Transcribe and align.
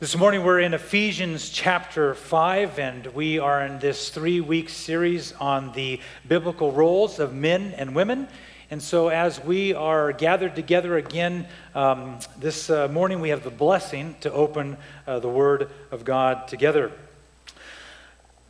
This 0.00 0.16
morning 0.16 0.44
we're 0.44 0.60
in 0.60 0.74
Ephesians 0.74 1.50
chapter 1.50 2.14
5, 2.14 2.78
and 2.78 3.06
we 3.08 3.40
are 3.40 3.66
in 3.66 3.80
this 3.80 4.10
three 4.10 4.40
week 4.40 4.68
series 4.68 5.32
on 5.32 5.72
the 5.72 5.98
biblical 6.28 6.70
roles 6.70 7.18
of 7.18 7.34
men 7.34 7.74
and 7.76 7.96
women. 7.96 8.28
And 8.70 8.80
so, 8.80 9.08
as 9.08 9.42
we 9.42 9.74
are 9.74 10.12
gathered 10.12 10.54
together 10.54 10.96
again 10.96 11.48
um, 11.74 12.20
this 12.38 12.70
uh, 12.70 12.86
morning, 12.86 13.18
we 13.18 13.30
have 13.30 13.42
the 13.42 13.50
blessing 13.50 14.14
to 14.20 14.30
open 14.32 14.76
uh, 15.04 15.18
the 15.18 15.28
Word 15.28 15.68
of 15.90 16.04
God 16.04 16.46
together. 16.46 16.92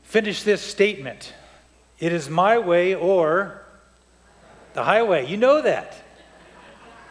Finish 0.03 0.43
this 0.43 0.61
statement 0.61 1.33
It 1.99 2.13
is 2.13 2.29
my 2.29 2.59
way 2.59 2.95
or 2.95 3.63
the 4.75 4.85
highway. 4.85 5.27
You 5.27 5.39
know 5.39 5.63
that. 5.63 5.97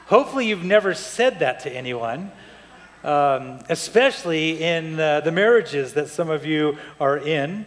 Hopefully, 0.06 0.46
you've 0.46 0.64
never 0.64 0.94
said 0.94 1.40
that 1.40 1.62
to 1.62 1.72
anyone 1.72 2.32
um, 3.08 3.60
especially 3.70 4.62
in 4.62 5.00
uh, 5.00 5.22
the 5.22 5.32
marriages 5.32 5.94
that 5.94 6.10
some 6.10 6.30
of 6.30 6.46
you 6.46 6.78
are 7.00 7.18
in. 7.18 7.66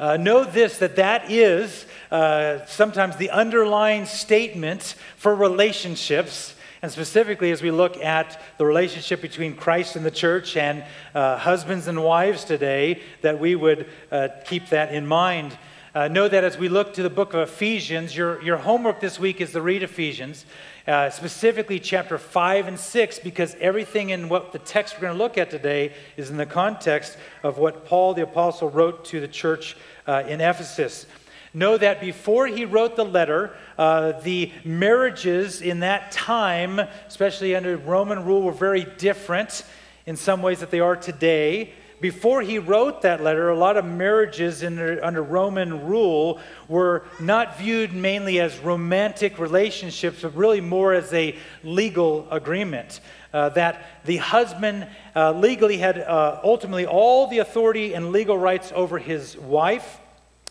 Uh, 0.00 0.16
know 0.16 0.42
this 0.42 0.78
that 0.78 0.96
that 0.96 1.30
is 1.30 1.86
uh, 2.10 2.64
sometimes 2.66 3.16
the 3.16 3.30
underlying 3.30 4.04
statement 4.04 4.96
for 5.16 5.34
relationships. 5.34 6.56
And 6.82 6.90
specifically, 6.90 7.52
as 7.52 7.62
we 7.62 7.70
look 7.70 7.98
at 7.98 8.40
the 8.58 8.66
relationship 8.66 9.20
between 9.20 9.54
Christ 9.54 9.94
and 9.94 10.04
the 10.04 10.10
church 10.10 10.56
and 10.56 10.82
uh, 11.14 11.36
husbands 11.36 11.86
and 11.86 12.02
wives 12.02 12.44
today, 12.44 13.00
that 13.20 13.38
we 13.38 13.54
would 13.54 13.86
uh, 14.10 14.28
keep 14.44 14.70
that 14.70 14.92
in 14.92 15.06
mind. 15.06 15.56
Uh, 15.94 16.08
know 16.08 16.26
that 16.26 16.42
as 16.42 16.56
we 16.56 16.68
look 16.68 16.94
to 16.94 17.02
the 17.02 17.10
book 17.10 17.34
of 17.34 17.48
Ephesians, 17.48 18.16
your, 18.16 18.42
your 18.42 18.56
homework 18.56 19.00
this 19.00 19.20
week 19.20 19.40
is 19.40 19.52
to 19.52 19.60
read 19.60 19.82
Ephesians 19.82 20.46
uh, 20.86 21.10
specifically 21.10 21.78
chapter 21.78 22.18
5 22.18 22.68
and 22.68 22.78
6, 22.78 23.18
because 23.20 23.54
everything 23.60 24.10
in 24.10 24.28
what 24.28 24.52
the 24.52 24.58
text 24.58 24.94
we're 24.94 25.02
going 25.02 25.12
to 25.16 25.22
look 25.22 25.38
at 25.38 25.50
today 25.50 25.92
is 26.16 26.30
in 26.30 26.36
the 26.36 26.46
context 26.46 27.16
of 27.42 27.58
what 27.58 27.86
Paul 27.86 28.14
the 28.14 28.22
Apostle 28.22 28.70
wrote 28.70 29.04
to 29.06 29.20
the 29.20 29.28
church 29.28 29.76
uh, 30.06 30.22
in 30.26 30.40
Ephesus. 30.40 31.06
Know 31.52 31.76
that 31.76 32.00
before 32.00 32.46
he 32.46 32.64
wrote 32.64 32.94
the 32.94 33.04
letter, 33.04 33.56
uh, 33.76 34.12
the 34.20 34.52
marriages 34.64 35.62
in 35.62 35.80
that 35.80 36.12
time, 36.12 36.78
especially 37.08 37.56
under 37.56 37.76
Roman 37.76 38.24
rule, 38.24 38.42
were 38.42 38.52
very 38.52 38.84
different 38.84 39.64
in 40.06 40.16
some 40.16 40.42
ways 40.42 40.60
that 40.60 40.70
they 40.70 40.80
are 40.80 40.96
today 40.96 41.72
before 42.00 42.40
he 42.42 42.58
wrote 42.58 43.02
that 43.02 43.22
letter, 43.22 43.50
a 43.50 43.56
lot 43.56 43.76
of 43.76 43.84
marriages 43.84 44.60
the, 44.60 44.98
under 45.06 45.22
Roman 45.22 45.86
rule 45.86 46.40
were 46.68 47.04
not 47.20 47.58
viewed 47.58 47.92
mainly 47.92 48.40
as 48.40 48.58
romantic 48.58 49.38
relationships, 49.38 50.22
but 50.22 50.34
really 50.34 50.60
more 50.60 50.94
as 50.94 51.12
a 51.12 51.36
legal 51.62 52.26
agreement. 52.30 53.00
Uh, 53.32 53.48
that 53.50 53.84
the 54.04 54.16
husband 54.16 54.88
uh, 55.14 55.32
legally 55.32 55.76
had 55.76 55.98
uh, 55.98 56.40
ultimately 56.42 56.86
all 56.86 57.28
the 57.28 57.38
authority 57.38 57.94
and 57.94 58.12
legal 58.12 58.36
rights 58.36 58.72
over 58.74 58.98
his 58.98 59.36
wife. 59.36 60.00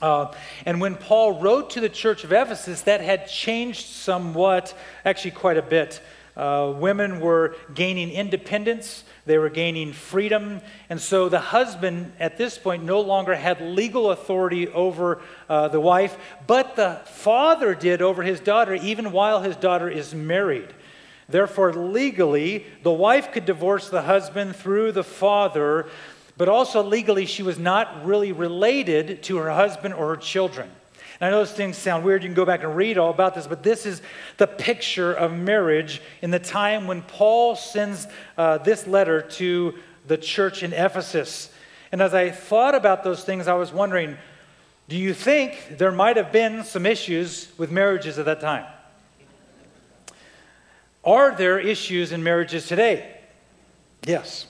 Uh, 0.01 0.33
and 0.65 0.79
when 0.79 0.95
Paul 0.95 1.41
wrote 1.41 1.71
to 1.71 1.81
the 1.81 1.89
church 1.89 2.23
of 2.23 2.31
Ephesus, 2.31 2.83
that 2.83 3.01
had 3.01 3.27
changed 3.27 3.87
somewhat, 3.87 4.73
actually, 5.03 5.31
quite 5.31 5.57
a 5.57 5.61
bit. 5.61 6.01
Uh, 6.39 6.71
women 6.71 7.19
were 7.19 7.53
gaining 7.73 8.09
independence, 8.09 9.03
they 9.25 9.37
were 9.37 9.49
gaining 9.49 9.91
freedom. 9.91 10.61
And 10.89 11.01
so 11.01 11.27
the 11.27 11.39
husband 11.39 12.13
at 12.17 12.37
this 12.37 12.57
point 12.57 12.85
no 12.85 13.01
longer 13.01 13.35
had 13.35 13.59
legal 13.59 14.11
authority 14.11 14.69
over 14.69 15.21
uh, 15.49 15.67
the 15.67 15.81
wife, 15.81 16.17
but 16.47 16.77
the 16.77 17.01
father 17.07 17.75
did 17.75 18.01
over 18.01 18.23
his 18.23 18.39
daughter, 18.39 18.73
even 18.73 19.11
while 19.11 19.41
his 19.41 19.57
daughter 19.57 19.89
is 19.89 20.15
married. 20.15 20.73
Therefore, 21.27 21.73
legally, 21.73 22.65
the 22.83 22.91
wife 22.93 23.33
could 23.33 23.45
divorce 23.45 23.89
the 23.89 24.03
husband 24.03 24.55
through 24.55 24.93
the 24.93 25.03
father, 25.03 25.89
but 26.37 26.47
also 26.47 26.81
legally, 26.81 27.25
she 27.25 27.43
was 27.43 27.59
not 27.59 28.05
really 28.05 28.31
related 28.31 29.23
to 29.23 29.35
her 29.35 29.51
husband 29.51 29.93
or 29.93 30.15
her 30.15 30.17
children. 30.17 30.71
And 31.19 31.27
I 31.27 31.31
know 31.31 31.39
those 31.39 31.51
things 31.51 31.77
sound 31.77 32.05
weird. 32.05 32.23
You 32.23 32.29
can 32.29 32.35
go 32.35 32.45
back 32.45 32.63
and 32.63 32.75
read 32.75 32.97
all 32.97 33.09
about 33.09 33.35
this, 33.35 33.47
but 33.47 33.63
this 33.63 33.85
is 33.85 34.01
the 34.37 34.47
picture 34.47 35.13
of 35.13 35.33
marriage 35.33 36.01
in 36.21 36.31
the 36.31 36.39
time 36.39 36.87
when 36.87 37.01
Paul 37.01 37.55
sends 37.55 38.07
uh, 38.37 38.59
this 38.59 38.87
letter 38.87 39.21
to 39.21 39.75
the 40.07 40.17
church 40.17 40.63
in 40.63 40.71
Ephesus. 40.71 41.51
And 41.91 42.01
as 42.01 42.13
I 42.13 42.29
thought 42.29 42.75
about 42.75 43.03
those 43.03 43.23
things, 43.23 43.47
I 43.47 43.53
was 43.53 43.71
wondering 43.71 44.17
do 44.87 44.97
you 44.97 45.13
think 45.13 45.77
there 45.77 45.91
might 45.91 46.17
have 46.17 46.31
been 46.31 46.63
some 46.63 46.87
issues 46.87 47.51
with 47.59 47.69
marriages 47.69 48.17
at 48.17 48.25
that 48.25 48.41
time? 48.41 48.65
Are 51.03 51.35
there 51.35 51.59
issues 51.59 52.11
in 52.11 52.23
marriages 52.23 52.67
today? 52.67 53.17
Yes. 54.03 54.47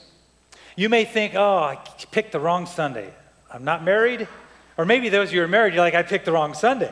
You 0.76 0.88
may 0.88 1.04
think, 1.04 1.34
oh, 1.34 1.58
I 1.58 1.76
picked 2.10 2.32
the 2.32 2.40
wrong 2.40 2.64
Sunday. 2.64 3.12
I'm 3.52 3.64
not 3.64 3.84
married. 3.84 4.28
Or 4.80 4.86
maybe 4.86 5.10
those 5.10 5.28
of 5.28 5.34
you 5.34 5.40
who 5.40 5.44
are 5.44 5.48
married, 5.48 5.74
you're 5.74 5.84
like, 5.84 5.94
I 5.94 6.02
picked 6.02 6.24
the 6.24 6.32
wrong 6.32 6.54
Sunday. 6.54 6.90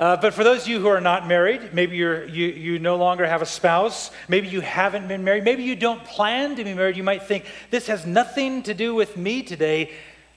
Uh, 0.00 0.16
but 0.16 0.34
for 0.34 0.42
those 0.42 0.62
of 0.62 0.68
you 0.68 0.80
who 0.80 0.88
are 0.88 1.00
not 1.00 1.24
married, 1.28 1.72
maybe 1.72 1.96
you're, 1.96 2.24
you, 2.24 2.48
you 2.48 2.78
no 2.80 2.96
longer 2.96 3.24
have 3.24 3.42
a 3.42 3.46
spouse, 3.46 4.10
maybe 4.26 4.48
you 4.48 4.60
haven't 4.60 5.06
been 5.06 5.22
married, 5.22 5.44
maybe 5.44 5.62
you 5.62 5.76
don't 5.76 6.04
plan 6.04 6.56
to 6.56 6.64
be 6.64 6.74
married, 6.74 6.96
you 6.96 7.04
might 7.04 7.22
think, 7.22 7.44
this 7.70 7.86
has 7.86 8.04
nothing 8.04 8.64
to 8.64 8.74
do 8.74 8.92
with 8.92 9.16
me 9.16 9.44
today. 9.44 9.92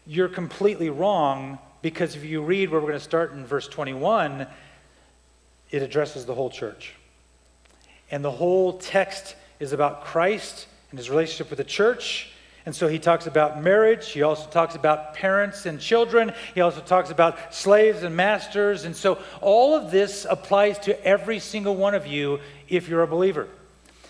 You're 0.06 0.30
completely 0.30 0.92
wrong 0.92 1.58
because 1.82 2.16
if 2.16 2.24
you 2.24 2.44
read 2.44 2.70
where 2.70 2.80
we're 2.80 2.90
going 2.90 3.00
to 3.00 3.04
start 3.04 3.32
in 3.32 3.44
verse 3.44 3.68
21, 3.68 4.46
it 5.72 5.82
addresses 5.82 6.28
the 6.28 6.36
whole 6.36 6.52
church. 6.52 6.94
And 8.12 8.24
the 8.24 8.30
whole 8.30 8.78
text 8.78 9.36
is 9.60 9.74
about 9.74 10.06
Christ 10.06 10.68
and 10.92 11.00
his 11.00 11.10
relationship 11.10 11.50
with 11.50 11.58
the 11.58 11.64
church 11.64 12.32
and 12.68 12.76
so 12.76 12.90
he 12.90 13.00
talks 13.00 13.28
about 13.28 13.64
marriage. 13.64 14.10
He 14.10 14.24
also 14.24 14.50
talks 14.50 14.76
about 14.76 15.14
parents 15.14 15.66
and 15.66 15.80
children. 15.80 16.34
He 16.54 16.60
also 16.60 16.82
talks 16.82 17.10
about 17.10 17.54
slaves 17.56 18.04
and 18.04 18.14
masters. 18.14 18.84
And 18.84 18.94
so 18.94 19.20
all 19.40 19.74
of 19.74 19.90
this 19.90 20.28
applies 20.30 20.78
to 20.80 21.06
every 21.06 21.40
single 21.40 21.78
one 21.78 21.96
of 21.96 22.06
you 22.06 22.42
if 22.68 22.90
you're 22.90 23.04
a 23.04 23.08
believer. 23.08 23.48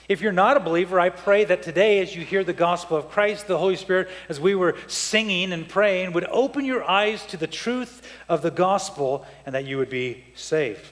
If 0.09 0.21
you're 0.21 0.31
not 0.31 0.57
a 0.57 0.59
believer, 0.59 0.99
I 0.99 1.09
pray 1.09 1.45
that 1.45 1.61
today, 1.61 1.99
as 1.99 2.15
you 2.15 2.25
hear 2.25 2.43
the 2.43 2.51
gospel 2.51 2.97
of 2.97 3.11
Christ, 3.11 3.45
the 3.45 3.59
Holy 3.59 3.75
Spirit, 3.75 4.09
as 4.27 4.39
we 4.39 4.55
were 4.55 4.75
singing 4.87 5.53
and 5.53 5.69
praying, 5.69 6.13
would 6.13 6.25
open 6.25 6.65
your 6.65 6.83
eyes 6.83 7.23
to 7.27 7.37
the 7.37 7.45
truth 7.45 8.11
of 8.27 8.41
the 8.41 8.49
gospel 8.49 9.23
and 9.45 9.53
that 9.53 9.65
you 9.65 9.77
would 9.77 9.91
be 9.91 10.23
saved. 10.33 10.83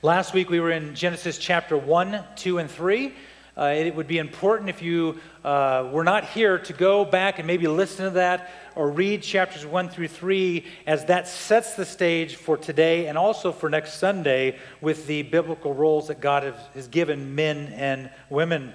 Last 0.00 0.32
week 0.32 0.48
we 0.48 0.60
were 0.60 0.70
in 0.70 0.94
Genesis 0.94 1.38
chapter 1.38 1.76
1, 1.76 2.22
2, 2.36 2.58
and 2.58 2.70
3. 2.70 3.14
Uh, 3.60 3.74
it 3.76 3.94
would 3.94 4.08
be 4.08 4.16
important 4.16 4.70
if 4.70 4.80
you 4.80 5.20
uh, 5.44 5.86
were 5.92 6.02
not 6.02 6.24
here 6.24 6.58
to 6.58 6.72
go 6.72 7.04
back 7.04 7.38
and 7.38 7.46
maybe 7.46 7.66
listen 7.66 8.06
to 8.06 8.10
that 8.12 8.50
or 8.74 8.90
read 8.90 9.22
chapters 9.22 9.66
1 9.66 9.90
through 9.90 10.08
3 10.08 10.64
as 10.86 11.04
that 11.04 11.28
sets 11.28 11.74
the 11.74 11.84
stage 11.84 12.36
for 12.36 12.56
today 12.56 13.06
and 13.06 13.18
also 13.18 13.52
for 13.52 13.68
next 13.68 13.98
Sunday 13.98 14.58
with 14.80 15.06
the 15.06 15.20
biblical 15.24 15.74
roles 15.74 16.08
that 16.08 16.22
God 16.22 16.54
has, 16.74 16.88
given 16.88 17.34
men 17.34 17.70
and 17.74 18.08
women. 18.30 18.72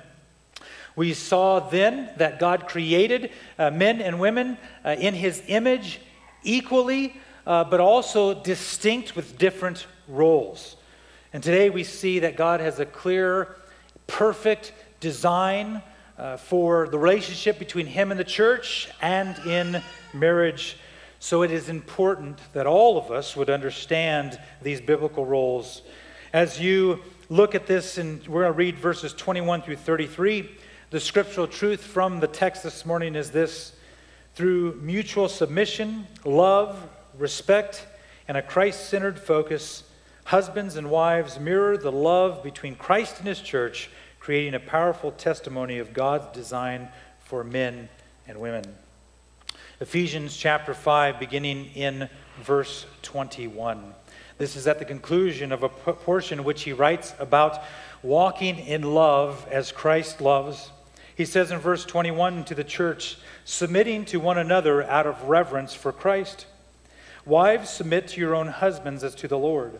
We 0.96 1.16
saw 1.16 1.60
then 1.62 2.12
that 2.18 2.38
God 2.38 2.68
created 2.68 3.32
uh, 3.58 3.72
men 3.72 4.02
and 4.02 4.20
women 4.20 4.56
uh, 4.86 4.90
in 5.00 5.16
his 5.16 5.42
image 5.48 6.00
equally, 6.44 7.20
uh, 7.48 7.64
but 7.64 7.80
also 7.80 8.36
distinct 8.36 9.16
with 9.16 9.40
different 9.40 9.88
roles. 10.08 10.76
And 11.34 11.42
today 11.42 11.72
we 11.72 11.84
see 11.84 12.20
that 12.20 12.38
God 12.38 12.60
has 12.60 12.80
a 12.80 12.86
clear 12.86 13.56
perfect 14.08 14.74
design 15.00 15.82
uh, 16.18 16.38
for 16.38 16.88
the 16.88 16.98
relationship 16.98 17.60
between 17.60 17.86
him 17.86 18.12
and 18.12 18.20
the 18.20 18.24
church 18.24 18.90
and 19.02 19.38
in 19.46 19.82
marriage. 20.14 20.78
So 21.20 21.42
it 21.42 21.52
is 21.52 21.70
important 21.70 22.40
that 22.54 22.68
all 22.68 22.98
of 22.98 23.12
us 23.12 23.36
would 23.36 23.50
understand 23.50 24.40
these 24.62 24.80
biblical 24.80 25.26
roles. 25.26 25.82
As 26.34 26.60
you 26.60 27.02
look 27.30 27.56
at 27.56 27.68
this, 27.68 27.98
and 27.98 28.26
we're 28.28 28.44
going 28.44 28.54
to 28.54 28.58
read 28.58 28.78
verses 28.78 29.14
21 29.14 29.62
through 29.64 29.78
33, 29.78 30.50
the 30.92 31.00
scriptural 31.00 31.48
truth 31.48 31.82
from 31.84 32.20
the 32.20 32.28
text 32.28 32.64
this 32.64 32.86
morning 32.86 33.16
is 33.16 33.32
this 33.32 33.76
through 34.36 34.80
mutual 34.82 35.28
submission, 35.28 36.06
love, 36.26 36.78
respect, 37.18 37.88
and 38.28 38.38
a 38.38 38.42
Christ 38.42 38.90
centered 38.90 39.20
focus 39.20 39.84
Husbands 40.26 40.76
and 40.76 40.90
wives 40.90 41.40
mirror 41.40 41.78
the 41.78 41.92
love 41.92 42.42
between 42.42 42.76
Christ 42.76 43.20
and 43.20 43.28
his 43.28 43.40
church, 43.40 43.92
creating 44.20 44.56
a 44.56 44.60
powerful 44.60 45.12
testimony 45.12 45.78
of 45.78 45.94
God's 45.94 46.36
design 46.36 46.90
for 47.20 47.44
men 47.44 47.90
and 48.28 48.40
women. 48.40 48.66
Ephesians 49.80 50.36
chapter 50.36 50.74
5, 50.74 51.20
beginning 51.20 51.70
in 51.76 52.10
verse 52.42 52.88
21. 53.04 53.94
This 54.40 54.56
is 54.56 54.66
at 54.66 54.80
the 54.80 54.86
conclusion 54.86 55.52
of 55.52 55.62
a 55.62 55.70
portion 55.70 56.44
which 56.44 56.64
he 56.64 56.74
writes 56.74 57.14
about 57.20 57.62
walking 58.02 58.58
in 58.58 58.82
love 58.82 59.48
as 59.52 59.72
Christ 59.72 60.22
loves. 60.22 60.72
He 61.16 61.26
says 61.26 61.52
in 61.52 61.60
verse 61.60 61.86
21 61.86 62.46
to 62.46 62.56
the 62.56 62.64
church, 62.64 63.20
submitting 63.44 64.06
to 64.06 64.20
one 64.20 64.40
another 64.40 64.82
out 64.82 65.06
of 65.06 65.30
reverence 65.30 65.76
for 65.76 65.92
Christ. 65.92 66.48
Wives, 67.26 67.70
submit 67.70 68.08
to 68.08 68.20
your 68.20 68.34
own 68.34 68.48
husbands 68.48 69.04
as 69.04 69.14
to 69.16 69.28
the 69.28 69.38
Lord. 69.38 69.80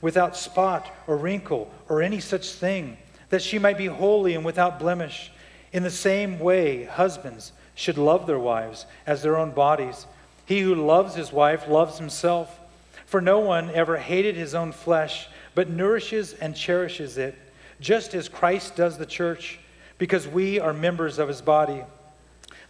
without 0.00 0.36
spot 0.36 0.90
or 1.06 1.16
wrinkle 1.16 1.70
or 1.88 2.02
any 2.02 2.20
such 2.20 2.52
thing, 2.52 2.96
that 3.28 3.42
she 3.42 3.58
might 3.58 3.78
be 3.78 3.86
holy 3.86 4.34
and 4.34 4.44
without 4.44 4.78
blemish. 4.78 5.30
In 5.72 5.82
the 5.82 5.90
same 5.90 6.38
way, 6.38 6.84
husbands 6.84 7.52
should 7.74 7.98
love 7.98 8.26
their 8.26 8.38
wives 8.38 8.86
as 9.06 9.22
their 9.22 9.36
own 9.36 9.52
bodies. 9.52 10.06
He 10.46 10.60
who 10.60 10.74
loves 10.74 11.14
his 11.14 11.32
wife 11.32 11.68
loves 11.68 11.98
himself. 11.98 12.58
For 13.06 13.20
no 13.20 13.40
one 13.40 13.70
ever 13.70 13.96
hated 13.96 14.36
his 14.36 14.54
own 14.54 14.72
flesh, 14.72 15.28
but 15.54 15.68
nourishes 15.68 16.32
and 16.34 16.54
cherishes 16.54 17.18
it, 17.18 17.36
just 17.80 18.14
as 18.14 18.28
Christ 18.28 18.76
does 18.76 18.98
the 18.98 19.06
church, 19.06 19.58
because 19.98 20.28
we 20.28 20.60
are 20.60 20.72
members 20.72 21.18
of 21.18 21.28
his 21.28 21.42
body. 21.42 21.82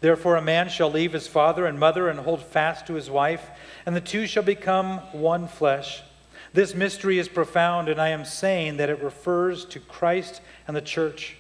Therefore, 0.00 0.36
a 0.36 0.42
man 0.42 0.68
shall 0.68 0.90
leave 0.90 1.12
his 1.12 1.26
father 1.26 1.66
and 1.66 1.78
mother 1.78 2.08
and 2.08 2.18
hold 2.18 2.42
fast 2.42 2.86
to 2.86 2.94
his 2.94 3.10
wife, 3.10 3.50
and 3.84 3.94
the 3.94 4.00
two 4.00 4.26
shall 4.26 4.42
become 4.42 4.98
one 5.12 5.46
flesh. 5.46 6.02
This 6.52 6.74
mystery 6.74 7.18
is 7.18 7.28
profound, 7.28 7.88
and 7.88 8.00
I 8.00 8.08
am 8.08 8.24
saying 8.24 8.78
that 8.78 8.90
it 8.90 9.02
refers 9.02 9.64
to 9.66 9.80
Christ 9.80 10.40
and 10.66 10.76
the 10.76 10.80
church. 10.80 11.36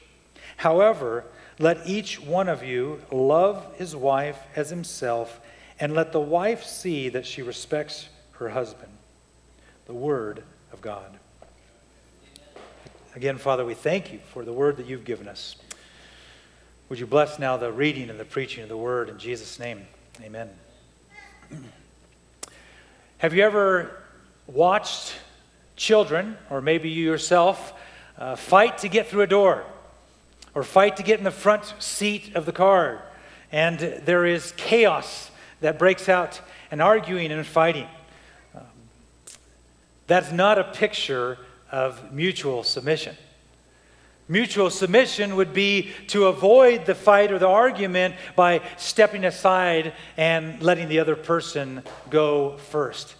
However, 0.56 1.24
let 1.58 1.86
each 1.86 2.20
one 2.20 2.48
of 2.48 2.62
you 2.62 3.02
love 3.10 3.74
his 3.76 3.96
wife 3.96 4.38
as 4.54 4.70
himself 4.70 5.40
and 5.80 5.94
let 5.94 6.12
the 6.12 6.20
wife 6.20 6.64
see 6.64 7.08
that 7.08 7.26
she 7.26 7.42
respects 7.42 8.08
her 8.32 8.50
husband. 8.50 8.92
The 9.86 9.94
word 9.94 10.44
of 10.72 10.80
God. 10.80 11.18
Again, 13.16 13.38
Father, 13.38 13.64
we 13.64 13.74
thank 13.74 14.12
you 14.12 14.20
for 14.32 14.44
the 14.44 14.52
word 14.52 14.76
that 14.76 14.86
you've 14.86 15.04
given 15.04 15.26
us. 15.26 15.56
Would 16.88 17.00
you 17.00 17.06
bless 17.06 17.38
now 17.38 17.56
the 17.56 17.72
reading 17.72 18.10
and 18.10 18.20
the 18.20 18.24
preaching 18.24 18.62
of 18.62 18.68
the 18.68 18.76
word 18.76 19.08
in 19.08 19.18
Jesus' 19.18 19.58
name? 19.58 19.86
Amen. 20.22 20.50
Have 23.18 23.34
you 23.34 23.42
ever 23.42 23.99
watched 24.52 25.14
children, 25.76 26.36
or 26.50 26.60
maybe 26.60 26.90
you 26.90 27.04
yourself, 27.04 27.72
uh, 28.18 28.36
fight 28.36 28.78
to 28.78 28.88
get 28.88 29.08
through 29.08 29.22
a 29.22 29.26
door 29.26 29.64
or 30.54 30.62
fight 30.62 30.96
to 30.96 31.02
get 31.02 31.18
in 31.18 31.24
the 31.24 31.30
front 31.30 31.74
seat 31.78 32.34
of 32.34 32.46
the 32.46 32.52
car? 32.52 33.02
And 33.52 33.78
there 33.78 34.26
is 34.26 34.52
chaos 34.56 35.30
that 35.60 35.78
breaks 35.78 36.08
out 36.08 36.40
and 36.70 36.80
arguing 36.82 37.32
and 37.32 37.46
fighting. 37.46 37.88
Um, 38.54 38.62
that's 40.06 40.32
not 40.32 40.58
a 40.58 40.64
picture 40.64 41.38
of 41.70 42.12
mutual 42.12 42.62
submission. 42.62 43.16
Mutual 44.28 44.70
submission 44.70 45.34
would 45.34 45.52
be 45.52 45.90
to 46.08 46.26
avoid 46.26 46.86
the 46.86 46.94
fight 46.94 47.32
or 47.32 47.38
the 47.40 47.48
argument 47.48 48.14
by 48.36 48.60
stepping 48.76 49.24
aside 49.24 49.92
and 50.16 50.62
letting 50.62 50.88
the 50.88 51.00
other 51.00 51.16
person 51.16 51.82
go 52.10 52.56
first. 52.56 53.16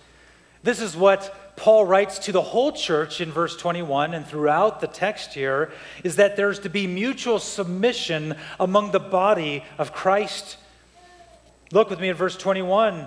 This 0.63 0.81
is 0.81 0.97
what 0.97 1.57
Paul 1.57 1.85
writes 1.87 2.19
to 2.21 2.33
the 2.33 2.43
whole 2.43 2.73
church 2.73 3.21
in 3.21 3.31
verse 3.31 3.57
21 3.57 4.15
and 4.15 4.27
throughout 4.27 4.81
the 4.81 4.87
text 4.87 5.35
here 5.35 5.73
is 6.05 6.17
that 6.17 6.37
there's 6.37 6.61
to 6.61 6.71
be 6.71 6.87
mutual 6.87 7.39
submission 7.39 8.37
among 8.59 8.93
the 8.93 9.01
body 9.01 9.65
of 9.79 9.93
Christ 9.93 10.57
Look 11.73 11.89
with 11.89 12.01
me 12.01 12.09
at 12.09 12.17
verse 12.17 12.37
21. 12.37 13.07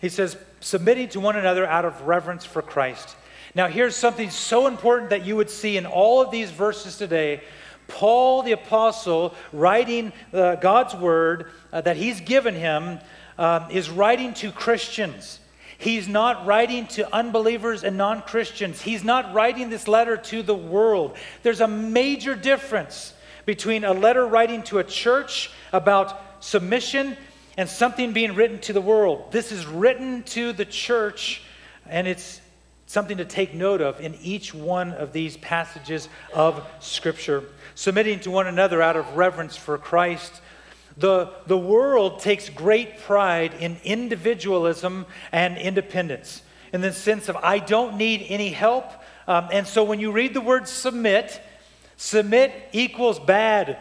He 0.00 0.08
says, 0.08 0.36
submitting 0.58 1.08
to 1.10 1.20
one 1.20 1.36
another 1.36 1.64
out 1.64 1.84
of 1.84 2.02
reverence 2.02 2.44
for 2.44 2.60
Christ. 2.60 3.14
Now, 3.54 3.68
here's 3.68 3.94
something 3.94 4.30
so 4.30 4.66
important 4.66 5.10
that 5.10 5.24
you 5.24 5.36
would 5.36 5.50
see 5.50 5.76
in 5.76 5.86
all 5.86 6.20
of 6.20 6.30
these 6.32 6.50
verses 6.50 6.96
today. 6.96 7.42
Paul 7.86 8.42
the 8.42 8.52
Apostle, 8.52 9.34
writing 9.52 10.12
uh, 10.32 10.56
God's 10.56 10.94
word 10.94 11.50
uh, 11.72 11.80
that 11.82 11.96
he's 11.96 12.20
given 12.20 12.54
him, 12.54 12.98
um, 13.38 13.70
is 13.70 13.90
writing 13.90 14.34
to 14.34 14.50
Christians. 14.50 15.38
He's 15.80 16.06
not 16.06 16.44
writing 16.44 16.86
to 16.88 17.12
unbelievers 17.14 17.84
and 17.84 17.96
non 17.96 18.20
Christians. 18.20 18.82
He's 18.82 19.02
not 19.02 19.32
writing 19.32 19.70
this 19.70 19.88
letter 19.88 20.18
to 20.18 20.42
the 20.42 20.54
world. 20.54 21.16
There's 21.42 21.62
a 21.62 21.68
major 21.68 22.34
difference 22.34 23.14
between 23.46 23.84
a 23.84 23.94
letter 23.94 24.26
writing 24.26 24.62
to 24.64 24.78
a 24.78 24.84
church 24.84 25.50
about 25.72 26.20
submission 26.44 27.16
and 27.56 27.66
something 27.66 28.12
being 28.12 28.34
written 28.34 28.58
to 28.60 28.74
the 28.74 28.80
world. 28.82 29.32
This 29.32 29.52
is 29.52 29.64
written 29.64 30.22
to 30.24 30.52
the 30.52 30.66
church, 30.66 31.42
and 31.86 32.06
it's 32.06 32.42
something 32.84 33.16
to 33.16 33.24
take 33.24 33.54
note 33.54 33.80
of 33.80 34.02
in 34.02 34.16
each 34.16 34.52
one 34.52 34.92
of 34.92 35.14
these 35.14 35.38
passages 35.38 36.10
of 36.34 36.62
Scripture. 36.80 37.44
Submitting 37.74 38.20
to 38.20 38.30
one 38.30 38.46
another 38.46 38.82
out 38.82 38.96
of 38.96 39.16
reverence 39.16 39.56
for 39.56 39.78
Christ. 39.78 40.42
The, 41.00 41.32
the 41.46 41.58
world 41.58 42.20
takes 42.20 42.48
great 42.48 43.00
pride 43.00 43.54
in 43.58 43.78
individualism 43.82 45.06
and 45.32 45.58
independence, 45.58 46.42
in 46.72 46.80
the 46.80 46.92
sense 46.92 47.28
of, 47.28 47.36
I 47.36 47.58
don't 47.58 47.96
need 47.96 48.24
any 48.28 48.50
help. 48.50 48.84
Um, 49.26 49.48
and 49.50 49.66
so 49.66 49.82
when 49.82 49.98
you 49.98 50.12
read 50.12 50.34
the 50.34 50.40
word 50.40 50.68
submit, 50.68 51.40
submit 51.96 52.52
equals 52.72 53.18
bad 53.18 53.78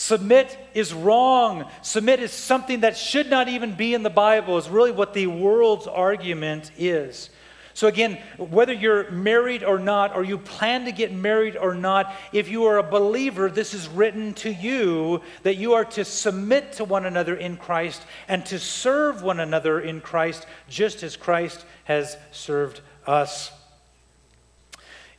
Submit 0.00 0.56
is 0.72 0.94
wrong. 0.94 1.70
Submit 1.82 2.20
is 2.20 2.32
something 2.32 2.80
that 2.80 2.96
should 2.96 3.28
not 3.28 3.48
even 3.48 3.74
be 3.74 3.92
in 3.92 4.02
the 4.02 4.08
Bible, 4.08 4.56
is 4.56 4.66
really 4.66 4.92
what 4.92 5.12
the 5.12 5.26
world's 5.26 5.86
argument 5.86 6.70
is. 6.78 7.28
So, 7.72 7.86
again, 7.86 8.18
whether 8.36 8.72
you're 8.72 9.10
married 9.10 9.62
or 9.62 9.78
not, 9.78 10.16
or 10.16 10.24
you 10.24 10.38
plan 10.38 10.84
to 10.86 10.92
get 10.92 11.12
married 11.12 11.56
or 11.56 11.74
not, 11.74 12.12
if 12.32 12.48
you 12.48 12.64
are 12.64 12.78
a 12.78 12.82
believer, 12.82 13.48
this 13.48 13.74
is 13.74 13.88
written 13.88 14.34
to 14.34 14.52
you 14.52 15.22
that 15.44 15.56
you 15.56 15.74
are 15.74 15.84
to 15.86 16.04
submit 16.04 16.72
to 16.74 16.84
one 16.84 17.06
another 17.06 17.36
in 17.36 17.56
Christ 17.56 18.02
and 18.26 18.44
to 18.46 18.58
serve 18.58 19.22
one 19.22 19.38
another 19.40 19.80
in 19.80 20.00
Christ, 20.00 20.46
just 20.68 21.02
as 21.02 21.16
Christ 21.16 21.64
has 21.84 22.16
served 22.32 22.80
us. 23.06 23.52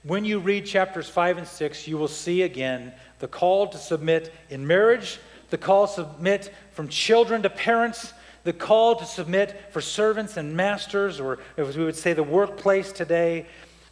When 0.04 0.26
you 0.26 0.40
read 0.40 0.66
chapters 0.66 1.08
5 1.08 1.38
and 1.38 1.48
6, 1.48 1.88
you 1.88 1.98
will 1.98 2.08
see 2.08 2.42
again 2.42 2.92
the 3.20 3.28
call 3.28 3.68
to 3.68 3.78
submit 3.78 4.34
in 4.50 4.66
marriage, 4.66 5.20
the 5.52 5.58
call 5.58 5.88
to 5.88 5.94
submit 5.94 6.52
from 6.72 6.88
children 6.88 7.44
to 7.44 7.50
parents, 7.50 8.14
the 8.44 8.54
call 8.54 8.96
to 8.96 9.06
submit 9.06 9.60
for 9.72 9.82
servants 9.82 10.38
and 10.38 10.56
masters, 10.56 11.20
or 11.20 11.40
as 11.58 11.78
we 11.78 11.84
would 11.84 11.96
say, 11.96 12.14
the 12.14 12.24
workplace 12.24 12.92
today. 12.92 13.46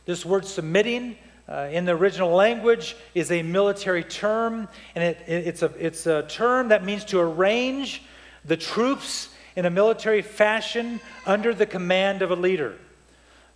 This 0.06 0.26
word 0.26 0.46
submitting 0.46 1.18
uh, 1.48 1.70
in 1.72 1.86
the 1.86 1.92
original 1.94 2.32
language 2.32 2.96
is 3.14 3.32
a 3.32 3.44
military 3.44 4.04
term, 4.04 4.68
and 4.96 5.04
it, 5.04 5.18
it, 5.28 5.48
it's, 5.48 5.62
a, 5.62 5.72
it's 5.80 6.06
a 6.06 6.24
term 6.24 6.70
that 6.70 6.84
means 6.84 7.04
to 7.06 7.20
arrange 7.20 8.04
the 8.46 8.58
troops 8.58 9.30
in 9.56 9.66
a 9.66 9.70
military 9.70 10.22
fashion 10.22 11.00
under 11.26 11.54
the 11.54 11.66
command 11.66 12.22
of 12.22 12.32
a 12.32 12.36
leader. 12.36 12.76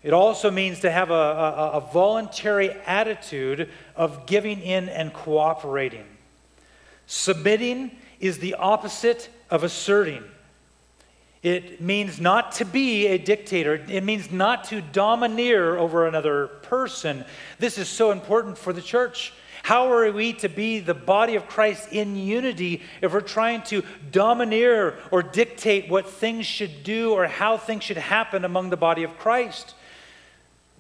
It 0.02 0.12
also 0.12 0.52
means 0.52 0.82
to 0.82 0.92
have 0.92 1.12
a, 1.12 1.14
a, 1.14 1.70
a, 1.74 1.80
voluntary 1.94 2.72
attitude 2.86 3.70
of 3.96 4.26
giving 4.26 4.60
in 4.60 4.90
and 4.90 5.14
cooperating. 5.14 6.06
Submitting 7.08 7.92
is 8.20 8.40
the 8.40 8.56
opposite 8.56 9.30
of 9.50 9.64
asserting. 9.64 10.24
It 11.44 11.82
means 11.82 12.22
not 12.22 12.54
to 12.54 12.66
be 12.66 13.08
a 13.08 13.18
dictator. 13.18 13.76
It 13.90 14.04
means 14.04 14.32
not 14.32 14.64
to 14.66 14.82
domineer 14.82 15.78
over 15.78 16.08
another 16.08 16.48
person. 16.48 17.26
This 17.60 17.78
is 17.78 17.90
so 17.90 18.12
important 18.12 18.58
for 18.58 18.72
the 18.72 18.82
church. 18.82 19.34
How 19.62 19.92
are 19.94 20.12
we 20.12 20.34
to 20.34 20.50
be 20.50 20.80
the 20.80 20.94
body 20.94 21.36
of 21.36 21.48
Christ 21.48 21.90
in 21.92 22.16
unity 22.16 22.82
if 23.02 23.14
we're 23.14 23.22
trying 23.22 23.62
to 23.64 23.84
domineer 24.12 24.98
or 25.12 25.22
dictate 25.24 25.90
what 25.90 26.10
things 26.10 26.46
should 26.46 26.84
do 26.84 27.12
or 27.14 27.28
how 27.28 27.58
things 27.58 27.84
should 27.84 27.98
happen 27.98 28.44
among 28.46 28.70
the 28.70 28.78
body 28.78 29.04
of 29.04 29.18
Christ? 29.18 29.76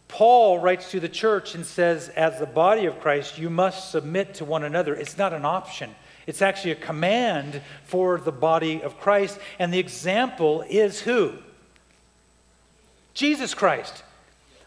Paul 0.10 0.60
writes 0.60 0.91
to 0.91 1.00
the 1.00 1.10
church 1.10 1.55
and 1.55 1.65
says, 1.65 2.10
as 2.10 2.39
the 2.39 2.46
body 2.46 2.86
of 2.86 3.00
Christ, 3.00 3.38
you 3.38 3.50
must 3.50 3.89
submit 3.89 4.36
to 4.36 4.46
one 4.46 4.63
another. 4.63 4.93
It's 4.93 5.17
not 5.17 5.34
an 5.34 5.43
option, 5.43 5.96
it's 6.25 6.42
actually 6.42 6.72
a 6.72 6.75
command 6.75 7.62
for 7.84 8.18
the 8.18 8.32
body 8.32 8.82
of 8.82 9.00
Christ. 9.00 9.39
And 9.60 9.74
the 9.74 9.80
example 9.80 10.63
is 10.70 11.01
who? 11.01 11.34
Jesus 13.13 13.53
Christ. 13.53 14.03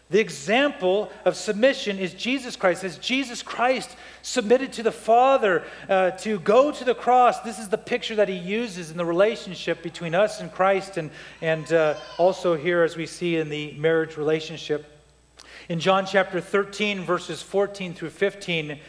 The 0.09 0.19
example 0.19 1.11
of 1.25 1.35
submission 1.35 1.99
is 1.99 2.13
Jesus 2.13 2.55
Christ. 2.55 2.85
As 2.85 2.97
Jesus 2.97 3.43
Christ 3.43 3.97
submitted 4.21 4.71
to 4.73 4.83
the 4.83 4.91
Father 4.91 5.65
uh, 5.89 6.11
to 6.11 6.39
go 6.39 6.71
to 6.71 6.83
the 6.85 6.95
cross, 6.95 7.41
this 7.41 7.59
is 7.59 7.67
the 7.67 7.77
picture 7.77 8.15
that 8.15 8.29
he 8.29 8.37
uses 8.37 8.89
in 8.89 8.95
the 8.95 9.03
relationship 9.03 9.83
between 9.83 10.15
us 10.15 10.39
and 10.39 10.49
Christ, 10.49 10.95
and, 10.95 11.11
and 11.41 11.73
uh, 11.73 11.95
also 12.17 12.55
here 12.55 12.83
as 12.83 12.95
we 12.95 13.05
see 13.05 13.35
in 13.35 13.49
the 13.49 13.73
marriage 13.73 14.15
relationship. 14.15 14.85
In 15.67 15.81
John 15.81 16.05
chapter 16.05 16.39
13, 16.39 17.01
verses 17.01 17.41
14 17.41 17.93
through 17.93 18.11
15, 18.11 18.79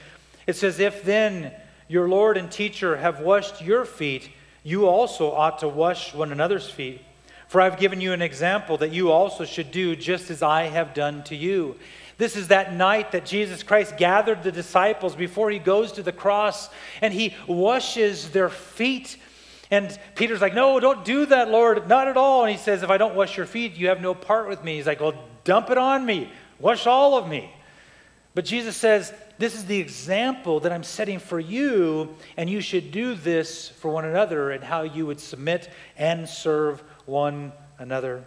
it 0.46 0.54
says, 0.54 0.78
If 0.78 1.02
then 1.02 1.52
your 1.88 2.08
Lord 2.08 2.36
and 2.36 2.50
teacher 2.50 2.96
have 2.96 3.20
washed 3.20 3.62
your 3.62 3.84
feet, 3.84 4.30
you 4.62 4.86
also 4.86 5.32
ought 5.32 5.58
to 5.60 5.68
wash 5.68 6.14
one 6.14 6.30
another's 6.30 6.68
feet. 6.68 7.00
For 7.48 7.62
I've 7.62 7.78
given 7.78 8.00
you 8.02 8.12
an 8.12 8.20
example 8.20 8.76
that 8.78 8.92
you 8.92 9.10
also 9.10 9.46
should 9.46 9.70
do 9.70 9.96
just 9.96 10.30
as 10.30 10.42
I 10.42 10.64
have 10.64 10.92
done 10.92 11.24
to 11.24 11.34
you. 11.34 11.76
This 12.18 12.36
is 12.36 12.48
that 12.48 12.74
night 12.74 13.12
that 13.12 13.24
Jesus 13.24 13.62
Christ 13.62 13.96
gathered 13.96 14.42
the 14.42 14.52
disciples 14.52 15.14
before 15.14 15.50
he 15.50 15.58
goes 15.58 15.92
to 15.92 16.02
the 16.02 16.12
cross 16.12 16.68
and 17.00 17.14
he 17.14 17.34
washes 17.46 18.30
their 18.30 18.50
feet. 18.50 19.16
And 19.70 19.96
Peter's 20.14 20.42
like, 20.42 20.54
No, 20.54 20.78
don't 20.80 21.04
do 21.04 21.24
that, 21.26 21.48
Lord, 21.48 21.88
not 21.88 22.08
at 22.08 22.16
all. 22.16 22.42
And 22.42 22.50
he 22.50 22.58
says, 22.58 22.82
If 22.82 22.90
I 22.90 22.98
don't 22.98 23.14
wash 23.14 23.36
your 23.36 23.46
feet, 23.46 23.74
you 23.76 23.88
have 23.88 24.02
no 24.02 24.14
part 24.14 24.48
with 24.48 24.62
me. 24.62 24.76
He's 24.76 24.86
like, 24.86 25.00
Well, 25.00 25.14
dump 25.44 25.70
it 25.70 25.78
on 25.78 26.04
me, 26.04 26.30
wash 26.58 26.86
all 26.86 27.16
of 27.16 27.28
me. 27.28 27.50
But 28.34 28.44
Jesus 28.44 28.76
says, 28.76 29.12
This 29.38 29.54
is 29.54 29.66
the 29.66 29.78
example 29.78 30.58
that 30.60 30.72
I'm 30.72 30.82
setting 30.82 31.20
for 31.20 31.38
you, 31.38 32.16
and 32.36 32.50
you 32.50 32.60
should 32.60 32.90
do 32.90 33.14
this 33.14 33.68
for 33.68 33.88
one 33.88 34.04
another, 34.04 34.50
and 34.50 34.64
how 34.64 34.82
you 34.82 35.06
would 35.06 35.20
submit 35.20 35.70
and 35.96 36.28
serve 36.28 36.82
one 37.06 37.52
another. 37.78 38.24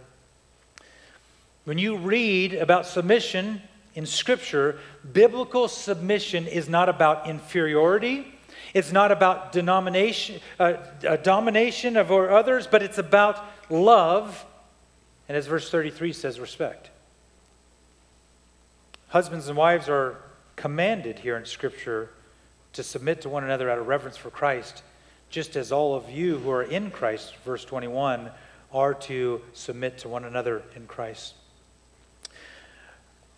When 1.64 1.76
you 1.76 1.98
read 1.98 2.54
about 2.54 2.86
submission 2.86 3.60
in 3.94 4.06
Scripture, 4.06 4.78
biblical 5.12 5.68
submission 5.68 6.46
is 6.46 6.68
not 6.68 6.88
about 6.88 7.28
inferiority. 7.28 8.26
It's 8.72 8.90
not 8.90 9.12
about 9.12 9.52
denomination, 9.52 10.40
uh, 10.58 10.72
domination 11.22 11.98
of 11.98 12.10
others, 12.10 12.66
but 12.66 12.82
it's 12.82 12.96
about 12.96 13.44
love. 13.68 14.46
And 15.28 15.36
as 15.36 15.46
verse 15.46 15.70
33 15.70 16.14
says, 16.14 16.40
respect. 16.40 16.88
Husbands 19.08 19.48
and 19.48 19.58
wives 19.58 19.90
are 19.90 20.16
commanded 20.56 21.18
here 21.18 21.36
in 21.36 21.44
Scripture 21.44 22.10
to 22.72 22.82
submit 22.82 23.20
to 23.22 23.28
one 23.28 23.44
another 23.44 23.70
out 23.70 23.78
of 23.78 23.86
reverence 23.86 24.16
for 24.16 24.30
Christ, 24.30 24.82
just 25.30 25.56
as 25.56 25.72
all 25.72 25.94
of 25.94 26.10
you 26.10 26.38
who 26.38 26.50
are 26.50 26.62
in 26.62 26.90
Christ, 26.90 27.36
verse 27.44 27.64
21, 27.64 28.30
are 28.72 28.94
to 28.94 29.42
submit 29.52 29.98
to 29.98 30.08
one 30.08 30.24
another 30.24 30.62
in 30.74 30.86
Christ. 30.86 31.34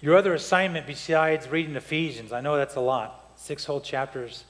Your 0.00 0.16
other 0.16 0.35
assignment 0.35 0.87
besides 0.87 1.49
reading 1.49 1.76
Ephesians, 1.76 2.33
I 2.33 2.40
know 2.40 2.56
that's 2.56 2.76
a 2.76 2.80
lot, 2.80 3.33
six 3.37 3.64
whole 3.64 3.80
chapters. 3.80 4.44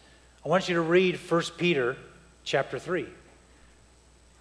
I 0.44 0.48
want 0.48 0.68
you 0.68 0.74
to 0.74 0.80
read 0.80 1.16
1 1.16 1.42
Peter 1.56 1.96
chapter 2.44 2.78
3. 2.78 3.06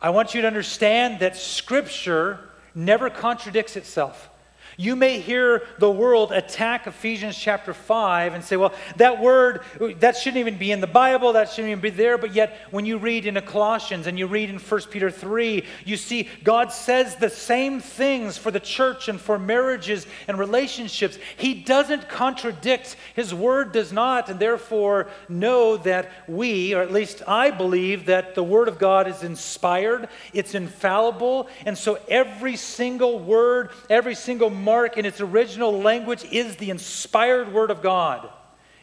I 0.01 0.09
want 0.09 0.33
you 0.33 0.41
to 0.41 0.47
understand 0.47 1.19
that 1.19 1.37
Scripture 1.37 2.39
never 2.75 3.09
contradicts 3.09 3.77
itself. 3.77 4.29
You 4.77 4.95
may 4.95 5.19
hear 5.19 5.63
the 5.79 5.91
world 5.91 6.31
attack 6.31 6.87
Ephesians 6.87 7.37
chapter 7.37 7.73
5 7.73 8.33
and 8.33 8.43
say, 8.43 8.55
well, 8.55 8.73
that 8.97 9.19
word, 9.21 9.61
that 9.99 10.17
shouldn't 10.17 10.39
even 10.39 10.57
be 10.57 10.71
in 10.71 10.81
the 10.81 10.87
Bible, 10.87 11.33
that 11.33 11.49
shouldn't 11.49 11.71
even 11.71 11.81
be 11.81 11.89
there. 11.89 12.17
But 12.17 12.33
yet, 12.33 12.57
when 12.71 12.85
you 12.85 12.97
read 12.97 13.25
in 13.25 13.39
Colossians 13.41 14.07
and 14.07 14.17
you 14.17 14.27
read 14.27 14.49
in 14.49 14.57
1 14.57 14.81
Peter 14.89 15.11
3, 15.11 15.63
you 15.85 15.97
see 15.97 16.29
God 16.43 16.71
says 16.71 17.15
the 17.15 17.29
same 17.29 17.79
things 17.79 18.37
for 18.37 18.51
the 18.51 18.59
church 18.59 19.07
and 19.07 19.19
for 19.19 19.37
marriages 19.37 20.07
and 20.27 20.39
relationships. 20.39 21.17
He 21.37 21.53
doesn't 21.53 22.09
contradict, 22.09 22.95
His 23.15 23.33
word 23.33 23.71
does 23.71 23.91
not. 23.91 24.29
And 24.29 24.39
therefore, 24.39 25.07
know 25.29 25.77
that 25.77 26.11
we, 26.27 26.73
or 26.73 26.81
at 26.81 26.91
least 26.91 27.21
I 27.27 27.51
believe, 27.51 28.05
that 28.05 28.35
the 28.35 28.43
word 28.43 28.67
of 28.67 28.79
God 28.79 29.07
is 29.07 29.23
inspired, 29.23 30.07
it's 30.33 30.55
infallible. 30.55 31.47
And 31.65 31.77
so 31.77 31.99
every 32.07 32.55
single 32.55 33.19
word, 33.19 33.71
every 33.89 34.15
single 34.15 34.49
mark 34.63 34.97
in 34.97 35.05
its 35.05 35.21
original 35.21 35.81
language 35.81 36.23
is 36.31 36.55
the 36.55 36.69
inspired 36.69 37.53
Word 37.53 37.71
of 37.71 37.81
God. 37.81 38.29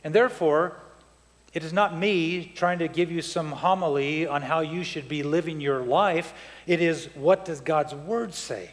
And 0.05 0.15
therefore, 0.15 0.77
it 1.53 1.65
is 1.65 1.73
not 1.73 1.97
me 1.97 2.53
trying 2.55 2.79
to 2.79 2.89
give 2.89 3.11
you 3.11 3.23
some 3.23 3.53
homily 3.53 4.27
on 4.27 4.43
how 4.43 4.61
you 4.61 4.85
should 4.85 5.09
be 5.09 5.23
living 5.23 5.61
your 5.61 5.83
life. 5.83 6.33
It 6.67 6.81
is 6.81 7.07
what 7.15 7.45
does 7.45 7.61
God's 7.61 7.95
Word 7.95 8.35
say? 8.35 8.71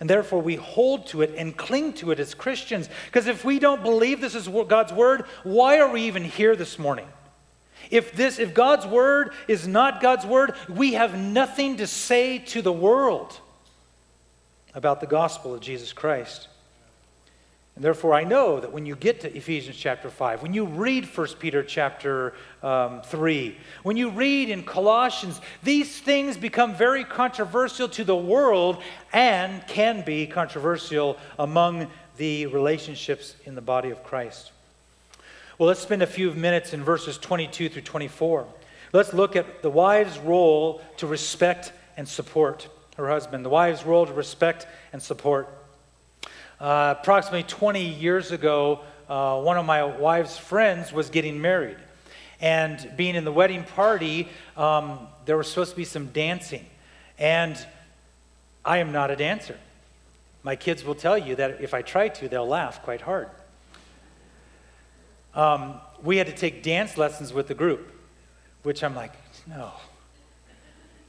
And 0.00 0.08
therefore, 0.08 0.40
we 0.40 0.54
hold 0.54 1.06
to 1.08 1.22
it 1.22 1.34
and 1.36 1.56
cling 1.56 1.92
to 1.94 2.12
it 2.12 2.20
as 2.20 2.32
Christians. 2.32 2.88
Because 3.06 3.26
if 3.26 3.44
we 3.44 3.58
don't 3.58 3.82
believe 3.82 4.20
this 4.20 4.34
is 4.34 4.48
God's 4.48 4.92
Word, 4.92 5.24
why 5.42 5.80
are 5.80 5.90
we 5.90 6.02
even 6.02 6.24
here 6.24 6.54
this 6.54 6.78
morning? 6.78 7.08
If 7.90 8.12
this, 8.12 8.38
if 8.38 8.54
God's 8.54 8.86
word 8.86 9.32
is 9.46 9.66
not 9.66 10.02
God's 10.02 10.26
word, 10.26 10.52
we 10.68 10.94
have 10.94 11.16
nothing 11.16 11.78
to 11.78 11.86
say 11.86 12.38
to 12.38 12.60
the 12.60 12.72
world 12.72 13.40
about 14.78 15.00
the 15.00 15.06
gospel 15.08 15.52
of 15.52 15.60
Jesus 15.60 15.92
Christ. 15.92 16.46
And 17.74 17.84
therefore, 17.84 18.14
I 18.14 18.22
know 18.22 18.60
that 18.60 18.72
when 18.72 18.86
you 18.86 18.94
get 18.94 19.20
to 19.22 19.36
Ephesians 19.36 19.76
chapter 19.76 20.08
5, 20.08 20.40
when 20.40 20.54
you 20.54 20.66
read 20.66 21.04
1 21.04 21.26
Peter 21.40 21.64
chapter 21.64 22.32
um, 22.62 23.02
3, 23.02 23.56
when 23.82 23.96
you 23.96 24.10
read 24.10 24.50
in 24.50 24.62
Colossians, 24.62 25.40
these 25.64 25.98
things 26.00 26.36
become 26.36 26.76
very 26.76 27.02
controversial 27.02 27.88
to 27.88 28.04
the 28.04 28.14
world 28.14 28.80
and 29.12 29.66
can 29.66 30.04
be 30.04 30.28
controversial 30.28 31.18
among 31.40 31.88
the 32.16 32.46
relationships 32.46 33.34
in 33.44 33.56
the 33.56 33.60
body 33.60 33.90
of 33.90 34.04
Christ. 34.04 34.52
Well, 35.58 35.66
let's 35.66 35.80
spend 35.80 36.02
a 36.02 36.06
few 36.06 36.32
minutes 36.34 36.72
in 36.72 36.84
verses 36.84 37.18
22 37.18 37.68
through 37.68 37.82
24. 37.82 38.46
Let's 38.92 39.12
look 39.12 39.34
at 39.34 39.60
the 39.60 39.70
wife's 39.70 40.18
role 40.18 40.82
to 40.98 41.08
respect 41.08 41.72
and 41.96 42.08
support 42.08 42.68
her 42.98 43.08
husband, 43.08 43.44
the 43.44 43.48
wife's 43.48 43.86
role 43.86 44.04
to 44.04 44.12
respect 44.12 44.66
and 44.92 45.00
support. 45.00 45.48
Uh, 46.60 46.96
approximately 46.98 47.44
20 47.44 47.84
years 47.84 48.32
ago, 48.32 48.80
uh, 49.08 49.40
one 49.40 49.56
of 49.56 49.64
my 49.64 49.84
wife's 49.84 50.36
friends 50.36 50.92
was 50.92 51.08
getting 51.08 51.40
married. 51.40 51.76
And 52.40 52.92
being 52.96 53.14
in 53.14 53.24
the 53.24 53.32
wedding 53.32 53.62
party, 53.62 54.28
um, 54.56 55.06
there 55.26 55.36
was 55.36 55.48
supposed 55.48 55.70
to 55.70 55.76
be 55.76 55.84
some 55.84 56.08
dancing. 56.08 56.66
And 57.18 57.56
I 58.64 58.78
am 58.78 58.90
not 58.90 59.12
a 59.12 59.16
dancer. 59.16 59.56
My 60.42 60.56
kids 60.56 60.84
will 60.84 60.94
tell 60.96 61.16
you 61.16 61.36
that 61.36 61.60
if 61.60 61.74
I 61.74 61.82
try 61.82 62.08
to, 62.08 62.28
they'll 62.28 62.46
laugh 62.46 62.82
quite 62.82 63.00
hard. 63.00 63.28
Um, 65.34 65.74
we 66.02 66.16
had 66.16 66.26
to 66.26 66.34
take 66.34 66.64
dance 66.64 66.98
lessons 66.98 67.32
with 67.32 67.46
the 67.46 67.54
group, 67.54 67.92
which 68.64 68.82
I'm 68.82 68.96
like, 68.96 69.12
no, 69.46 69.72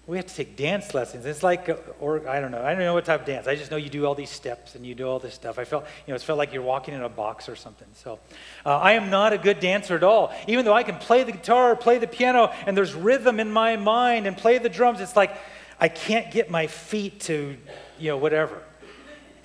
we 0.09 0.17
have 0.17 0.25
to 0.25 0.33
take 0.33 0.55
dance 0.55 0.95
lessons. 0.95 1.23
It's 1.27 1.43
like, 1.43 1.69
or 1.99 2.27
I 2.27 2.39
don't 2.39 2.49
know, 2.49 2.63
I 2.63 2.71
don't 2.71 2.79
know 2.79 2.95
what 2.95 3.05
type 3.05 3.19
of 3.19 3.27
dance. 3.27 3.45
I 3.45 3.53
just 3.53 3.69
know 3.69 3.77
you 3.77 3.89
do 3.89 4.07
all 4.07 4.15
these 4.15 4.31
steps 4.31 4.73
and 4.73 4.83
you 4.83 4.95
do 4.95 5.07
all 5.07 5.19
this 5.19 5.35
stuff. 5.35 5.59
I 5.59 5.65
felt, 5.65 5.83
you 6.07 6.11
know, 6.11 6.15
it 6.15 6.21
felt 6.23 6.39
like 6.39 6.51
you're 6.51 6.63
walking 6.63 6.95
in 6.95 7.03
a 7.03 7.09
box 7.09 7.47
or 7.47 7.55
something. 7.55 7.87
So, 7.93 8.19
uh, 8.65 8.75
I 8.77 8.93
am 8.93 9.11
not 9.11 9.33
a 9.33 9.37
good 9.37 9.59
dancer 9.59 9.95
at 9.95 10.03
all. 10.03 10.33
Even 10.47 10.65
though 10.65 10.73
I 10.73 10.81
can 10.81 10.95
play 10.95 11.21
the 11.21 11.31
guitar, 11.31 11.75
play 11.75 11.99
the 11.99 12.07
piano, 12.07 12.51
and 12.65 12.75
there's 12.75 12.95
rhythm 12.95 13.39
in 13.39 13.51
my 13.51 13.75
mind, 13.75 14.25
and 14.25 14.35
play 14.35 14.57
the 14.57 14.67
drums, 14.67 14.99
it's 14.99 15.15
like 15.15 15.37
I 15.79 15.89
can't 15.89 16.31
get 16.31 16.49
my 16.49 16.65
feet 16.65 17.19
to, 17.21 17.55
you 17.99 18.09
know, 18.09 18.17
whatever. 18.17 18.63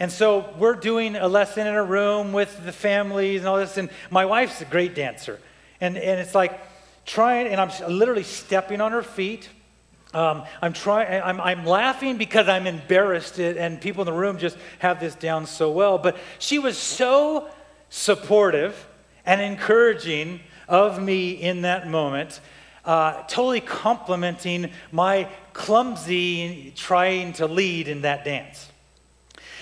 And 0.00 0.10
so 0.10 0.50
we're 0.58 0.76
doing 0.76 1.14
a 1.14 1.28
lesson 1.28 1.66
in 1.66 1.74
a 1.74 1.84
room 1.84 2.32
with 2.32 2.64
the 2.64 2.72
families 2.72 3.40
and 3.40 3.48
all 3.48 3.58
this, 3.58 3.76
and 3.76 3.90
my 4.10 4.24
wife's 4.24 4.62
a 4.62 4.64
great 4.64 4.94
dancer, 4.94 5.40
and 5.82 5.98
and 5.98 6.20
it's 6.20 6.34
like 6.34 6.58
trying, 7.04 7.48
and 7.48 7.60
I'm 7.60 7.70
literally 7.98 8.22
stepping 8.22 8.80
on 8.80 8.92
her 8.92 9.02
feet 9.02 9.50
um, 10.14 10.44
I'm, 10.62 10.72
trying, 10.72 11.22
I'm, 11.22 11.40
I'm 11.40 11.66
laughing 11.66 12.16
because 12.16 12.48
I'm 12.48 12.66
embarrassed, 12.66 13.38
and 13.38 13.80
people 13.80 14.02
in 14.02 14.06
the 14.06 14.12
room 14.12 14.38
just 14.38 14.56
have 14.78 15.00
this 15.00 15.14
down 15.14 15.46
so 15.46 15.70
well. 15.70 15.98
But 15.98 16.16
she 16.38 16.58
was 16.58 16.78
so 16.78 17.48
supportive 17.90 18.86
and 19.26 19.40
encouraging 19.40 20.40
of 20.68 21.02
me 21.02 21.32
in 21.32 21.62
that 21.62 21.88
moment, 21.88 22.40
uh, 22.84 23.22
totally 23.22 23.60
complimenting 23.60 24.70
my 24.92 25.28
clumsy 25.52 26.72
trying 26.76 27.32
to 27.34 27.46
lead 27.46 27.88
in 27.88 28.02
that 28.02 28.24
dance. 28.24 28.70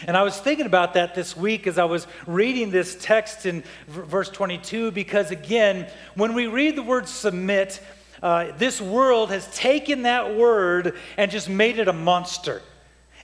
And 0.06 0.16
I 0.16 0.22
was 0.22 0.36
thinking 0.36 0.66
about 0.66 0.94
that 0.94 1.14
this 1.14 1.36
week 1.36 1.66
as 1.66 1.78
I 1.78 1.84
was 1.84 2.06
reading 2.26 2.70
this 2.70 2.96
text 3.00 3.46
in 3.46 3.62
verse 3.86 4.28
22, 4.28 4.90
because 4.90 5.30
again, 5.30 5.88
when 6.14 6.34
we 6.34 6.46
read 6.46 6.74
the 6.74 6.82
word 6.82 7.08
submit, 7.08 7.80
uh, 8.22 8.52
this 8.56 8.80
world 8.80 9.30
has 9.30 9.46
taken 9.54 10.02
that 10.02 10.36
word 10.36 10.94
and 11.16 11.30
just 11.30 11.48
made 11.48 11.78
it 11.78 11.88
a 11.88 11.92
monster. 11.92 12.62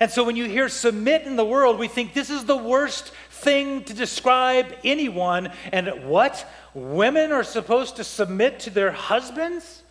And 0.01 0.11
so 0.11 0.25
when 0.25 0.37
you 0.37 0.45
hear 0.45 0.69
submit 0.69 1.23
in 1.23 1.37
the 1.37 1.45
world, 1.45 1.79
we 1.79 1.89
think 1.89 2.15
this 2.15 2.31
is 2.31 2.45
the 2.45 2.57
worst 2.57 3.13
thing 3.31 3.85
to 3.85 3.95
describe 3.95 4.75
anyone. 4.85 5.51
And 5.73 6.07
what? 6.07 6.49
Women 6.75 7.33
are 7.33 7.43
supposed 7.43 7.97
to 7.97 8.05
submit 8.05 8.61
to 8.61 8.71
their 8.71 8.93
husbands? 8.93 9.83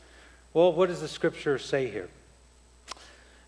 Well, 0.53 0.71
what 0.73 0.87
does 0.87 1.01
the 1.01 1.07
scripture 1.07 1.57
say 1.57 1.89
here? 1.89 2.09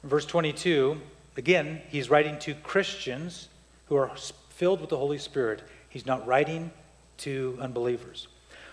Verse 0.04 0.26
22, 0.26 1.00
again, 1.38 1.82
he's 1.90 2.10
writing 2.10 2.40
to 2.40 2.54
Christians 2.54 3.50
who 3.88 3.96
are 3.96 4.12
filled 4.50 4.82
with 4.82 4.90
the 4.90 4.98
Holy 4.98 5.18
Spirit. 5.18 5.62
He's 5.90 6.06
not 6.06 6.26
writing 6.28 6.72
to 7.20 7.58
unbelievers. 7.62 8.28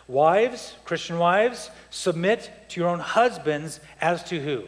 Wives, 0.09 0.75
Christian 0.85 1.19
wives, 1.19 1.71
submit 1.91 2.51
to 2.69 2.81
your 2.81 2.89
own 2.89 3.01
husbands 3.01 3.81
as 4.01 4.23
to 4.25 4.41
who? 4.41 4.65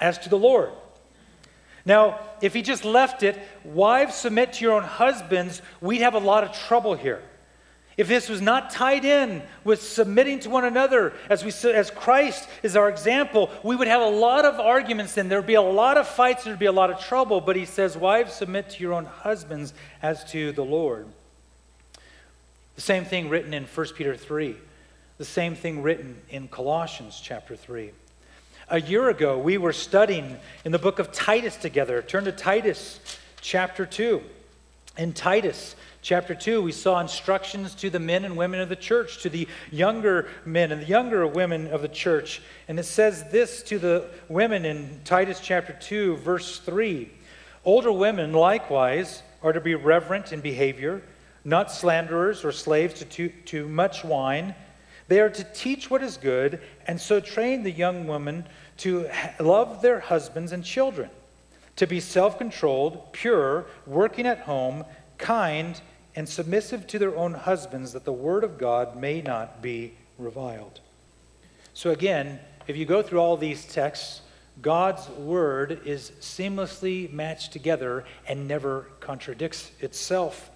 As 0.00 0.18
to 0.18 0.28
the 0.28 0.38
Lord. 0.38 0.70
Now, 1.86 2.20
if 2.42 2.52
he 2.52 2.62
just 2.62 2.84
left 2.84 3.22
it, 3.22 3.38
wives 3.64 4.14
submit 4.14 4.54
to 4.54 4.64
your 4.64 4.74
own 4.74 4.82
husbands, 4.82 5.62
we'd 5.80 6.02
have 6.02 6.14
a 6.14 6.18
lot 6.18 6.44
of 6.44 6.52
trouble 6.52 6.94
here. 6.94 7.22
if 7.96 8.08
this 8.08 8.28
was 8.28 8.40
not 8.40 8.70
tied 8.70 9.04
in 9.04 9.42
with 9.62 9.82
submitting 9.82 10.40
to 10.40 10.48
one 10.48 10.64
another 10.64 11.12
as, 11.28 11.44
we, 11.44 11.52
as 11.70 11.90
Christ 11.90 12.48
is 12.62 12.76
our 12.76 12.88
example, 12.88 13.50
we 13.62 13.76
would 13.76 13.88
have 13.88 14.00
a 14.00 14.08
lot 14.08 14.44
of 14.44 14.58
arguments 14.60 15.16
and 15.16 15.30
there'd 15.30 15.46
be 15.46 15.54
a 15.54 15.62
lot 15.62 15.98
of 15.98 16.06
fights, 16.08 16.44
there'd 16.44 16.58
be 16.58 16.66
a 16.66 16.72
lot 16.72 16.90
of 16.90 17.00
trouble. 17.00 17.40
But 17.40 17.56
he 17.56 17.64
says, 17.64 17.96
Wives, 17.96 18.34
submit 18.34 18.70
to 18.70 18.82
your 18.82 18.92
own 18.92 19.06
husbands 19.06 19.74
as 20.02 20.24
to 20.32 20.52
the 20.52 20.64
Lord. 20.64 21.06
The 22.80 22.86
same 22.86 23.04
thing 23.04 23.28
written 23.28 23.52
in 23.52 23.64
1 23.64 23.86
Peter 23.94 24.16
3, 24.16 24.56
the 25.18 25.24
same 25.26 25.54
thing 25.54 25.82
written 25.82 26.16
in 26.30 26.48
Colossians 26.48 27.20
chapter 27.22 27.54
3. 27.54 27.90
A 28.70 28.80
year 28.80 29.10
ago, 29.10 29.38
we 29.38 29.58
were 29.58 29.74
studying 29.74 30.38
in 30.64 30.72
the 30.72 30.78
book 30.78 30.98
of 30.98 31.12
Titus 31.12 31.56
together. 31.56 32.00
Turn 32.00 32.24
to 32.24 32.32
Titus 32.32 32.98
chapter 33.42 33.84
2. 33.84 34.22
In 34.96 35.12
Titus, 35.12 35.76
chapter 36.00 36.34
2, 36.34 36.62
we 36.62 36.72
saw 36.72 36.98
instructions 37.00 37.74
to 37.74 37.90
the 37.90 38.00
men 38.00 38.24
and 38.24 38.34
women 38.34 38.60
of 38.60 38.70
the 38.70 38.76
church, 38.76 39.20
to 39.24 39.28
the 39.28 39.46
younger 39.70 40.30
men 40.46 40.72
and 40.72 40.80
the 40.80 40.86
younger 40.86 41.26
women 41.26 41.66
of 41.66 41.82
the 41.82 41.88
church. 41.88 42.40
And 42.66 42.78
it 42.78 42.84
says 42.84 43.24
this 43.30 43.62
to 43.64 43.78
the 43.78 44.06
women 44.30 44.64
in 44.64 45.02
Titus 45.04 45.40
chapter 45.40 45.76
2, 45.78 46.16
verse 46.16 46.58
3 46.60 47.10
Older 47.62 47.92
women, 47.92 48.32
likewise, 48.32 49.22
are 49.42 49.52
to 49.52 49.60
be 49.60 49.74
reverent 49.74 50.32
in 50.32 50.40
behavior, 50.40 51.02
not 51.44 51.72
slanderers 51.72 52.44
or 52.44 52.52
slaves 52.52 52.94
to 53.00 53.04
too, 53.04 53.28
to 53.46 53.68
much 53.68 54.04
wine. 54.04 54.54
They 55.08 55.20
are 55.20 55.30
to 55.30 55.44
teach 55.52 55.90
what 55.90 56.02
is 56.02 56.16
good, 56.16 56.60
and 56.86 57.00
so 57.00 57.20
train 57.20 57.62
the 57.62 57.72
young 57.72 58.06
women 58.06 58.46
to 58.78 59.08
love 59.40 59.82
their 59.82 60.00
husbands 60.00 60.52
and 60.52 60.64
children, 60.64 61.10
to 61.76 61.86
be 61.86 62.00
self 62.00 62.38
controlled, 62.38 63.12
pure, 63.12 63.66
working 63.86 64.26
at 64.26 64.40
home, 64.40 64.84
kind, 65.18 65.80
and 66.14 66.28
submissive 66.28 66.86
to 66.88 66.98
their 66.98 67.16
own 67.16 67.34
husbands, 67.34 67.92
that 67.92 68.04
the 68.04 68.12
word 68.12 68.44
of 68.44 68.58
God 68.58 68.96
may 68.96 69.20
not 69.20 69.62
be 69.62 69.94
reviled. 70.18 70.80
So, 71.74 71.90
again, 71.90 72.40
if 72.66 72.76
you 72.76 72.84
go 72.84 73.02
through 73.02 73.20
all 73.20 73.36
these 73.36 73.64
texts, 73.64 74.22
God's 74.62 75.08
word 75.10 75.80
is 75.86 76.12
seamlessly 76.20 77.10
matched 77.12 77.52
together 77.52 78.04
and 78.26 78.46
never 78.46 78.86
contradicts 79.00 79.70
itself. 79.80 80.49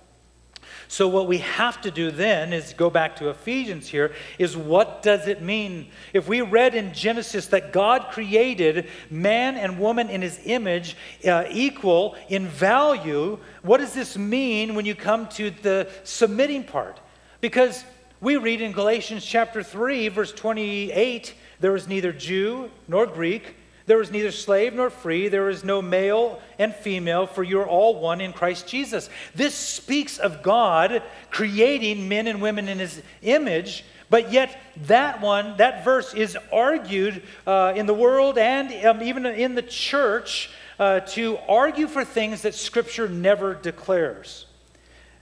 So, 0.88 1.08
what 1.08 1.26
we 1.26 1.38
have 1.38 1.80
to 1.82 1.90
do 1.90 2.10
then 2.10 2.52
is 2.52 2.72
go 2.72 2.90
back 2.90 3.16
to 3.16 3.30
Ephesians 3.30 3.88
here 3.88 4.12
is 4.38 4.56
what 4.56 5.02
does 5.02 5.26
it 5.26 5.42
mean? 5.42 5.88
If 6.12 6.28
we 6.28 6.40
read 6.40 6.74
in 6.74 6.92
Genesis 6.92 7.46
that 7.48 7.72
God 7.72 8.06
created 8.10 8.88
man 9.10 9.56
and 9.56 9.78
woman 9.78 10.08
in 10.10 10.22
his 10.22 10.40
image 10.44 10.96
uh, 11.26 11.44
equal 11.50 12.16
in 12.28 12.46
value, 12.46 13.38
what 13.62 13.78
does 13.78 13.94
this 13.94 14.16
mean 14.16 14.74
when 14.74 14.86
you 14.86 14.94
come 14.94 15.28
to 15.30 15.50
the 15.50 15.88
submitting 16.04 16.64
part? 16.64 17.00
Because 17.40 17.84
we 18.20 18.36
read 18.36 18.60
in 18.60 18.72
Galatians 18.72 19.24
chapter 19.24 19.62
3, 19.62 20.08
verse 20.08 20.32
28, 20.32 21.34
there 21.60 21.76
is 21.76 21.88
neither 21.88 22.12
Jew 22.12 22.70
nor 22.88 23.06
Greek 23.06 23.56
there 23.86 24.00
is 24.00 24.10
neither 24.10 24.30
slave 24.30 24.74
nor 24.74 24.88
free. 24.88 25.28
There 25.28 25.50
is 25.50 25.62
no 25.62 25.82
male 25.82 26.40
and 26.58 26.74
female, 26.74 27.26
for 27.26 27.42
you're 27.42 27.68
all 27.68 28.00
one 28.00 28.20
in 28.20 28.32
Christ 28.32 28.66
Jesus. 28.66 29.10
This 29.34 29.54
speaks 29.54 30.18
of 30.18 30.42
God 30.42 31.02
creating 31.30 32.08
men 32.08 32.26
and 32.26 32.40
women 32.40 32.68
in 32.68 32.78
his 32.78 33.02
image, 33.22 33.84
but 34.08 34.32
yet 34.32 34.58
that 34.86 35.20
one, 35.20 35.58
that 35.58 35.84
verse 35.84 36.14
is 36.14 36.36
argued 36.50 37.22
uh, 37.46 37.74
in 37.76 37.84
the 37.86 37.94
world 37.94 38.38
and 38.38 38.72
um, 38.86 39.02
even 39.02 39.26
in 39.26 39.54
the 39.54 39.62
church 39.62 40.50
uh, 40.78 41.00
to 41.00 41.36
argue 41.48 41.86
for 41.86 42.04
things 42.04 42.42
that 42.42 42.54
Scripture 42.54 43.08
never 43.08 43.54
declares. 43.54 44.46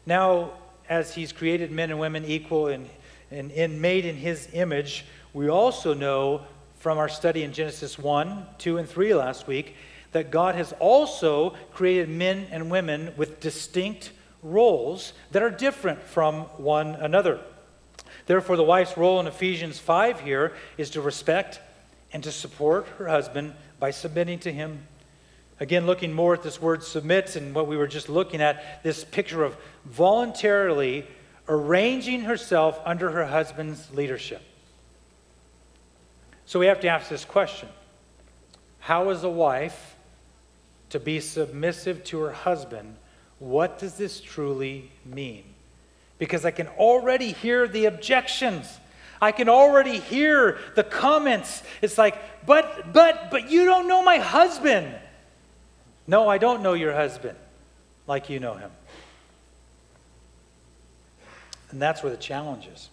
Now, 0.06 0.52
as 0.88 1.14
he's 1.14 1.32
created 1.32 1.72
men 1.72 1.90
and 1.90 1.98
women 1.98 2.24
equal 2.24 2.68
and, 2.68 2.88
and, 3.30 3.50
and 3.52 3.82
made 3.82 4.04
in 4.04 4.16
his 4.16 4.48
image, 4.52 5.04
we 5.32 5.48
also 5.48 5.94
know 5.94 6.42
from 6.82 6.98
our 6.98 7.08
study 7.08 7.44
in 7.44 7.52
Genesis 7.52 7.96
1, 7.96 8.44
2, 8.58 8.78
and 8.78 8.88
3 8.88 9.14
last 9.14 9.46
week 9.46 9.76
that 10.10 10.32
God 10.32 10.56
has 10.56 10.72
also 10.80 11.50
created 11.72 12.08
men 12.08 12.48
and 12.50 12.72
women 12.72 13.12
with 13.16 13.38
distinct 13.38 14.10
roles 14.42 15.12
that 15.30 15.44
are 15.44 15.50
different 15.50 16.02
from 16.02 16.40
one 16.58 16.96
another. 16.96 17.38
Therefore, 18.26 18.56
the 18.56 18.64
wife's 18.64 18.96
role 18.96 19.20
in 19.20 19.28
Ephesians 19.28 19.78
5 19.78 20.22
here 20.22 20.54
is 20.76 20.90
to 20.90 21.00
respect 21.00 21.60
and 22.12 22.24
to 22.24 22.32
support 22.32 22.88
her 22.98 23.06
husband 23.06 23.54
by 23.78 23.92
submitting 23.92 24.40
to 24.40 24.52
him. 24.52 24.88
Again, 25.60 25.86
looking 25.86 26.12
more 26.12 26.34
at 26.34 26.42
this 26.42 26.60
word 26.60 26.82
submit 26.82 27.36
and 27.36 27.54
what 27.54 27.68
we 27.68 27.76
were 27.76 27.86
just 27.86 28.08
looking 28.08 28.42
at, 28.42 28.82
this 28.82 29.04
picture 29.04 29.44
of 29.44 29.56
voluntarily 29.84 31.06
arranging 31.48 32.22
herself 32.22 32.80
under 32.84 33.12
her 33.12 33.26
husband's 33.26 33.94
leadership. 33.94 34.42
So 36.46 36.58
we 36.58 36.66
have 36.66 36.80
to 36.80 36.88
ask 36.88 37.08
this 37.08 37.24
question 37.24 37.68
How 38.80 39.10
is 39.10 39.24
a 39.24 39.30
wife 39.30 39.96
to 40.90 41.00
be 41.00 41.20
submissive 41.20 42.04
to 42.04 42.20
her 42.20 42.32
husband? 42.32 42.96
What 43.38 43.78
does 43.78 43.94
this 43.94 44.20
truly 44.20 44.90
mean? 45.04 45.44
Because 46.18 46.44
I 46.44 46.52
can 46.52 46.68
already 46.68 47.32
hear 47.32 47.66
the 47.66 47.86
objections. 47.86 48.78
I 49.20 49.32
can 49.32 49.48
already 49.48 49.98
hear 49.98 50.58
the 50.74 50.84
comments. 50.84 51.62
It's 51.80 51.96
like, 51.96 52.16
but, 52.44 52.92
but, 52.92 53.30
but 53.30 53.50
you 53.50 53.64
don't 53.64 53.88
know 53.88 54.02
my 54.02 54.18
husband. 54.18 54.94
No, 56.06 56.28
I 56.28 56.38
don't 56.38 56.62
know 56.62 56.74
your 56.74 56.92
husband 56.92 57.36
like 58.06 58.28
you 58.28 58.40
know 58.40 58.54
him. 58.54 58.70
And 61.70 61.80
that's 61.80 62.02
where 62.02 62.10
the 62.10 62.18
challenge 62.18 62.66
is. 62.66 62.88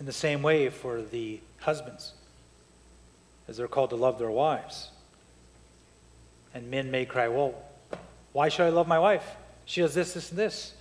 In 0.00 0.06
the 0.06 0.12
same 0.12 0.42
way 0.42 0.70
for 0.70 1.02
the 1.02 1.40
husbands, 1.60 2.12
as 3.48 3.56
they're 3.56 3.68
called 3.68 3.90
to 3.90 3.96
love 3.96 4.18
their 4.18 4.30
wives. 4.30 4.90
And 6.52 6.70
men 6.70 6.90
may 6.90 7.04
cry, 7.04 7.28
well, 7.28 7.54
why 8.32 8.48
should 8.48 8.66
I 8.66 8.70
love 8.70 8.88
my 8.88 8.98
wife? 8.98 9.24
She 9.64 9.80
does 9.80 9.94
this, 9.94 10.14
this, 10.14 10.30
and 10.30 10.38
this. 10.38 10.74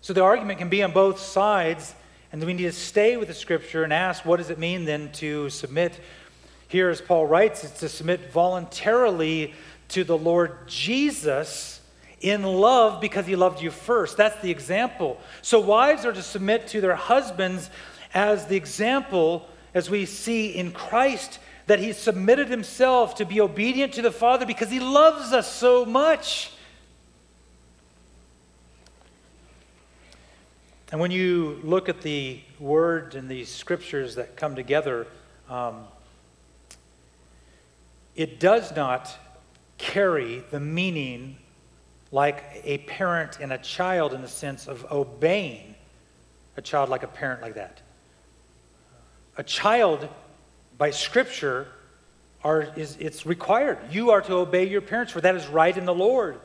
So 0.00 0.12
the 0.12 0.22
argument 0.22 0.58
can 0.58 0.68
be 0.68 0.82
on 0.82 0.92
both 0.92 1.18
sides, 1.18 1.94
and 2.32 2.42
we 2.42 2.54
need 2.54 2.64
to 2.64 2.72
stay 2.72 3.16
with 3.16 3.28
the 3.28 3.34
scripture 3.34 3.84
and 3.84 3.92
ask, 3.92 4.24
what 4.24 4.38
does 4.38 4.50
it 4.50 4.58
mean 4.58 4.84
then 4.84 5.12
to 5.12 5.50
submit? 5.50 5.98
Here, 6.68 6.88
as 6.88 7.00
Paul 7.00 7.26
writes, 7.26 7.62
it's 7.62 7.80
to 7.80 7.88
submit 7.88 8.32
voluntarily 8.32 9.54
to 9.88 10.02
the 10.02 10.16
Lord 10.16 10.66
Jesus 10.66 11.80
in 12.20 12.42
love 12.42 13.00
because 13.00 13.26
he 13.26 13.36
loved 13.36 13.62
you 13.62 13.70
first. 13.70 14.16
That's 14.16 14.40
the 14.42 14.50
example. 14.50 15.20
So 15.42 15.60
wives 15.60 16.04
are 16.04 16.12
to 16.12 16.22
submit 16.22 16.68
to 16.68 16.80
their 16.80 16.96
husbands 16.96 17.70
as 18.16 18.46
the 18.46 18.56
example, 18.56 19.46
as 19.74 19.90
we 19.90 20.06
see 20.06 20.48
in 20.48 20.72
Christ, 20.72 21.38
that 21.66 21.78
he 21.78 21.92
submitted 21.92 22.48
himself 22.48 23.16
to 23.16 23.26
be 23.26 23.42
obedient 23.42 23.92
to 23.92 24.02
the 24.02 24.10
Father 24.10 24.46
because 24.46 24.70
he 24.70 24.80
loves 24.80 25.34
us 25.34 25.52
so 25.52 25.84
much. 25.84 26.50
And 30.90 30.98
when 30.98 31.10
you 31.10 31.60
look 31.62 31.90
at 31.90 32.00
the 32.00 32.40
word 32.58 33.14
and 33.14 33.28
the 33.28 33.44
scriptures 33.44 34.14
that 34.14 34.34
come 34.34 34.56
together, 34.56 35.06
um, 35.50 35.84
it 38.14 38.40
does 38.40 38.74
not 38.74 39.14
carry 39.76 40.42
the 40.50 40.60
meaning 40.60 41.36
like 42.12 42.62
a 42.64 42.78
parent 42.78 43.40
and 43.40 43.52
a 43.52 43.58
child 43.58 44.14
in 44.14 44.22
the 44.22 44.28
sense 44.28 44.68
of 44.68 44.90
obeying 44.90 45.74
a 46.56 46.62
child 46.62 46.88
like 46.88 47.02
a 47.02 47.08
parent 47.08 47.42
like 47.42 47.56
that 47.56 47.82
a 49.36 49.42
child, 49.42 50.08
by 50.78 50.90
Scripture, 50.90 51.68
are, 52.42 52.68
is, 52.76 52.96
it's 53.00 53.26
required. 53.26 53.78
You 53.90 54.10
are 54.10 54.20
to 54.22 54.34
obey 54.34 54.68
your 54.68 54.80
parents, 54.80 55.12
for 55.12 55.20
that 55.20 55.34
is 55.34 55.46
right 55.46 55.76
in 55.76 55.84
the 55.84 55.94
Lord. 55.94 56.38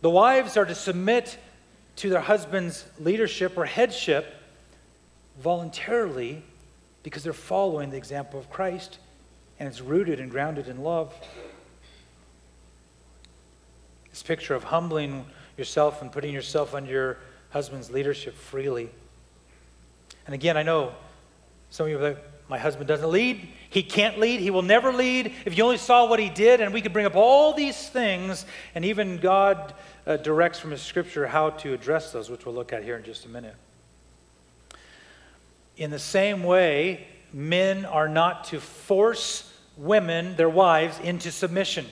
The 0.00 0.10
wives 0.10 0.56
are 0.56 0.64
to 0.64 0.74
submit 0.74 1.38
to 1.96 2.08
their 2.08 2.20
husband's 2.20 2.84
leadership 2.98 3.56
or 3.56 3.64
headship 3.64 4.34
voluntarily 5.40 6.42
because 7.02 7.22
they're 7.22 7.32
following 7.32 7.90
the 7.90 7.96
example 7.96 8.38
of 8.38 8.50
Christ 8.50 8.98
and 9.58 9.68
it's 9.68 9.80
rooted 9.80 10.20
and 10.20 10.30
grounded 10.30 10.68
in 10.68 10.82
love. 10.82 11.14
This 14.10 14.22
picture 14.22 14.54
of 14.54 14.64
humbling 14.64 15.24
yourself 15.56 16.02
and 16.02 16.10
putting 16.10 16.34
yourself 16.34 16.74
under 16.74 16.90
your 16.90 17.18
husband's 17.50 17.90
leadership 17.90 18.34
freely. 18.34 18.90
And 20.26 20.34
again, 20.34 20.56
I 20.56 20.62
know 20.62 20.92
some 21.72 21.86
of 21.86 21.90
you 21.90 21.98
are 21.98 22.02
like, 22.10 22.18
my 22.50 22.58
husband 22.58 22.86
doesn't 22.86 23.10
lead. 23.10 23.48
He 23.70 23.82
can't 23.82 24.18
lead. 24.18 24.40
He 24.40 24.50
will 24.50 24.60
never 24.60 24.92
lead. 24.92 25.32
If 25.46 25.56
you 25.56 25.64
only 25.64 25.78
saw 25.78 26.06
what 26.06 26.20
he 26.20 26.28
did, 26.28 26.60
and 26.60 26.74
we 26.74 26.82
could 26.82 26.92
bring 26.92 27.06
up 27.06 27.16
all 27.16 27.54
these 27.54 27.88
things, 27.88 28.44
and 28.74 28.84
even 28.84 29.16
God 29.16 29.72
uh, 30.06 30.18
directs 30.18 30.58
from 30.58 30.70
his 30.70 30.82
scripture 30.82 31.26
how 31.26 31.48
to 31.48 31.72
address 31.72 32.12
those, 32.12 32.28
which 32.28 32.44
we'll 32.44 32.54
look 32.54 32.74
at 32.74 32.84
here 32.84 32.98
in 32.98 33.04
just 33.04 33.24
a 33.24 33.30
minute. 33.30 33.54
In 35.78 35.90
the 35.90 35.98
same 35.98 36.42
way, 36.42 37.06
men 37.32 37.86
are 37.86 38.08
not 38.08 38.44
to 38.44 38.60
force 38.60 39.50
women, 39.78 40.36
their 40.36 40.50
wives, 40.50 40.98
into 40.98 41.32
submission. 41.32 41.86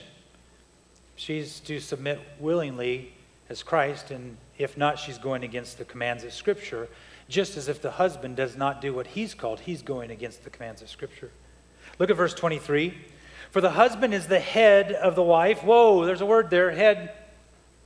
She's 1.15 1.59
to 1.61 1.79
submit 1.79 2.19
willingly 2.39 3.13
as 3.49 3.63
Christ, 3.63 4.11
and 4.11 4.37
if 4.59 4.77
not, 4.77 4.99
she's 4.99 5.17
going 5.17 5.43
against 5.43 5.79
the 5.79 5.85
commands 5.85 6.23
of 6.23 6.33
Scripture, 6.33 6.87
just 7.31 7.57
as 7.57 7.67
if 7.67 7.81
the 7.81 7.91
husband 7.91 8.35
does 8.35 8.55
not 8.55 8.81
do 8.81 8.93
what 8.93 9.07
he's 9.07 9.33
called, 9.33 9.61
he's 9.61 9.81
going 9.81 10.11
against 10.11 10.43
the 10.43 10.49
commands 10.49 10.81
of 10.81 10.89
Scripture. 10.89 11.31
Look 11.97 12.09
at 12.09 12.17
verse 12.17 12.33
23. 12.33 12.95
For 13.49 13.61
the 13.61 13.71
husband 13.71 14.13
is 14.13 14.27
the 14.27 14.39
head 14.39 14.91
of 14.91 15.15
the 15.15 15.23
wife. 15.23 15.63
Whoa, 15.63 16.05
there's 16.05 16.21
a 16.21 16.25
word 16.25 16.49
there, 16.49 16.71
head. 16.71 17.13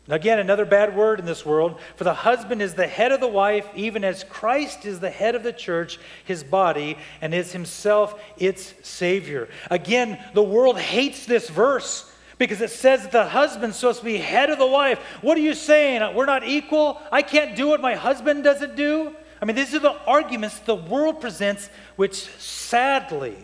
Again, 0.08 0.38
another 0.38 0.66
bad 0.66 0.96
word 0.96 1.20
in 1.20 1.26
this 1.26 1.46
world. 1.46 1.80
For 1.96 2.04
the 2.04 2.14
husband 2.14 2.62
is 2.62 2.76
the 2.76 2.88
head 2.88 3.12
of 3.12 3.20
the 3.20 3.28
wife, 3.28 3.68
even 3.76 4.04
as 4.04 4.24
Christ 4.24 4.86
is 4.86 5.00
the 5.00 5.10
head 5.10 5.34
of 5.34 5.42
the 5.42 5.54
church, 5.54 6.00
his 6.24 6.44
body, 6.44 6.98
and 7.22 7.34
is 7.34 7.52
himself 7.52 8.22
its 8.38 8.74
Savior. 8.84 9.50
Again, 9.72 10.24
the 10.34 10.44
world 10.44 10.78
hates 10.78 11.26
this 11.26 11.50
verse 11.50 12.12
because 12.38 12.62
it 12.62 12.70
says 12.70 13.04
that 13.04 13.12
the 13.12 13.26
husband's 13.26 13.78
supposed 13.78 14.00
to 14.00 14.06
be 14.06 14.18
head 14.18 14.50
of 14.50 14.60
the 14.60 14.68
wife. 14.68 15.00
What 15.22 15.38
are 15.38 15.42
you 15.42 15.56
saying? 15.56 16.16
We're 16.16 16.26
not 16.26 16.48
equal? 16.48 17.02
I 17.12 17.24
can't 17.24 17.56
do 17.56 17.68
what 17.68 17.82
my 17.82 17.96
husband 17.96 18.44
doesn't 18.44 18.76
do? 18.76 19.16
I 19.42 19.46
mean, 19.46 19.56
these 19.56 19.74
are 19.76 19.80
the 19.80 19.98
arguments 20.06 20.60
the 20.60 20.76
world 20.76 21.22
presents, 21.22 21.70
which 21.96 22.16
sadly, 22.40 23.36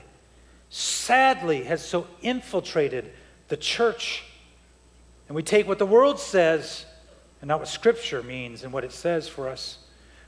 sadly 0.70 1.64
has 1.64 1.86
so 1.86 2.08
infiltrated 2.22 3.12
the 3.50 3.58
church. 3.58 4.24
And 5.28 5.36
we 5.36 5.44
take 5.44 5.68
what 5.68 5.80
the 5.80 5.86
world 5.86 6.20
says 6.20 6.86
and 7.42 7.48
not 7.48 7.60
what 7.60 7.68
Scripture 7.68 8.24
means 8.24 8.64
and 8.64 8.72
what 8.72 8.84
it 8.84 8.92
says 8.92 9.28
for 9.28 9.50
us. 9.50 9.80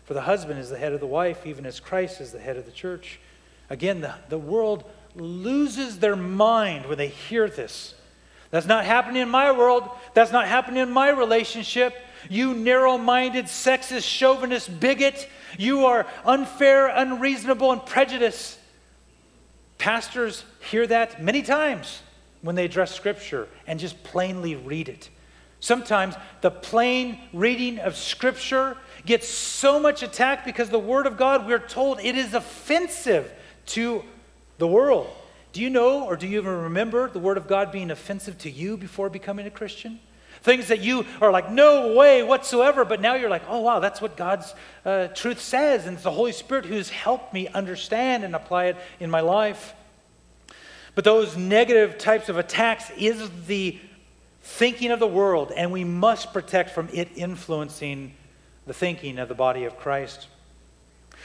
For 0.06 0.14
the 0.14 0.22
husband 0.22 0.60
is 0.60 0.70
the 0.70 0.78
head 0.78 0.94
of 0.94 1.00
the 1.00 1.08
wife, 1.08 1.46
even 1.46 1.66
as 1.66 1.80
Christ 1.80 2.20
is 2.20 2.32
the 2.32 2.40
head 2.40 2.58
of 2.58 2.66
the 2.66 2.72
church. 2.72 3.20
Again, 3.70 4.02
the, 4.02 4.16
the 4.30 4.38
world 4.38 4.84
loses 5.16 6.00
their 6.00 6.16
mind 6.16 6.88
when 6.88 6.98
they 6.98 7.08
hear 7.08 7.48
this. 7.48 7.94
That's 8.52 8.66
not 8.66 8.86
happening 8.86 9.22
in 9.22 9.30
my 9.30 9.52
world. 9.52 9.90
That's 10.14 10.32
not 10.32 10.48
happening 10.48 10.82
in 10.84 10.92
my 10.92 11.10
relationship. 11.10 11.96
You 12.30 12.54
narrow 12.54 12.98
minded, 12.98 13.46
sexist, 13.46 14.04
chauvinist 14.04 14.80
bigot. 14.80 15.28
You 15.58 15.86
are 15.86 16.06
unfair, 16.26 16.88
unreasonable, 16.88 17.72
and 17.72 17.86
prejudiced. 17.86 18.60
Pastors 19.78 20.44
hear 20.70 20.88
that 20.88 21.22
many 21.22 21.42
times 21.42 22.02
when 22.42 22.56
they 22.56 22.66
address 22.66 22.94
Scripture 22.94 23.48
and 23.68 23.80
just 23.80 24.04
plainly 24.04 24.56
read 24.56 24.90
it. 24.90 25.10
Sometimes 25.60 26.16
the 26.42 26.52
plain 26.52 27.20
reading 27.32 27.80
of 27.80 27.96
Scripture 27.96 28.78
gets 29.06 29.30
so 29.30 29.80
much 29.80 30.04
attacked 30.04 30.46
because 30.46 30.70
the 30.70 30.80
Word 30.80 31.08
of 31.08 31.18
God, 31.18 31.48
we're 31.48 31.58
told 31.58 32.00
it 32.02 32.18
is 32.18 32.34
offensive 32.34 33.32
to 33.68 34.04
the 34.58 34.68
world. 34.68 35.08
Do 35.54 35.62
you 35.62 35.70
know 35.70 36.04
or 36.06 36.18
do 36.18 36.28
you 36.28 36.40
even 36.40 36.64
remember 36.64 37.10
the 37.10 37.20
Word 37.20 37.38
of 37.38 37.48
God 37.48 37.72
being 37.72 37.92
offensive 37.92 38.38
to 38.40 38.50
you 38.50 38.76
before 38.76 39.10
becoming 39.10 39.48
a 39.48 39.52
Christian? 39.52 40.00
Things 40.44 40.68
that 40.68 40.82
you 40.82 41.06
are 41.22 41.32
like, 41.32 41.50
no 41.50 41.94
way 41.94 42.22
whatsoever, 42.22 42.84
but 42.84 43.00
now 43.00 43.16
you're 43.16 43.30
like, 43.30 43.44
oh, 43.48 43.62
wow, 43.62 43.80
that's 43.80 44.02
what 44.02 44.18
God's 44.18 44.54
uh, 44.86 45.08
truth 45.08 45.40
says. 45.40 45.86
And 45.86 45.96
it's 45.96 46.04
the 46.04 46.12
Holy 46.12 46.34
Spirit 46.34 46.66
who's 46.66 46.90
helped 46.90 47.34
me 47.34 47.48
understand 47.48 48.26
and 48.26 48.36
apply 48.36 48.66
it 48.66 48.78
in 49.00 49.10
my 49.10 49.22
life. 49.22 49.74
But 50.96 51.06
those 51.06 51.38
negative 51.38 51.98
types 51.98 52.28
of 52.28 52.38
attacks 52.38 52.92
is 52.98 53.30
the 53.48 53.80
thinking 54.42 54.92
of 54.92 55.00
the 55.00 55.08
world, 55.08 55.54
and 55.56 55.72
we 55.72 55.86
must 55.86 56.34
protect 56.34 56.72
from 56.72 56.90
it 56.92 57.08
influencing 57.16 58.14
the 58.68 58.74
thinking 58.74 59.20
of 59.20 59.30
the 59.30 59.36
body 59.36 59.64
of 59.64 59.78
Christ. 59.78 60.28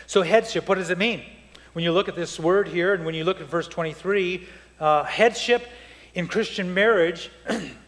So, 0.07 0.23
headship, 0.23 0.69
what 0.69 0.77
does 0.77 0.91
it 0.91 0.99
mean? 0.99 1.25
When 1.73 1.85
you 1.85 1.91
look 1.91 2.09
at 2.09 2.15
this 2.15 2.39
word 2.39 2.69
here, 2.69 2.95
and 2.95 3.05
when 3.05 3.17
you 3.17 3.25
look 3.25 3.41
at 3.41 3.49
verse 3.49 3.67
23, 3.67 4.47
uh, 4.79 5.03
headship 5.03 5.67
in 6.15 6.29
Christian 6.29 6.73
marriage 6.73 7.31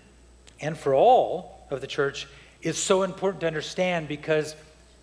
and 0.61 0.77
for 0.77 0.95
all 0.95 1.67
of 1.71 1.81
the 1.81 1.87
church 1.87 2.27
is 2.63 2.77
so 2.77 3.03
important 3.03 3.41
to 3.41 3.47
understand 3.47 4.09
because 4.09 4.55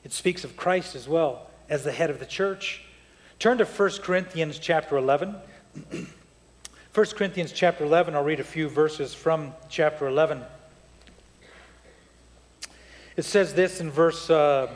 it 0.04 0.14
speaks 0.14 0.44
of 0.44 0.56
Christ 0.56 0.96
as 0.96 1.08
well 1.08 1.48
as 1.70 1.84
the 1.84 1.92
head 1.92 2.10
of 2.10 2.20
the 2.20 2.26
church. 2.26 2.84
Turn 3.40 3.58
to 3.58 3.66
1 3.66 3.90
Corinthians 4.02 4.60
chapter 4.60 4.98
11. 4.98 5.36
1 6.94 7.06
Corinthians 7.16 7.52
chapter 7.52 7.84
11, 7.84 8.16
I'll 8.16 8.24
read 8.24 8.40
a 8.40 8.44
few 8.44 8.70
verses 8.70 9.14
from 9.14 9.54
chapter 9.70 10.08
11. 10.08 10.42
It 13.16 13.24
says 13.26 13.54
this 13.54 13.80
in 13.80 13.92
verse, 13.92 14.30
uh, 14.30 14.72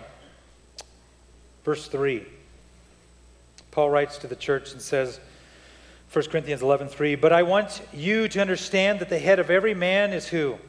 verse 1.63 1.87
3. 1.87 2.25
Paul 3.71 3.89
writes 3.89 4.17
to 4.19 4.27
the 4.27 4.35
church 4.35 4.73
and 4.73 4.81
says, 4.81 5.19
1 6.11 6.25
Corinthians 6.29 6.61
11:3, 6.61 7.15
"But 7.15 7.31
I 7.31 7.43
want 7.43 7.81
you 7.93 8.27
to 8.27 8.41
understand 8.41 8.99
that 8.99 9.07
the 9.07 9.19
head 9.19 9.39
of 9.39 9.49
every 9.49 9.73
man 9.73 10.11
is 10.11 10.27
who? 10.27 10.59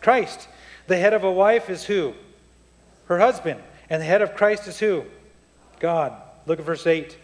Christ. 0.00 0.48
The 0.86 0.96
head 0.96 1.14
of 1.14 1.24
a 1.24 1.30
wife 1.30 1.68
is 1.68 1.84
who? 1.84 2.14
Her 3.06 3.18
husband. 3.18 3.60
And 3.90 4.00
the 4.00 4.06
head 4.06 4.22
of 4.22 4.34
Christ 4.34 4.66
is 4.66 4.78
who? 4.78 5.04
God." 5.80 6.12
Look 6.46 6.58
at 6.58 6.64
verse 6.64 6.86
8. 6.86 7.16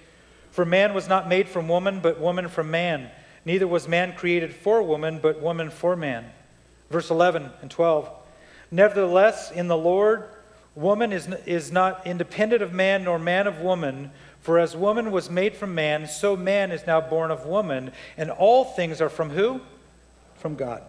"For 0.51 0.65
man 0.65 0.95
was 0.95 1.09
not 1.09 1.29
made 1.29 1.49
from 1.49 1.69
woman, 1.69 2.01
but 2.01 2.19
woman 2.19 2.49
from 2.49 2.71
man. 2.71 3.11
Neither 3.45 3.67
was 3.67 3.89
man 3.89 4.15
created 4.15 4.55
for 4.55 4.83
woman, 4.83 5.19
but 5.19 5.41
woman 5.41 5.71
for 5.71 5.97
man." 5.97 6.33
Verse 6.91 7.11
11 7.11 7.53
and 7.61 7.71
12. 7.71 8.11
"Nevertheless, 8.71 9.51
in 9.51 9.69
the 9.69 9.77
Lord, 9.77 10.25
woman 10.75 11.13
is, 11.13 11.29
is 11.47 11.71
not 11.71 12.07
independent 12.07 12.63
of 12.63 12.73
man, 12.73 13.05
nor 13.05 13.19
man 13.19 13.47
of 13.47 13.61
woman." 13.61 14.11
For 14.41 14.59
as 14.59 14.77
woman 14.77 15.11
was 15.11 15.31
made 15.31 15.57
from 15.57 15.75
man, 15.75 16.07
so 16.07 16.37
man 16.37 16.71
is 16.71 16.87
now 16.87 17.01
born 17.01 17.31
of 17.31 17.47
woman, 17.47 17.93
and 18.17 18.31
all 18.31 18.65
things 18.65 19.01
are 19.01 19.09
from 19.09 19.31
who? 19.31 19.63
From 20.37 20.55
God. 20.55 20.83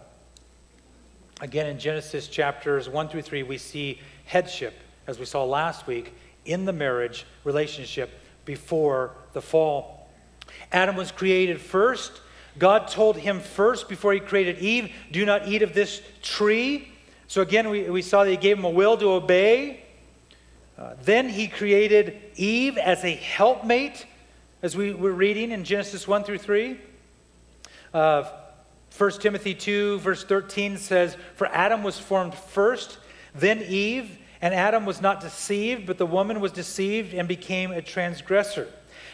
Again, 1.40 1.66
in 1.66 1.78
Genesis 1.78 2.28
chapters 2.28 2.88
1 2.88 3.08
through 3.08 3.22
3, 3.22 3.42
we 3.42 3.58
see 3.58 4.00
headship, 4.24 4.72
as 5.06 5.18
we 5.18 5.26
saw 5.26 5.44
last 5.44 5.86
week, 5.86 6.14
in 6.46 6.64
the 6.64 6.72
marriage 6.72 7.26
relationship 7.44 8.10
before 8.46 9.12
the 9.34 9.42
fall. 9.42 10.08
Adam 10.72 10.96
was 10.96 11.12
created 11.12 11.60
first. 11.60 12.20
God 12.58 12.88
told 12.88 13.18
him 13.18 13.40
first, 13.40 13.86
before 13.86 14.14
he 14.14 14.20
created 14.20 14.60
Eve, 14.60 14.90
do 15.12 15.26
not 15.26 15.46
eat 15.46 15.60
of 15.60 15.74
this 15.74 16.00
tree. 16.22 16.88
So 17.28 17.42
again, 17.42 17.68
we, 17.68 17.82
we 17.90 18.00
saw 18.00 18.24
that 18.24 18.30
he 18.30 18.38
gave 18.38 18.56
him 18.56 18.64
a 18.64 18.70
will 18.70 18.96
to 18.96 19.10
obey. 19.10 19.82
Uh, 20.78 20.94
then 21.02 21.28
he 21.28 21.48
created 21.48 22.18
Eve 22.36 22.78
as 22.78 23.04
a 23.04 23.14
helpmate, 23.14 24.06
as 24.62 24.74
we 24.74 24.94
were 24.94 25.12
reading 25.12 25.50
in 25.50 25.64
Genesis 25.64 26.08
1 26.08 26.24
through 26.24 26.38
3. 26.38 26.80
Uh, 27.92 28.24
1 28.96 29.10
Timothy 29.12 29.54
2, 29.54 29.98
verse 29.98 30.24
13 30.24 30.78
says, 30.78 31.16
For 31.34 31.46
Adam 31.48 31.82
was 31.82 31.98
formed 31.98 32.34
first, 32.34 32.98
then 33.34 33.62
Eve, 33.62 34.18
and 34.40 34.54
Adam 34.54 34.86
was 34.86 35.00
not 35.00 35.20
deceived, 35.20 35.86
but 35.86 35.98
the 35.98 36.06
woman 36.06 36.40
was 36.40 36.52
deceived 36.52 37.12
and 37.12 37.28
became 37.28 37.72
a 37.72 37.82
transgressor. 37.82 38.68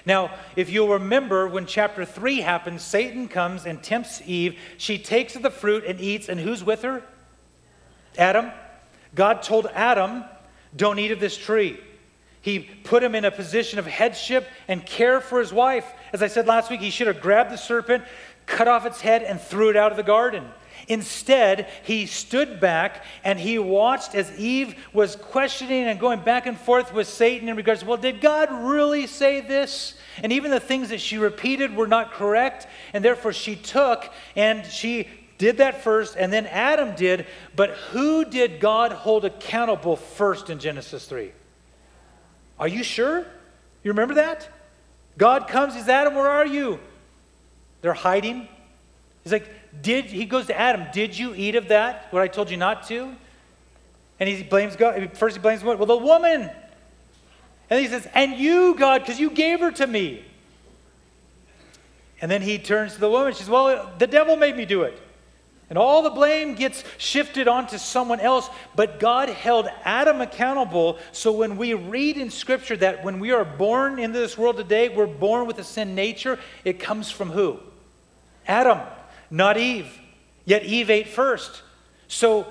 Now, 0.04 0.34
if 0.56 0.70
you'll 0.70 0.88
remember, 0.88 1.48
when 1.48 1.66
chapter 1.66 2.04
3 2.04 2.40
happens, 2.40 2.82
Satan 2.82 3.28
comes 3.28 3.66
and 3.66 3.82
tempts 3.82 4.20
Eve. 4.26 4.58
She 4.78 4.98
takes 4.98 5.36
of 5.36 5.42
the 5.42 5.50
fruit 5.50 5.84
and 5.84 6.00
eats, 6.00 6.28
and 6.28 6.38
who's 6.38 6.62
with 6.62 6.82
her? 6.82 7.02
Adam. 8.18 8.50
God 9.14 9.42
told 9.42 9.66
Adam 9.74 10.24
don't 10.74 10.98
eat 10.98 11.12
of 11.12 11.20
this 11.20 11.36
tree. 11.36 11.78
He 12.40 12.58
put 12.58 13.04
him 13.04 13.14
in 13.14 13.24
a 13.24 13.30
position 13.30 13.78
of 13.78 13.86
headship 13.86 14.48
and 14.66 14.84
care 14.84 15.20
for 15.20 15.38
his 15.38 15.52
wife. 15.52 15.86
As 16.12 16.22
I 16.22 16.26
said 16.26 16.48
last 16.48 16.70
week, 16.70 16.80
he 16.80 16.90
should 16.90 17.06
have 17.06 17.20
grabbed 17.20 17.52
the 17.52 17.56
serpent, 17.56 18.02
cut 18.46 18.68
off 18.68 18.86
its 18.86 19.00
head, 19.00 19.22
and 19.22 19.40
threw 19.40 19.70
it 19.70 19.76
out 19.76 19.90
of 19.90 19.96
the 19.96 20.02
garden. 20.02 20.44
Instead, 20.88 21.68
he 21.84 22.06
stood 22.06 22.60
back 22.60 23.04
and 23.24 23.38
he 23.38 23.58
watched 23.58 24.14
as 24.14 24.36
Eve 24.38 24.74
was 24.92 25.16
questioning 25.16 25.84
and 25.84 26.00
going 26.00 26.20
back 26.20 26.46
and 26.46 26.58
forth 26.58 26.92
with 26.92 27.06
Satan 27.06 27.48
in 27.48 27.56
regards 27.56 27.84
well, 27.84 27.96
did 27.96 28.20
God 28.20 28.50
really 28.50 29.06
say 29.06 29.40
this? 29.40 29.94
And 30.22 30.32
even 30.32 30.50
the 30.50 30.60
things 30.60 30.88
that 30.88 31.00
she 31.00 31.18
repeated 31.18 31.76
were 31.76 31.86
not 31.86 32.12
correct. 32.12 32.66
And 32.92 33.04
therefore, 33.04 33.32
she 33.32 33.56
took 33.56 34.10
and 34.34 34.66
she 34.66 35.08
did 35.38 35.56
that 35.56 35.82
first, 35.82 36.14
and 36.16 36.32
then 36.32 36.46
Adam 36.46 36.94
did. 36.94 37.26
But 37.56 37.70
who 37.70 38.24
did 38.24 38.60
God 38.60 38.92
hold 38.92 39.24
accountable 39.24 39.96
first 39.96 40.50
in 40.50 40.58
Genesis 40.58 41.06
3? 41.06 41.32
Are 42.60 42.68
you 42.68 42.84
sure? 42.84 43.26
You 43.82 43.90
remember 43.90 44.14
that? 44.14 44.48
God 45.18 45.48
comes, 45.48 45.74
he's 45.74 45.88
Adam, 45.88 46.14
where 46.14 46.28
are 46.28 46.46
you? 46.46 46.78
They're 47.82 47.92
hiding. 47.92 48.48
He's 49.22 49.32
like, 49.32 49.48
did 49.82 50.06
he 50.06 50.24
goes 50.24 50.46
to 50.46 50.58
Adam, 50.58 50.86
did 50.92 51.16
you 51.16 51.34
eat 51.34 51.54
of 51.54 51.68
that? 51.68 52.06
What 52.10 52.22
I 52.22 52.28
told 52.28 52.50
you 52.50 52.56
not 52.56 52.86
to? 52.88 53.14
And 54.18 54.28
he 54.28 54.42
blames 54.42 54.76
God. 54.76 55.16
First 55.16 55.36
he 55.36 55.42
blames 55.42 55.62
what? 55.62 55.78
Well, 55.78 55.86
the 55.86 55.96
woman. 55.96 56.50
And 57.70 57.80
he 57.80 57.88
says, 57.88 58.06
and 58.14 58.34
you, 58.34 58.74
God, 58.76 59.00
because 59.00 59.18
you 59.18 59.30
gave 59.30 59.60
her 59.60 59.70
to 59.72 59.86
me. 59.86 60.24
And 62.20 62.30
then 62.30 62.40
he 62.40 62.58
turns 62.58 62.94
to 62.94 63.00
the 63.00 63.10
woman. 63.10 63.32
She 63.32 63.40
says, 63.40 63.50
Well, 63.50 63.92
the 63.98 64.06
devil 64.06 64.36
made 64.36 64.56
me 64.56 64.64
do 64.64 64.82
it. 64.82 64.98
And 65.68 65.78
all 65.78 66.02
the 66.02 66.10
blame 66.10 66.54
gets 66.54 66.84
shifted 66.98 67.48
onto 67.48 67.78
someone 67.78 68.20
else, 68.20 68.48
but 68.76 69.00
God 69.00 69.30
held 69.30 69.68
Adam 69.84 70.20
accountable. 70.20 70.98
So 71.12 71.32
when 71.32 71.56
we 71.56 71.72
read 71.74 72.18
in 72.18 72.30
Scripture 72.30 72.76
that 72.76 73.02
when 73.02 73.18
we 73.18 73.32
are 73.32 73.44
born 73.44 73.98
into 73.98 74.18
this 74.18 74.36
world 74.36 74.58
today, 74.58 74.90
we're 74.90 75.06
born 75.06 75.46
with 75.46 75.58
a 75.58 75.64
sin 75.64 75.94
nature, 75.94 76.38
it 76.64 76.78
comes 76.78 77.10
from 77.10 77.30
who? 77.30 77.58
Adam, 78.46 78.80
not 79.30 79.56
Eve. 79.56 79.98
Yet 80.44 80.64
Eve 80.64 80.90
ate 80.90 81.08
first. 81.08 81.62
So 82.08 82.46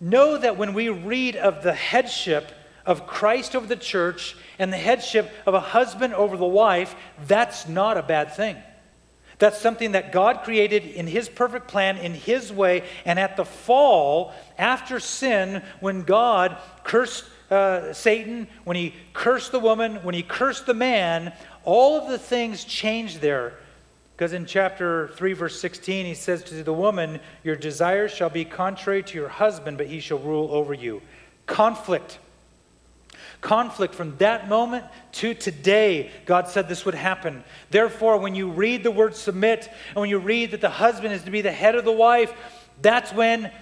know 0.00 0.36
that 0.36 0.56
when 0.56 0.74
we 0.74 0.88
read 0.88 1.36
of 1.36 1.62
the 1.62 1.74
headship 1.74 2.52
of 2.84 3.06
Christ 3.06 3.54
over 3.54 3.66
the 3.66 3.76
church 3.76 4.36
and 4.58 4.72
the 4.72 4.78
headship 4.78 5.30
of 5.46 5.54
a 5.54 5.60
husband 5.60 6.14
over 6.14 6.36
the 6.36 6.46
wife, 6.46 6.94
that's 7.26 7.68
not 7.68 7.96
a 7.96 8.02
bad 8.02 8.34
thing. 8.34 8.56
That's 9.38 9.60
something 9.60 9.92
that 9.92 10.10
God 10.10 10.42
created 10.42 10.84
in 10.84 11.06
His 11.06 11.28
perfect 11.28 11.68
plan, 11.68 11.96
in 11.96 12.14
His 12.14 12.52
way. 12.52 12.82
And 13.04 13.20
at 13.20 13.36
the 13.36 13.44
fall, 13.44 14.32
after 14.58 14.98
sin, 14.98 15.62
when 15.80 16.02
God 16.02 16.56
cursed 16.82 17.24
uh, 17.50 17.92
Satan, 17.92 18.48
when 18.64 18.76
He 18.76 18.94
cursed 19.12 19.52
the 19.52 19.60
woman, 19.60 19.96
when 19.96 20.14
He 20.14 20.22
cursed 20.22 20.66
the 20.66 20.74
man, 20.74 21.32
all 21.64 22.00
of 22.00 22.08
the 22.08 22.18
things 22.18 22.64
changed 22.64 23.20
there. 23.20 23.54
Because 24.18 24.32
in 24.32 24.46
chapter 24.46 25.12
3, 25.14 25.32
verse 25.34 25.60
16, 25.60 26.04
he 26.04 26.14
says 26.14 26.42
to 26.42 26.64
the 26.64 26.72
woman, 26.72 27.20
Your 27.44 27.54
desires 27.54 28.12
shall 28.12 28.28
be 28.28 28.44
contrary 28.44 29.00
to 29.04 29.16
your 29.16 29.28
husband, 29.28 29.78
but 29.78 29.86
he 29.86 30.00
shall 30.00 30.18
rule 30.18 30.48
over 30.50 30.74
you. 30.74 31.00
Conflict. 31.46 32.18
Conflict 33.40 33.94
from 33.94 34.16
that 34.16 34.48
moment 34.48 34.84
to 35.12 35.34
today, 35.34 36.10
God 36.26 36.48
said 36.48 36.68
this 36.68 36.84
would 36.84 36.96
happen. 36.96 37.44
Therefore, 37.70 38.18
when 38.18 38.34
you 38.34 38.50
read 38.50 38.82
the 38.82 38.90
word 38.90 39.14
submit, 39.14 39.70
and 39.90 39.96
when 40.00 40.10
you 40.10 40.18
read 40.18 40.50
that 40.50 40.62
the 40.62 40.68
husband 40.68 41.14
is 41.14 41.22
to 41.22 41.30
be 41.30 41.40
the 41.40 41.52
head 41.52 41.76
of 41.76 41.84
the 41.84 41.92
wife, 41.92 42.32
that's 42.82 43.12
when 43.12 43.52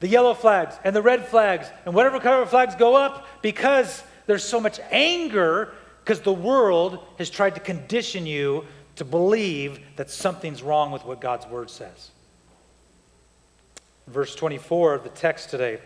the 0.00 0.08
yellow 0.08 0.32
flags 0.32 0.76
and 0.82 0.96
the 0.96 1.02
red 1.02 1.26
flags 1.26 1.66
and 1.84 1.94
whatever 1.94 2.20
color 2.20 2.46
flags 2.46 2.74
go 2.74 2.96
up 2.96 3.26
because 3.42 4.02
there's 4.24 4.44
so 4.44 4.60
much 4.60 4.80
anger 4.90 5.74
because 6.02 6.20
the 6.20 6.32
world 6.32 7.04
has 7.18 7.28
tried 7.28 7.54
to 7.56 7.60
condition 7.60 8.24
you 8.24 8.64
to 8.96 9.04
believe 9.04 9.78
that 9.96 10.10
something's 10.10 10.62
wrong 10.62 10.90
with 10.90 11.04
what 11.04 11.20
God's 11.20 11.46
word 11.46 11.70
says. 11.70 12.10
Verse 14.06 14.34
24 14.34 14.94
of 14.94 15.02
the 15.02 15.10
text 15.10 15.50
today. 15.50 15.78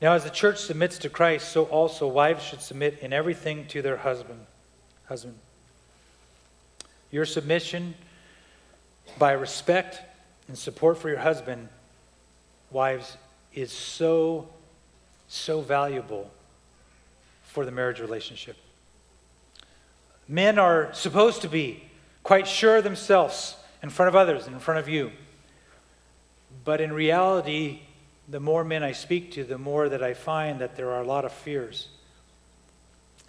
Now, 0.00 0.14
as 0.14 0.24
the 0.24 0.30
church 0.30 0.58
submits 0.58 0.98
to 0.98 1.08
Christ, 1.08 1.50
so 1.50 1.64
also 1.64 2.08
wives 2.08 2.42
should 2.42 2.60
submit 2.60 2.98
in 3.00 3.12
everything 3.12 3.66
to 3.68 3.82
their 3.82 3.96
husband. 3.96 4.40
Husband. 5.08 5.38
Your 7.10 7.24
submission 7.24 7.94
by 9.18 9.32
respect 9.32 10.00
and 10.48 10.58
support 10.58 10.98
for 10.98 11.08
your 11.08 11.18
husband, 11.18 11.68
wives, 12.70 13.16
is 13.54 13.70
so, 13.70 14.48
so 15.28 15.60
valuable 15.60 16.30
for 17.44 17.64
the 17.64 17.70
marriage 17.70 18.00
relationship. 18.00 18.56
Men 20.32 20.58
are 20.58 20.88
supposed 20.94 21.42
to 21.42 21.48
be 21.48 21.82
quite 22.22 22.48
sure 22.48 22.78
of 22.78 22.84
themselves 22.84 23.54
in 23.82 23.90
front 23.90 24.08
of 24.08 24.16
others 24.16 24.46
and 24.46 24.54
in 24.54 24.60
front 24.60 24.80
of 24.80 24.88
you. 24.88 25.12
But 26.64 26.80
in 26.80 26.90
reality, 26.90 27.80
the 28.26 28.40
more 28.40 28.64
men 28.64 28.82
I 28.82 28.92
speak 28.92 29.32
to, 29.32 29.44
the 29.44 29.58
more 29.58 29.90
that 29.90 30.02
I 30.02 30.14
find 30.14 30.58
that 30.62 30.74
there 30.74 30.90
are 30.90 31.02
a 31.02 31.06
lot 31.06 31.26
of 31.26 31.32
fears 31.32 31.88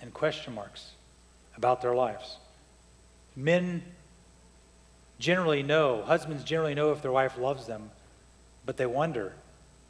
and 0.02 0.14
question 0.14 0.56
marks 0.56 0.92
about 1.58 1.82
their 1.82 1.94
lives. 1.94 2.38
Men 3.36 3.84
generally 5.20 5.62
know, 5.62 6.04
husbands 6.04 6.46
generally 6.46 6.74
know 6.74 6.94
if 6.94 7.02
their 7.02 7.12
wife 7.12 7.38
loves 7.38 7.68
them, 7.68 7.92
but 8.66 8.78
they 8.78 8.86
wonder 8.86 9.34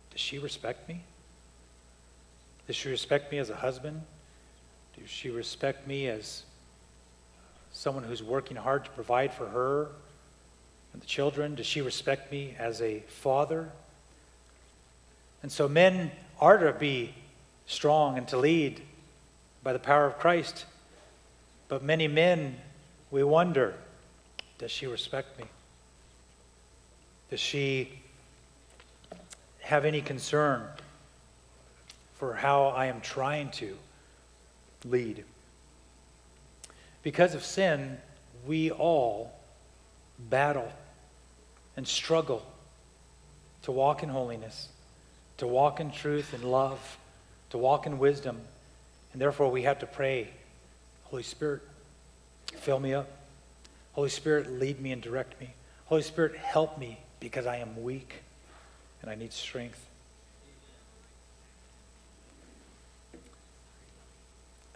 does 0.09 0.19
she 0.19 0.39
respect 0.39 0.89
me? 0.89 1.01
Does 2.65 2.75
she 2.75 2.89
respect 2.89 3.31
me 3.31 3.37
as 3.37 3.51
a 3.51 3.55
husband? 3.57 4.01
Does 4.97 5.11
she 5.11 5.29
respect 5.29 5.87
me 5.87 6.07
as 6.07 6.45
someone 7.73 8.03
who's 8.03 8.23
working 8.23 8.55
hard 8.55 8.85
to 8.85 8.91
provide 8.91 9.33
for 9.33 9.47
her 9.47 9.89
and 10.93 11.01
the 11.01 11.05
children? 11.05 11.55
Does 11.55 11.65
she 11.65 11.81
respect 11.81 12.31
me 12.31 12.55
as 12.57 12.81
a 12.81 12.99
father? 13.01 13.69
And 15.41 15.51
so 15.51 15.67
men 15.67 16.11
are 16.39 16.57
to 16.57 16.71
be 16.71 17.13
strong 17.65 18.17
and 18.17 18.27
to 18.29 18.37
lead 18.37 18.81
by 19.63 19.73
the 19.73 19.79
power 19.79 20.05
of 20.05 20.17
Christ. 20.19 20.65
But 21.67 21.83
many 21.83 22.07
men, 22.07 22.55
we 23.11 23.23
wonder 23.23 23.73
does 24.59 24.71
she 24.71 24.87
respect 24.87 25.37
me? 25.37 25.45
Does 27.29 27.39
she 27.39 27.99
have 29.59 29.83
any 29.83 30.01
concern 30.01 30.65
for 32.15 32.33
how 32.35 32.67
I 32.67 32.85
am 32.85 33.01
trying 33.01 33.51
to 33.51 33.75
lead? 34.85 35.25
Because 37.03 37.35
of 37.35 37.43
sin, 37.43 37.97
we 38.47 38.71
all 38.71 39.33
battle 40.17 40.71
and 41.75 41.87
struggle 41.87 42.43
to 43.63 43.71
walk 43.71 44.03
in 44.03 44.09
holiness, 44.09 44.69
to 45.37 45.47
walk 45.47 45.79
in 45.79 45.91
truth 45.91 46.33
and 46.33 46.43
love, 46.43 46.97
to 47.49 47.57
walk 47.57 47.85
in 47.85 47.99
wisdom. 47.99 48.39
And 49.11 49.21
therefore, 49.21 49.51
we 49.51 49.63
have 49.63 49.79
to 49.79 49.85
pray 49.85 50.29
Holy 51.05 51.21
Spirit, 51.21 51.61
fill 52.55 52.79
me 52.79 52.93
up. 52.93 53.07
Holy 53.93 54.09
Spirit, 54.09 54.51
lead 54.59 54.81
me 54.81 54.91
and 54.91 54.99
direct 54.99 55.39
me. 55.39 55.53
Holy 55.85 56.01
Spirit, 56.01 56.35
help 56.35 56.79
me 56.79 56.97
because 57.19 57.45
I 57.45 57.57
am 57.57 57.83
weak 57.83 58.15
and 59.01 59.11
I 59.11 59.15
need 59.15 59.31
strength. 59.31 59.85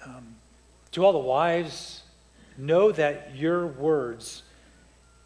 Um, 0.05 0.35
to 0.91 1.03
all 1.03 1.11
the 1.11 1.17
wives, 1.17 2.03
know 2.57 2.91
that 2.91 3.35
your 3.35 3.67
words 3.67 4.43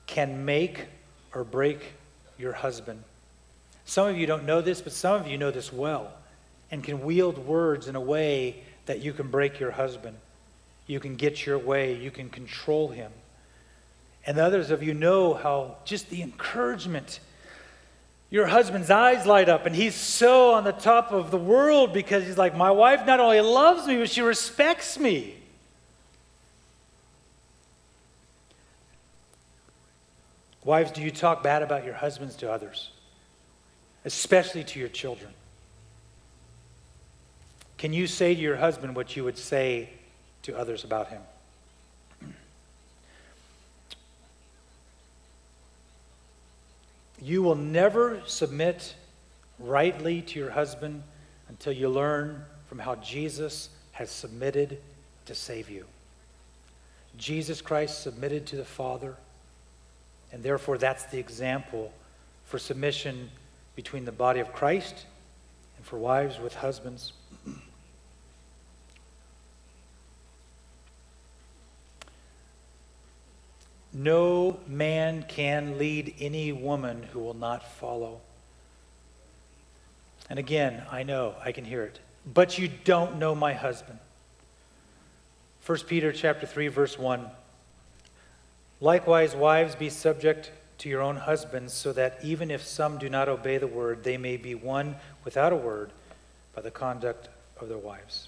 can 0.08 0.46
make 0.46 0.86
or 1.34 1.44
break 1.44 1.94
your 2.38 2.54
husband. 2.54 3.04
Some 3.86 4.08
of 4.08 4.18
you 4.18 4.26
don't 4.26 4.46
know 4.46 4.62
this, 4.62 4.82
but 4.82 4.94
some 4.94 5.22
of 5.22 5.28
you 5.28 5.38
know 5.38 5.52
this 5.52 5.72
well 5.72 6.12
and 6.72 6.84
can 6.84 7.04
wield 7.04 7.38
words 7.38 7.88
in 7.88 7.96
a 7.96 8.02
way 8.02 8.64
that 8.86 9.00
you 9.00 9.14
can 9.14 9.30
break 9.30 9.60
your 9.60 9.72
husband. 9.72 10.18
You 10.88 11.00
can 11.00 11.16
get 11.16 11.46
your 11.46 11.58
way, 11.58 11.96
you 11.96 12.12
can 12.12 12.30
control 12.30 12.90
him. 12.90 13.12
And 14.26 14.38
others 14.38 14.72
of 14.72 14.84
you 14.84 14.94
know 14.94 15.34
how 15.34 15.78
just 15.84 16.10
the 16.10 16.22
encouragement, 16.22 17.20
your 18.30 18.48
husband's 18.48 18.90
eyes 18.90 19.26
light 19.26 19.50
up, 19.50 19.66
and 19.66 19.76
he's 19.76 19.96
so 19.96 20.54
on 20.54 20.64
the 20.64 20.72
top 20.72 21.12
of 21.12 21.32
the 21.32 21.38
world 21.38 21.92
because 21.92 22.26
he's 22.26 22.38
like, 22.38 22.56
My 22.56 22.72
wife 22.72 23.06
not 23.06 23.20
only 23.20 23.42
loves 23.42 23.88
me, 23.88 23.98
but 23.98 24.10
she 24.10 24.22
respects 24.22 24.98
me. 24.98 25.41
Wives, 30.64 30.92
do 30.92 31.02
you 31.02 31.12
talk 31.12 31.42
bad 31.42 31.64
about 31.64 31.86
your 31.86 31.96
husbands 31.96 32.36
to 32.38 32.52
others, 32.52 32.92
especially 34.06 34.64
to 34.64 34.80
your 34.80 34.90
children? 34.90 35.32
Can 37.78 37.94
you 37.94 38.06
say 38.06 38.36
to 38.36 38.40
your 38.40 38.58
husband 38.58 38.96
what 38.96 39.16
you 39.16 39.24
would 39.24 39.40
say 39.40 39.90
to 40.44 40.56
others 40.56 40.84
about 40.84 41.08
him? 41.08 41.22
You 47.20 47.44
will 47.44 47.56
never 47.56 48.22
submit 48.26 48.96
rightly 49.60 50.22
to 50.22 50.40
your 50.40 50.50
husband 50.50 51.04
until 51.50 51.74
you 51.74 51.90
learn 51.90 52.44
from 52.68 52.80
how 52.80 52.96
Jesus 52.96 53.70
has 53.94 54.10
submitted 54.10 54.80
to 55.26 55.36
save 55.36 55.70
you. 55.70 55.86
Jesus 57.18 57.62
Christ 57.62 58.02
submitted 58.02 58.48
to 58.48 58.56
the 58.56 58.66
Father, 58.66 59.16
and 60.32 60.44
therefore 60.44 60.78
that's 60.78 61.06
the 61.06 61.20
example 61.20 61.92
for 62.46 62.60
submission 62.60 63.30
between 63.76 64.06
the 64.06 64.12
body 64.12 64.40
of 64.40 64.52
Christ 64.54 65.06
and 65.78 65.86
for 65.86 65.98
wives 65.98 66.40
with 66.40 66.56
husbands. 66.56 67.14
No 73.94 74.60
man 74.68 75.26
can 75.28 75.78
lead 75.78 76.16
any 76.20 76.52
woman 76.54 77.04
who 77.12 77.20
will 77.20 77.34
not 77.34 77.70
follow. 77.74 78.22
And 80.30 80.40
again, 80.40 80.84
I 80.90 81.04
know, 81.04 81.36
I 81.44 81.52
can 81.52 81.66
hear 81.66 81.84
it. 81.84 82.00
But 82.26 82.58
you 82.58 82.70
don't 82.70 83.18
know 83.18 83.36
my 83.36 83.54
husband. 83.54 84.00
1 85.66 85.80
Peter 85.88 86.12
chapter 86.12 86.46
3 86.46 86.70
verse 86.70 86.98
1. 86.98 87.30
Likewise, 88.82 89.36
wives 89.36 89.76
be 89.76 89.90
subject 89.90 90.52
to 90.80 90.90
your 90.90 91.02
own 91.02 91.16
husbands, 91.16 91.72
so 91.72 91.94
that 91.94 92.18
even 92.24 92.50
if 92.50 92.66
some 92.66 92.98
do 92.98 93.08
not 93.08 93.30
obey 93.30 93.60
the 93.60 93.68
word, 93.68 94.04
they 94.04 94.18
may 94.18 94.36
be 94.36 94.56
won 94.56 94.96
without 95.24 95.54
a 95.54 95.56
word 95.56 95.92
by 96.56 96.62
the 96.62 96.72
conduct 96.72 97.30
of 97.60 97.70
their 97.70 97.78
wives. 97.78 98.28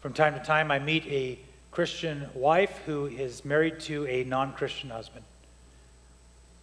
From 0.00 0.12
time 0.12 0.34
to 0.34 0.40
time, 0.40 0.70
I 0.70 0.78
meet 0.78 1.06
a 1.06 1.38
Christian 1.70 2.28
wife 2.34 2.82
who 2.84 3.06
is 3.06 3.42
married 3.42 3.80
to 3.80 4.06
a 4.06 4.22
non 4.24 4.52
Christian 4.52 4.90
husband. 4.90 5.24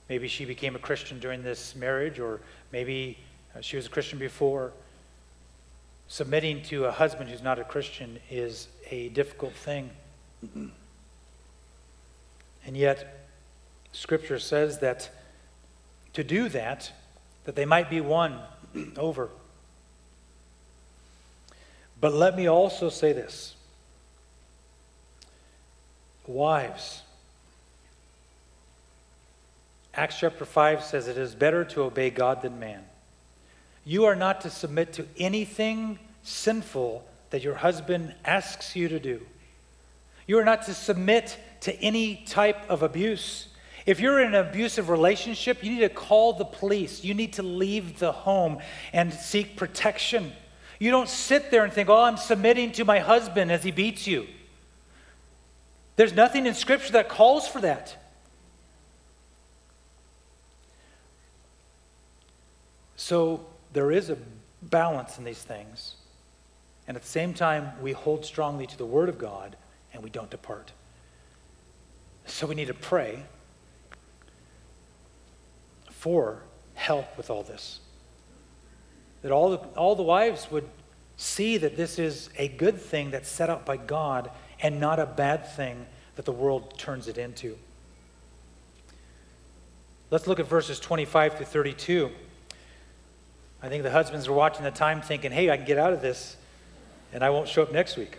Maybe 0.08 0.28
she 0.28 0.46
became 0.46 0.76
a 0.76 0.80
Christian 0.80 1.20
during 1.20 1.42
this 1.42 1.76
marriage, 1.76 2.20
or 2.20 2.40
maybe 2.72 3.18
uh, 3.56 3.62
she 3.62 3.78
was 3.78 3.88
a 3.88 3.90
Christian 3.90 4.20
before. 4.20 4.72
Submitting 6.08 6.62
to 6.64 6.86
a 6.86 6.92
husband 6.92 7.32
who's 7.32 7.42
not 7.42 7.58
a 7.58 7.64
Christian 7.64 8.20
is 8.30 8.68
a 8.92 9.10
difficult 9.10 9.54
thing. 9.54 9.90
And 12.66 12.78
yet, 12.78 13.28
Scripture 13.92 14.40
says 14.40 14.80
that 14.80 15.10
to 16.14 16.24
do 16.24 16.50
that, 16.50 16.92
that 17.46 17.56
they 17.56 17.66
might 17.66 17.90
be 17.90 18.02
won 18.02 18.40
over. 18.98 19.30
But 22.00 22.14
let 22.14 22.36
me 22.36 22.48
also 22.48 22.90
say 22.90 23.14
this 23.14 23.56
Wives, 26.28 27.02
Acts 29.94 30.20
chapter 30.20 30.46
5 30.46 30.84
says 30.84 31.08
it 31.08 31.18
is 31.18 31.36
better 31.36 31.66
to 31.66 31.82
obey 31.84 32.10
God 32.10 32.42
than 32.42 32.60
man. 32.60 32.84
You 33.84 34.06
are 34.06 34.16
not 34.16 34.42
to 34.42 34.50
submit 34.50 34.94
to 34.94 35.08
anything 35.18 36.00
sinful 36.24 37.06
that 37.32 37.44
your 37.44 37.56
husband 37.56 38.14
asks 38.24 38.76
you 38.76 38.88
to 38.88 39.00
do. 39.00 39.22
You 40.28 40.38
are 40.40 40.46
not 40.46 40.64
to 40.64 40.74
submit 40.74 41.38
to 41.62 41.74
any 41.82 42.24
type 42.26 42.70
of 42.70 42.84
abuse. 42.84 43.48
If 43.86 44.00
you're 44.00 44.20
in 44.20 44.36
an 44.36 44.48
abusive 44.48 44.90
relationship, 44.90 45.64
you 45.64 45.72
need 45.72 45.80
to 45.80 45.90
call 45.90 46.34
the 46.34 46.46
police. 46.46 47.04
You 47.04 47.14
need 47.14 47.34
to 47.34 47.44
leave 47.44 48.00
the 48.00 48.12
home 48.12 48.60
and 48.94 49.14
seek 49.14 49.56
protection. 49.58 50.32
You 50.80 50.92
don't 50.92 51.10
sit 51.10 51.52
there 51.52 51.64
and 51.64 51.74
think, 51.74 51.90
oh, 51.90 52.02
I'm 52.02 52.18
submitting 52.18 52.72
to 52.74 52.86
my 52.86 53.00
husband 53.00 53.52
as 53.52 53.64
he 53.64 53.72
beats 53.72 54.08
you. 54.08 54.28
There's 55.96 56.14
nothing 56.14 56.46
in 56.46 56.54
Scripture 56.54 56.94
that 56.94 57.10
calls 57.10 57.48
for 57.48 57.62
that. 57.62 57.98
So 62.96 63.46
there 63.74 63.92
is 63.92 64.10
a 64.10 64.18
balance 64.62 65.18
in 65.18 65.24
these 65.24 65.42
things. 65.42 65.96
And 66.88 66.96
at 66.96 67.04
the 67.04 67.10
same 67.10 67.34
time, 67.34 67.72
we 67.82 67.92
hold 67.92 68.26
strongly 68.26 68.68
to 68.68 68.78
the 68.78 68.86
Word 68.86 69.10
of 69.10 69.18
God 69.18 69.56
and 69.94 70.04
we 70.04 70.10
don't 70.10 70.30
depart. 70.30 70.72
So 72.26 72.48
we 72.48 72.56
need 72.56 72.68
to 72.68 72.74
pray 72.74 73.24
for 75.90 76.42
help 76.76 77.18
with 77.18 77.30
all 77.30 77.44
this. 77.44 77.80
That 79.22 79.32
all 79.32 79.52
the, 79.52 79.58
all 79.78 79.96
the 79.96 80.04
wives 80.04 80.50
would 80.50 80.68
see 81.18 81.58
that 81.58 81.78
this 81.78 82.00
is 82.00 82.30
a 82.38 82.48
good 82.48 82.82
thing 82.82 83.12
that's 83.12 83.30
set 83.30 83.50
up 83.50 83.66
by 83.66 83.78
God 83.78 84.32
and 84.62 84.80
not 84.80 85.00
a 85.00 85.06
bad 85.06 85.48
thing 85.56 85.86
that 86.16 86.26
the 86.26 86.32
world 86.32 86.78
turns 86.78 87.08
it 87.08 87.18
into. 87.18 87.58
Let's 90.10 90.28
look 90.28 90.40
at 90.40 90.48
verses 90.48 90.80
25 90.80 91.38
to 91.38 91.46
32. 91.46 92.10
I 93.62 93.70
think 93.70 93.84
the 93.84 93.92
husbands 93.92 94.28
are 94.28 94.34
watching 94.34 94.64
the 94.64 94.72
time 94.72 95.02
thinking, 95.02 95.32
hey, 95.32 95.50
I 95.50 95.58
can 95.58 95.66
get 95.66 95.78
out 95.78 95.94
of 95.94 96.02
this 96.02 96.36
and 97.14 97.24
I 97.24 97.30
won't 97.30 97.48
show 97.48 97.62
up 97.62 97.72
next 97.72 97.98
week. 97.98 98.18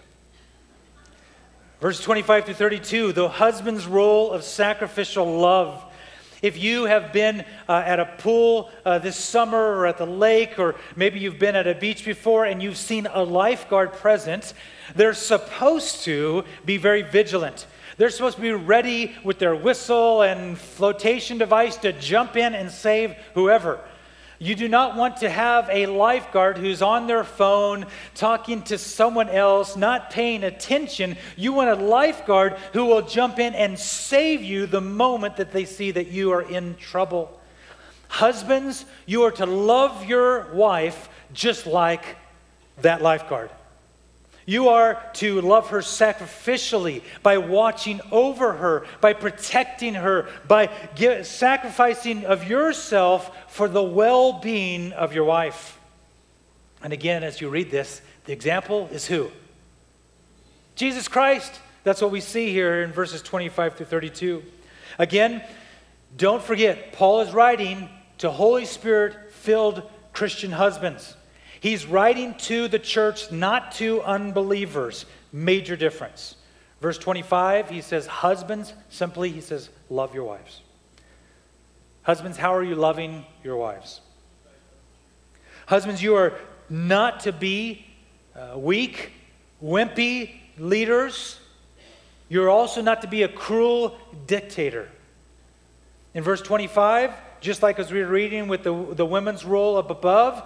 Verse 1.83 2.01
25 2.01 2.45
to 2.45 2.55
32 2.55 3.13
the 3.13 3.29
husband's 3.29 3.89
role 3.89 4.31
of 4.31 4.45
sacrificial 4.45 5.41
love. 5.41 5.85
If 6.41 6.57
you 6.57 6.85
have 6.85 7.13
been 7.13 7.45
uh, 7.69 7.73
at 7.85 7.99
a 7.99 8.05
pool 8.19 8.71
uh, 8.85 9.01
this 9.01 9.17
summer 9.17 9.59
or 9.59 9.89
at 9.89 9.99
the 9.99 10.07
lake, 10.07 10.61
or 10.61 10.77
maybe 10.95 11.19
you've 11.19 11.41
been 11.41 11.57
at 11.57 11.67
a 11.67 11.75
beach 11.75 12.05
before 12.05 12.45
and 12.45 12.63
you've 12.63 12.77
seen 12.77 13.09
a 13.13 13.25
lifeguard 13.25 13.95
present, 13.95 14.55
they're 14.95 15.13
supposed 15.13 16.05
to 16.05 16.45
be 16.65 16.77
very 16.77 17.03
vigilant. 17.03 17.67
They're 17.97 18.11
supposed 18.11 18.37
to 18.37 18.43
be 18.43 18.53
ready 18.53 19.17
with 19.25 19.41
their 19.41 19.57
whistle 19.57 20.23
and 20.23 20.57
flotation 20.57 21.37
device 21.37 21.79
to 21.79 21.93
jump 21.93 22.37
in 22.37 22.55
and 22.55 22.71
save 22.71 23.17
whoever. 23.35 23.81
You 24.43 24.57
do 24.57 24.67
not 24.67 24.97
want 24.97 25.19
to 25.19 25.31
have 25.31 25.71
a 25.71 25.87
lifeguard 25.87 26.59
who's 26.59 26.83
on 26.83 27.07
their 27.07 27.23
phone 27.23 27.87
talking 28.17 28.63
to 28.63 28.77
someone 28.77 29.29
else, 29.29 29.77
not 29.77 30.11
paying 30.11 30.43
attention. 30.43 31.17
You 31.37 31.53
want 31.53 31.71
a 31.71 31.77
lifeguard 31.77 32.55
who 32.73 32.87
will 32.87 33.03
jump 33.03 33.39
in 33.39 33.55
and 33.55 33.79
save 33.79 34.43
you 34.43 34.67
the 34.67 34.81
moment 34.81 35.37
that 35.37 35.53
they 35.53 35.65
see 35.65 35.93
that 35.93 36.09
you 36.09 36.33
are 36.33 36.43
in 36.43 36.75
trouble. 36.75 37.41
Husbands, 38.09 38.85
you 39.07 39.23
are 39.23 39.31
to 39.31 39.47
love 39.47 40.07
your 40.07 40.53
wife 40.53 41.09
just 41.33 41.69
like 41.69 42.17
that 42.79 43.01
lifeguard. 43.01 43.51
You 44.45 44.71
are 44.71 45.03
to 45.15 45.41
love 45.41 45.71
her 45.71 45.79
sacrificially 45.79 47.03
by 47.23 47.39
watching 47.39 48.01
over 48.11 48.55
her, 48.55 48.87
by 49.01 49.13
protecting 49.13 49.95
her, 49.95 50.29
by 50.49 50.69
give, 50.97 51.27
sacrificing 51.27 52.25
of 52.25 52.49
yourself 52.49 53.31
for 53.53 53.69
the 53.69 53.83
well 53.83 54.35
being 54.41 54.93
of 54.93 55.15
your 55.15 55.25
wife. 55.25 55.79
And 56.83 56.93
again, 56.93 57.23
as 57.23 57.41
you 57.41 57.49
read 57.49 57.71
this, 57.71 58.03
the 58.25 58.33
example 58.33 58.89
is 58.93 59.07
who? 59.07 59.31
Jesus 60.75 61.07
Christ. 61.07 61.61
That's 61.85 62.01
what 62.01 62.11
we 62.11 62.21
see 62.21 62.51
here 62.51 62.83
in 62.83 62.93
verses 62.93 63.23
25 63.23 63.77
through 63.77 63.87
32. 63.87 64.43
Again, 64.99 65.43
don't 66.17 66.43
forget, 66.43 66.93
Paul 66.93 67.21
is 67.21 67.33
writing 67.33 67.89
to 68.19 68.31
Holy 68.31 68.67
Spirit 68.67 69.33
filled 69.33 69.83
Christian 70.13 70.53
husbands. 70.53 71.17
He's 71.63 71.87
writing 71.87 72.35
to 72.39 72.67
the 72.67 72.81
church, 72.81 73.31
not 73.31 73.71
to 73.77 74.03
unbelievers. 74.03 75.07
Major 75.33 75.77
difference. 75.77 76.35
Verse 76.81 76.99
25, 76.99 77.71
he 77.71 77.81
says, 77.83 78.05
Husbands, 78.05 78.75
simply, 78.91 79.31
he 79.31 79.41
says, 79.41 79.71
love 79.89 80.13
your 80.13 80.25
wives. 80.25 80.61
Husbands, 82.03 82.37
how 82.37 82.53
are 82.53 82.65
you 82.65 82.75
loving 82.75 83.25
your 83.45 83.57
wives? 83.57 84.01
Husbands, 85.67 86.03
you 86.03 86.17
are 86.17 86.37
not 86.69 87.21
to 87.21 87.33
be 87.33 87.87
uh, 88.35 88.59
weak, 88.59 89.13
wimpy 89.63 90.33
leaders. 90.59 91.39
You're 92.29 92.51
also 92.51 92.83
not 92.83 93.03
to 93.03 93.07
be 93.07 93.23
a 93.23 93.29
cruel 93.29 93.97
dictator. 94.27 94.89
In 96.13 96.25
verse 96.25 96.43
25, 96.43 97.13
just 97.41 97.63
like 97.63 97.79
as 97.79 97.93
we're 97.93 98.09
reading 98.09 98.49
with 98.49 98.65
the, 98.65 98.73
the 98.95 99.07
women's 99.07 99.45
role 99.45 99.77
up 99.77 99.91
above, 99.91 100.43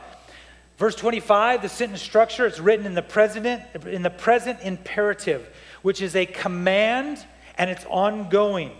Verse 0.78 0.94
25, 0.94 1.62
the 1.62 1.68
sentence 1.68 2.02
structure, 2.02 2.46
it's 2.46 2.60
written 2.60 2.84
in 2.84 2.94
the 2.94 3.02
present, 3.02 3.46
in 3.86 4.02
the 4.02 4.10
present 4.10 4.60
imperative, 4.62 5.48
which 5.82 6.02
is 6.02 6.14
a 6.14 6.26
command 6.26 7.24
and 7.56 7.70
it's 7.70 7.86
ongoing. 7.86 8.72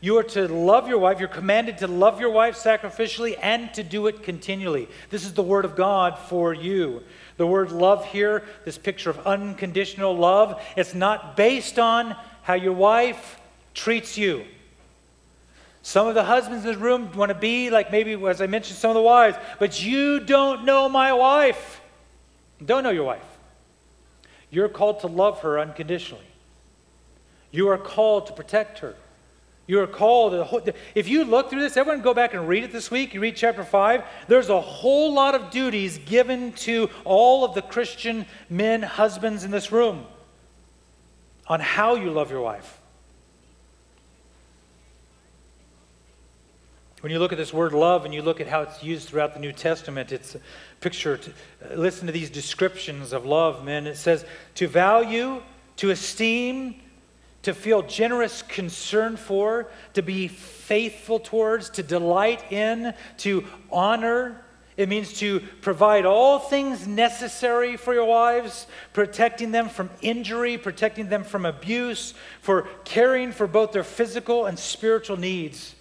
You 0.00 0.18
are 0.18 0.24
to 0.24 0.48
love 0.48 0.88
your 0.88 0.98
wife. 0.98 1.18
You're 1.18 1.28
commanded 1.28 1.78
to 1.78 1.86
love 1.86 2.20
your 2.20 2.30
wife 2.30 2.56
sacrificially 2.56 3.38
and 3.40 3.72
to 3.74 3.82
do 3.82 4.06
it 4.08 4.22
continually. 4.22 4.88
This 5.08 5.24
is 5.24 5.32
the 5.32 5.42
word 5.42 5.64
of 5.64 5.76
God 5.76 6.18
for 6.18 6.52
you. 6.52 7.02
The 7.36 7.46
word 7.46 7.72
love 7.72 8.04
here, 8.04 8.42
this 8.64 8.76
picture 8.76 9.08
of 9.08 9.26
unconditional 9.26 10.14
love, 10.14 10.60
it's 10.76 10.92
not 10.92 11.36
based 11.36 11.78
on 11.78 12.16
how 12.42 12.54
your 12.54 12.74
wife 12.74 13.40
treats 13.72 14.18
you. 14.18 14.44
Some 15.86 16.06
of 16.06 16.14
the 16.14 16.24
husbands 16.24 16.64
in 16.64 16.70
this 16.70 16.80
room 16.80 17.12
want 17.12 17.28
to 17.28 17.34
be 17.34 17.68
like 17.68 17.92
maybe, 17.92 18.14
as 18.24 18.40
I 18.40 18.46
mentioned, 18.46 18.78
some 18.78 18.88
of 18.88 18.94
the 18.94 19.02
wives, 19.02 19.36
but 19.58 19.84
you 19.84 20.18
don't 20.18 20.64
know 20.64 20.88
my 20.88 21.12
wife. 21.12 21.82
don't 22.64 22.82
know 22.82 22.90
your 22.90 23.04
wife. 23.04 23.20
You're 24.48 24.70
called 24.70 25.00
to 25.00 25.08
love 25.08 25.40
her 25.40 25.60
unconditionally. 25.60 26.24
You 27.50 27.68
are 27.68 27.76
called 27.76 28.28
to 28.28 28.32
protect 28.32 28.78
her. 28.78 28.96
You 29.66 29.78
are 29.80 29.86
called. 29.86 30.32
To, 30.64 30.74
if 30.94 31.06
you 31.06 31.22
look 31.22 31.50
through 31.50 31.60
this, 31.60 31.76
everyone 31.76 32.00
go 32.00 32.14
back 32.14 32.32
and 32.32 32.48
read 32.48 32.64
it 32.64 32.72
this 32.72 32.90
week. 32.90 33.12
You 33.12 33.20
read 33.20 33.36
chapter 33.36 33.62
5. 33.62 34.04
There's 34.26 34.48
a 34.48 34.62
whole 34.62 35.12
lot 35.12 35.34
of 35.34 35.50
duties 35.50 35.98
given 35.98 36.52
to 36.52 36.88
all 37.04 37.44
of 37.44 37.54
the 37.54 37.60
Christian 37.60 38.24
men, 38.48 38.80
husbands 38.80 39.44
in 39.44 39.50
this 39.50 39.70
room 39.70 40.06
on 41.46 41.60
how 41.60 41.94
you 41.94 42.10
love 42.10 42.30
your 42.30 42.40
wife. 42.40 42.80
When 47.04 47.12
you 47.12 47.18
look 47.18 47.32
at 47.32 47.38
this 47.38 47.52
word 47.52 47.74
love 47.74 48.06
and 48.06 48.14
you 48.14 48.22
look 48.22 48.40
at 48.40 48.46
how 48.46 48.62
it's 48.62 48.82
used 48.82 49.10
throughout 49.10 49.34
the 49.34 49.38
New 49.38 49.52
Testament, 49.52 50.10
it's 50.10 50.36
a 50.36 50.40
picture. 50.80 51.18
To, 51.18 51.30
uh, 51.30 51.74
listen 51.74 52.06
to 52.06 52.14
these 52.14 52.30
descriptions 52.30 53.12
of 53.12 53.26
love, 53.26 53.62
men. 53.62 53.86
It 53.86 53.98
says 53.98 54.24
to 54.54 54.66
value, 54.66 55.42
to 55.76 55.90
esteem, 55.90 56.76
to 57.42 57.52
feel 57.52 57.82
generous 57.82 58.40
concern 58.40 59.18
for, 59.18 59.68
to 59.92 60.00
be 60.00 60.28
faithful 60.28 61.20
towards, 61.20 61.68
to 61.68 61.82
delight 61.82 62.50
in, 62.50 62.94
to 63.18 63.44
honor. 63.70 64.42
It 64.78 64.88
means 64.88 65.12
to 65.18 65.40
provide 65.60 66.06
all 66.06 66.38
things 66.38 66.88
necessary 66.88 67.76
for 67.76 67.92
your 67.92 68.06
wives, 68.06 68.66
protecting 68.94 69.50
them 69.50 69.68
from 69.68 69.90
injury, 70.00 70.56
protecting 70.56 71.10
them 71.10 71.22
from 71.22 71.44
abuse, 71.44 72.14
for 72.40 72.62
caring 72.86 73.30
for 73.30 73.46
both 73.46 73.72
their 73.72 73.84
physical 73.84 74.46
and 74.46 74.58
spiritual 74.58 75.18
needs. 75.18 75.74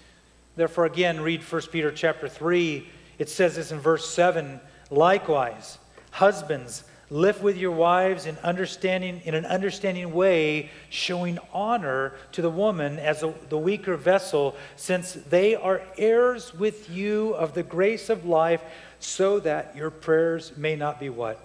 Therefore, 0.56 0.86
again, 0.86 1.22
read 1.22 1.42
1 1.42 1.62
Peter 1.72 1.92
chapter 1.92 2.28
3. 2.28 2.88
It 3.18 3.30
says 3.30 3.56
this 3.56 3.72
in 3.72 3.80
verse 3.80 4.10
7 4.10 4.60
Likewise, 4.90 5.80
husbands, 6.12 6.84
live 7.10 7.42
with 7.42 7.58
your 7.58 7.72
wives 7.72 8.26
in 8.26 8.38
understanding 8.40 9.22
in 9.26 9.34
an 9.34 9.46
understanding 9.46 10.14
way, 10.14 10.70
showing 10.90 11.40
honor 11.52 12.14
to 12.32 12.42
the 12.42 12.50
woman 12.50 13.00
as 13.00 13.24
a, 13.24 13.34
the 13.50 13.58
weaker 13.58 13.96
vessel, 13.96 14.56
since 14.76 15.14
they 15.14 15.56
are 15.56 15.82
heirs 15.98 16.54
with 16.54 16.90
you 16.90 17.34
of 17.34 17.54
the 17.54 17.64
grace 17.64 18.10
of 18.10 18.26
life, 18.26 18.62
so 19.00 19.40
that 19.40 19.76
your 19.76 19.90
prayers 19.90 20.56
may 20.56 20.76
not 20.76 21.00
be 21.00 21.10
what? 21.10 21.40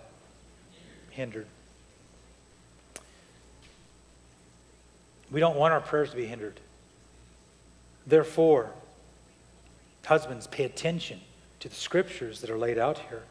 Hindered. 1.10 1.46
We 5.30 5.40
don't 5.40 5.56
want 5.56 5.72
our 5.72 5.80
prayers 5.80 6.10
to 6.10 6.16
be 6.16 6.26
hindered. 6.26 6.60
Therefore, 8.06 8.70
Husbands, 10.04 10.46
pay 10.46 10.64
attention 10.64 11.20
to 11.60 11.68
the 11.68 11.74
scriptures 11.74 12.40
that 12.40 12.50
are 12.50 12.58
laid 12.58 12.78
out 12.78 12.98
here. 13.10 13.22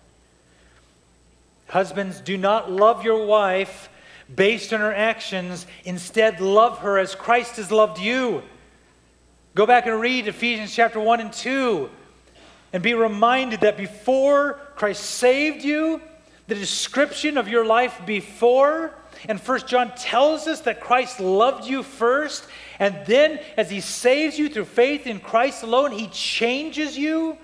Husbands, 1.69 2.21
do 2.21 2.37
not 2.37 2.71
love 2.71 3.03
your 3.03 3.25
wife 3.25 3.89
based 4.33 4.73
on 4.73 4.79
her 4.79 4.93
actions. 4.93 5.65
Instead, 5.85 6.39
love 6.39 6.79
her 6.79 6.97
as 6.97 7.15
Christ 7.15 7.57
has 7.57 7.71
loved 7.71 7.99
you. 7.99 8.43
Go 9.55 9.65
back 9.65 9.85
and 9.85 9.99
read 9.99 10.27
Ephesians 10.27 10.73
chapter 10.73 10.99
1 10.99 11.19
and 11.19 11.33
2 11.33 11.89
and 12.73 12.83
be 12.83 12.93
reminded 12.93 13.61
that 13.61 13.77
before 13.77 14.59
Christ 14.75 15.03
saved 15.03 15.63
you, 15.63 16.01
the 16.47 16.55
description 16.55 17.37
of 17.37 17.47
your 17.47 17.65
life 17.65 17.99
before, 18.05 18.93
and 19.27 19.41
First 19.41 19.67
John 19.67 19.91
tells 19.95 20.47
us 20.47 20.61
that 20.61 20.79
Christ 20.79 21.19
loved 21.19 21.67
you 21.67 21.83
first, 21.83 22.45
and 22.79 23.05
then 23.05 23.39
as 23.55 23.69
he 23.69 23.81
saves 23.81 24.37
you 24.37 24.49
through 24.49 24.65
faith 24.65 25.07
in 25.07 25.19
Christ 25.19 25.63
alone, 25.63 25.91
he 25.91 26.07
changes 26.07 26.97
you. 26.97 27.37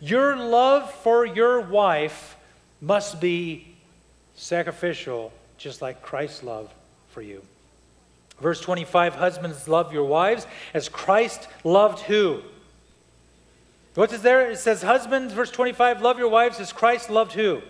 Your 0.00 0.36
love 0.36 0.90
for 0.90 1.24
your 1.24 1.60
wife 1.60 2.36
must 2.80 3.20
be 3.20 3.74
sacrificial, 4.34 5.32
just 5.58 5.82
like 5.82 6.02
Christ's 6.02 6.42
love 6.42 6.72
for 7.10 7.22
you. 7.22 7.42
Verse 8.40 8.60
25 8.60 9.14
Husbands, 9.14 9.68
love 9.68 9.92
your 9.92 10.04
wives 10.04 10.46
as 10.72 10.88
Christ 10.88 11.48
loved 11.64 12.00
who? 12.00 12.42
What 13.94 14.12
is 14.12 14.22
there? 14.22 14.50
It 14.50 14.58
says, 14.58 14.82
Husbands, 14.82 15.34
verse 15.34 15.50
25, 15.50 16.00
love 16.00 16.18
your 16.18 16.28
wives 16.28 16.60
as 16.60 16.72
Christ 16.72 17.10
loved 17.10 17.32
who? 17.32 17.60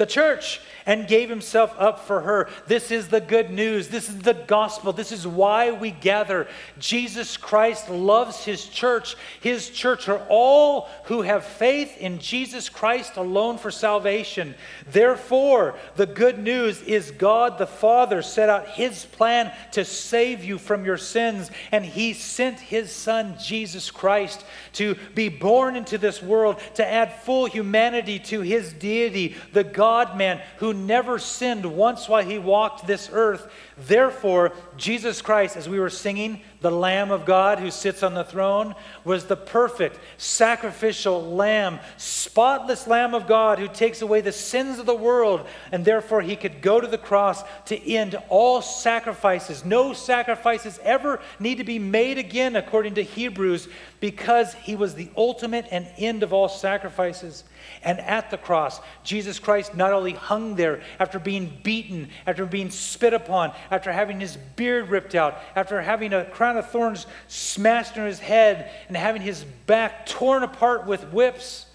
The 0.00 0.06
church 0.06 0.62
and 0.86 1.06
gave 1.06 1.28
himself 1.28 1.74
up 1.78 2.00
for 2.00 2.22
her. 2.22 2.48
This 2.66 2.90
is 2.90 3.08
the 3.08 3.20
good 3.20 3.50
news. 3.50 3.88
This 3.88 4.08
is 4.08 4.18
the 4.20 4.32
gospel. 4.32 4.94
This 4.94 5.12
is 5.12 5.26
why 5.26 5.72
we 5.72 5.90
gather. 5.90 6.48
Jesus 6.78 7.36
Christ 7.36 7.90
loves 7.90 8.42
his 8.42 8.64
church. 8.64 9.14
His 9.42 9.68
church 9.68 10.08
are 10.08 10.22
all 10.30 10.88
who 11.04 11.20
have 11.20 11.44
faith 11.44 11.98
in 11.98 12.18
Jesus 12.18 12.70
Christ 12.70 13.18
alone 13.18 13.58
for 13.58 13.70
salvation. 13.70 14.54
Therefore, 14.90 15.74
the 15.96 16.06
good 16.06 16.38
news 16.38 16.80
is 16.80 17.10
God 17.10 17.58
the 17.58 17.66
Father 17.66 18.22
set 18.22 18.48
out 18.48 18.68
his 18.68 19.04
plan 19.04 19.52
to 19.72 19.84
save 19.84 20.42
you 20.42 20.56
from 20.56 20.86
your 20.86 20.96
sins, 20.96 21.50
and 21.72 21.84
he 21.84 22.14
sent 22.14 22.58
his 22.58 22.90
son, 22.90 23.36
Jesus 23.38 23.90
Christ, 23.90 24.46
to 24.72 24.94
be 25.14 25.28
born 25.28 25.76
into 25.76 25.98
this 25.98 26.22
world, 26.22 26.58
to 26.76 26.86
add 26.86 27.20
full 27.22 27.44
humanity 27.44 28.18
to 28.18 28.40
his 28.40 28.72
deity, 28.72 29.36
the 29.52 29.64
God 29.64 29.89
man 30.16 30.40
who 30.58 30.72
never 30.72 31.18
sinned 31.18 31.64
once 31.64 32.08
while 32.08 32.24
he 32.24 32.38
walked 32.38 32.86
this 32.86 33.08
earth. 33.12 33.50
Therefore, 33.76 34.52
Jesus 34.76 35.22
Christ, 35.22 35.56
as 35.56 35.68
we 35.68 35.80
were 35.80 35.90
singing, 35.90 36.42
the 36.60 36.70
Lamb 36.70 37.10
of 37.10 37.24
God 37.24 37.58
who 37.58 37.70
sits 37.70 38.02
on 38.02 38.14
the 38.14 38.24
throne, 38.24 38.74
was 39.04 39.24
the 39.24 39.36
perfect 39.36 39.98
sacrificial 40.18 41.34
lamb, 41.34 41.80
spotless 41.96 42.86
Lamb 42.86 43.14
of 43.14 43.26
God 43.26 43.58
who 43.58 43.68
takes 43.68 44.02
away 44.02 44.20
the 44.20 44.32
sins 44.32 44.78
of 44.78 44.86
the 44.86 44.94
world. 44.94 45.46
And 45.72 45.84
therefore, 45.84 46.20
he 46.20 46.36
could 46.36 46.60
go 46.60 46.80
to 46.80 46.86
the 46.86 46.98
cross 46.98 47.42
to 47.66 47.90
end 47.90 48.16
all 48.28 48.60
sacrifices. 48.60 49.64
No 49.64 49.92
sacrifices 49.92 50.78
ever 50.82 51.20
need 51.38 51.58
to 51.58 51.64
be 51.64 51.78
made 51.78 52.18
again, 52.18 52.56
according 52.56 52.94
to 52.96 53.02
Hebrews, 53.02 53.68
because 54.00 54.54
he 54.54 54.76
was 54.76 54.94
the 54.94 55.08
ultimate 55.16 55.66
and 55.70 55.88
end 55.96 56.22
of 56.22 56.32
all 56.32 56.48
sacrifices. 56.48 57.44
And 57.82 58.00
at 58.00 58.30
the 58.30 58.38
cross, 58.38 58.80
Jesus 59.04 59.38
Christ 59.38 59.74
not 59.74 59.92
only 59.92 60.12
hung 60.12 60.54
there 60.54 60.82
after 60.98 61.18
being 61.18 61.58
beaten, 61.62 62.10
after 62.26 62.46
being 62.46 62.70
spit 62.70 63.14
upon, 63.14 63.52
after 63.70 63.92
having 63.92 64.20
his 64.20 64.36
beard 64.36 64.88
ripped 64.88 65.14
out, 65.14 65.38
after 65.54 65.80
having 65.80 66.12
a 66.12 66.24
crown 66.24 66.56
of 66.56 66.70
thorns 66.70 67.06
smashed 67.28 67.96
on 67.98 68.06
his 68.06 68.20
head, 68.20 68.70
and 68.88 68.96
having 68.96 69.22
his 69.22 69.44
back 69.66 70.06
torn 70.06 70.42
apart 70.42 70.86
with 70.86 71.04
whips, 71.12 71.66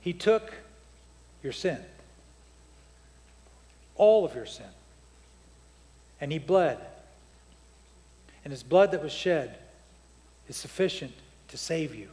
he 0.00 0.12
took 0.12 0.52
your 1.42 1.52
sin, 1.52 1.78
all 3.96 4.24
of 4.24 4.34
your 4.34 4.46
sin, 4.46 4.66
and 6.20 6.32
he 6.32 6.38
bled. 6.38 6.78
And 8.44 8.52
his 8.52 8.62
blood 8.62 8.92
that 8.92 9.02
was 9.02 9.12
shed 9.12 9.58
is 10.48 10.56
sufficient 10.56 11.12
to 11.48 11.58
save 11.58 11.94
you. 11.94 12.08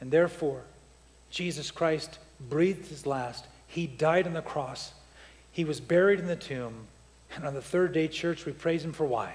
And 0.00 0.10
therefore, 0.10 0.62
Jesus 1.30 1.70
Christ 1.70 2.18
breathed 2.48 2.86
his 2.86 3.06
last. 3.06 3.46
He 3.66 3.86
died 3.86 4.26
on 4.26 4.32
the 4.32 4.42
cross. 4.42 4.92
He 5.52 5.64
was 5.64 5.80
buried 5.80 6.20
in 6.20 6.26
the 6.26 6.36
tomb. 6.36 6.86
And 7.34 7.44
on 7.44 7.54
the 7.54 7.62
third 7.62 7.92
day, 7.92 8.08
church, 8.08 8.46
we 8.46 8.52
praise 8.52 8.84
him 8.84 8.92
for 8.92 9.04
why? 9.04 9.34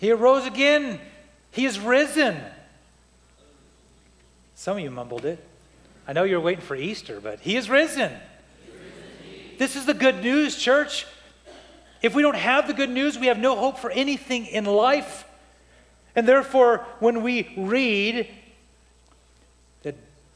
He 0.00 0.10
arose 0.10 0.46
again. 0.46 1.00
He 1.50 1.64
is 1.64 1.78
risen. 1.78 2.40
Some 4.54 4.76
of 4.76 4.82
you 4.82 4.90
mumbled 4.90 5.24
it. 5.24 5.42
I 6.06 6.12
know 6.12 6.24
you're 6.24 6.40
waiting 6.40 6.64
for 6.64 6.76
Easter, 6.76 7.20
but 7.20 7.40
he 7.40 7.56
is 7.56 7.70
risen. 7.70 8.12
This 9.58 9.76
is 9.76 9.86
the 9.86 9.94
good 9.94 10.22
news, 10.22 10.56
church. 10.56 11.06
If 12.02 12.14
we 12.14 12.22
don't 12.22 12.36
have 12.36 12.66
the 12.66 12.74
good 12.74 12.90
news, 12.90 13.18
we 13.18 13.28
have 13.28 13.38
no 13.38 13.56
hope 13.56 13.78
for 13.78 13.90
anything 13.90 14.46
in 14.46 14.64
life. 14.66 15.24
And 16.14 16.28
therefore, 16.28 16.86
when 17.00 17.22
we 17.22 17.54
read 17.56 18.28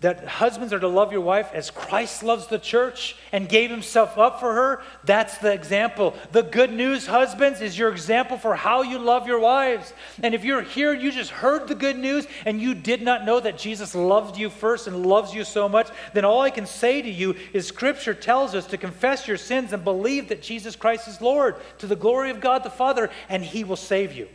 that 0.01 0.25
husbands 0.25 0.73
are 0.73 0.79
to 0.79 0.87
love 0.87 1.11
your 1.11 1.21
wife 1.21 1.51
as 1.53 1.73
Christ 1.73 2.23
loves 2.23 2.47
the 2.47 2.59
church 2.59 3.17
and 3.33 3.49
gave 3.49 3.69
himself 3.69 4.17
up 4.17 4.39
for 4.39 4.55
her. 4.55 4.81
That's 5.03 5.39
the 5.39 5.53
example. 5.53 6.15
The 6.31 6.45
good 6.45 6.73
news, 6.73 7.07
husbands, 7.07 7.61
is 7.61 7.77
your 7.77 7.91
example 7.91 8.39
for 8.39 8.55
how 8.55 8.83
you 8.83 9.01
love 9.01 9.27
your 9.27 9.41
wives. 9.41 9.93
And 10.23 10.35
if 10.37 10.45
you're 10.45 10.63
here, 10.63 10.95
you 10.95 11.11
just 11.11 11.33
heard 11.33 11.67
the 11.67 11.75
good 11.75 11.99
news 11.99 12.29
and 12.47 12.61
you 12.61 12.77
did 12.77 13.03
not 13.03 13.25
know 13.25 13.41
that 13.41 13.59
Jesus 13.59 13.93
loved 13.93 14.39
you 14.39 14.51
first 14.51 14.87
and 14.87 15.05
loves 15.05 15.35
you 15.35 15.43
so 15.43 15.69
much, 15.69 15.89
then 16.15 16.25
all 16.25 16.43
I 16.43 16.51
can 16.51 16.67
say 16.67 17.03
to 17.03 17.11
you 17.11 17.35
is 17.53 17.67
Scripture 17.67 18.15
tells 18.15 18.55
us 18.55 18.67
to 18.69 18.79
confess 18.79 19.27
your 19.27 19.37
sins 19.37 19.73
and 19.73 19.83
believe 19.83 20.29
that 20.29 20.43
Jesus 20.43 20.77
Christ 20.77 21.09
is 21.09 21.21
Lord 21.21 21.57
to 21.79 21.89
the 21.89 21.97
glory 21.97 22.31
of 22.31 22.41
God 22.41 22.63
the 22.63 22.71
Father, 22.71 23.11
and 23.29 23.43
he 23.43 23.65
will 23.65 23.77
save 23.77 24.13
you. 24.13 24.29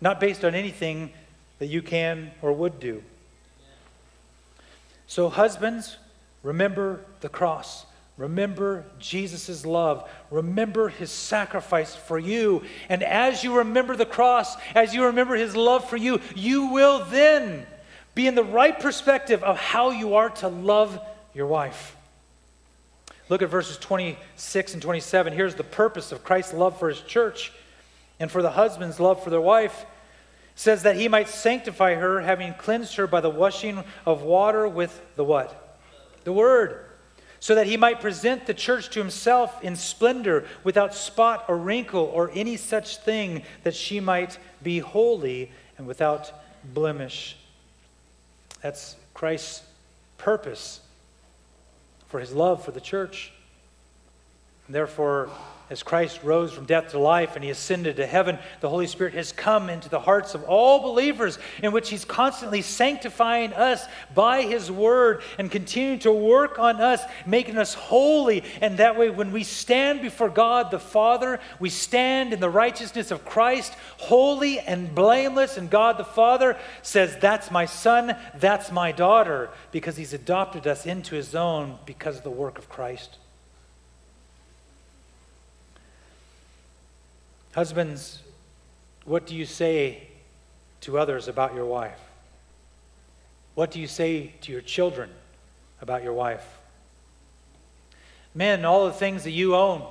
Not 0.00 0.18
based 0.18 0.44
on 0.44 0.56
anything 0.56 1.10
that 1.60 1.66
you 1.66 1.82
can 1.82 2.32
or 2.42 2.52
would 2.52 2.80
do. 2.80 3.02
So, 5.08 5.30
husbands, 5.30 5.96
remember 6.42 7.00
the 7.20 7.30
cross. 7.30 7.86
Remember 8.18 8.84
Jesus' 8.98 9.64
love. 9.64 10.08
Remember 10.30 10.90
his 10.90 11.10
sacrifice 11.10 11.96
for 11.96 12.18
you. 12.18 12.62
And 12.90 13.02
as 13.02 13.42
you 13.42 13.58
remember 13.58 13.96
the 13.96 14.04
cross, 14.04 14.56
as 14.74 14.94
you 14.94 15.06
remember 15.06 15.34
his 15.34 15.56
love 15.56 15.88
for 15.88 15.96
you, 15.96 16.20
you 16.34 16.66
will 16.66 17.04
then 17.06 17.66
be 18.14 18.26
in 18.26 18.34
the 18.34 18.44
right 18.44 18.78
perspective 18.78 19.42
of 19.42 19.56
how 19.56 19.90
you 19.90 20.14
are 20.16 20.28
to 20.30 20.48
love 20.48 21.00
your 21.32 21.46
wife. 21.46 21.96
Look 23.30 23.40
at 23.40 23.48
verses 23.48 23.78
26 23.78 24.74
and 24.74 24.82
27. 24.82 25.32
Here's 25.32 25.54
the 25.54 25.64
purpose 25.64 26.12
of 26.12 26.22
Christ's 26.22 26.52
love 26.52 26.78
for 26.78 26.88
his 26.90 27.00
church 27.00 27.52
and 28.20 28.30
for 28.30 28.42
the 28.42 28.50
husband's 28.50 29.00
love 29.00 29.22
for 29.22 29.30
their 29.30 29.40
wife 29.40 29.86
says 30.58 30.82
that 30.82 30.96
he 30.96 31.06
might 31.06 31.28
sanctify 31.28 31.94
her, 31.94 32.20
having 32.20 32.52
cleansed 32.52 32.96
her 32.96 33.06
by 33.06 33.20
the 33.20 33.30
washing 33.30 33.84
of 34.04 34.22
water 34.22 34.66
with 34.66 35.00
the 35.14 35.22
what? 35.22 35.78
The 36.24 36.32
word. 36.32 36.84
So 37.38 37.54
that 37.54 37.68
he 37.68 37.76
might 37.76 38.00
present 38.00 38.44
the 38.44 38.54
church 38.54 38.90
to 38.90 38.98
himself 38.98 39.62
in 39.62 39.76
splendor, 39.76 40.46
without 40.64 40.96
spot 40.96 41.44
or 41.46 41.56
wrinkle 41.56 42.10
or 42.12 42.32
any 42.34 42.56
such 42.56 42.96
thing, 42.96 43.44
that 43.62 43.76
she 43.76 44.00
might 44.00 44.36
be 44.60 44.80
holy 44.80 45.52
and 45.78 45.86
without 45.86 46.32
blemish. 46.64 47.36
That's 48.60 48.96
Christ's 49.14 49.62
purpose 50.16 50.80
for 52.08 52.18
his 52.18 52.32
love 52.32 52.64
for 52.64 52.72
the 52.72 52.80
church. 52.80 53.32
Therefore, 54.68 55.30
as 55.70 55.82
Christ 55.82 56.20
rose 56.22 56.52
from 56.52 56.64
death 56.64 56.90
to 56.90 56.98
life 56.98 57.34
and 57.34 57.44
he 57.44 57.50
ascended 57.50 57.96
to 57.96 58.06
heaven, 58.06 58.38
the 58.60 58.68
Holy 58.68 58.86
Spirit 58.86 59.14
has 59.14 59.32
come 59.32 59.68
into 59.68 59.88
the 59.88 60.00
hearts 60.00 60.34
of 60.34 60.44
all 60.44 60.80
believers, 60.80 61.38
in 61.62 61.72
which 61.72 61.90
he's 61.90 62.04
constantly 62.04 62.62
sanctifying 62.62 63.52
us 63.52 63.86
by 64.14 64.42
his 64.42 64.70
word 64.70 65.22
and 65.38 65.50
continuing 65.50 65.98
to 66.00 66.12
work 66.12 66.58
on 66.58 66.80
us, 66.80 67.02
making 67.26 67.58
us 67.58 67.74
holy. 67.74 68.42
And 68.60 68.78
that 68.78 68.98
way, 68.98 69.10
when 69.10 69.30
we 69.30 69.44
stand 69.44 70.00
before 70.00 70.30
God 70.30 70.70
the 70.70 70.78
Father, 70.78 71.38
we 71.60 71.68
stand 71.68 72.32
in 72.32 72.40
the 72.40 72.50
righteousness 72.50 73.10
of 73.10 73.24
Christ, 73.24 73.74
holy 73.98 74.60
and 74.60 74.94
blameless. 74.94 75.58
And 75.58 75.68
God 75.68 75.98
the 75.98 76.04
Father 76.04 76.56
says, 76.82 77.16
That's 77.20 77.50
my 77.50 77.66
son, 77.66 78.16
that's 78.36 78.72
my 78.72 78.90
daughter, 78.92 79.50
because 79.70 79.96
he's 79.96 80.14
adopted 80.14 80.66
us 80.66 80.86
into 80.86 81.14
his 81.14 81.34
own 81.34 81.78
because 81.84 82.16
of 82.16 82.22
the 82.22 82.30
work 82.30 82.58
of 82.58 82.68
Christ. 82.68 83.18
Husbands, 87.54 88.22
what 89.04 89.26
do 89.26 89.34
you 89.34 89.46
say 89.46 90.08
to 90.82 90.98
others 90.98 91.28
about 91.28 91.54
your 91.54 91.66
wife? 91.66 91.98
What 93.54 93.70
do 93.70 93.80
you 93.80 93.86
say 93.86 94.34
to 94.42 94.52
your 94.52 94.60
children 94.60 95.10
about 95.80 96.02
your 96.02 96.12
wife? 96.12 96.46
Men, 98.34 98.64
all 98.64 98.86
the 98.86 98.92
things 98.92 99.24
that 99.24 99.32
you 99.32 99.56
own, 99.56 99.84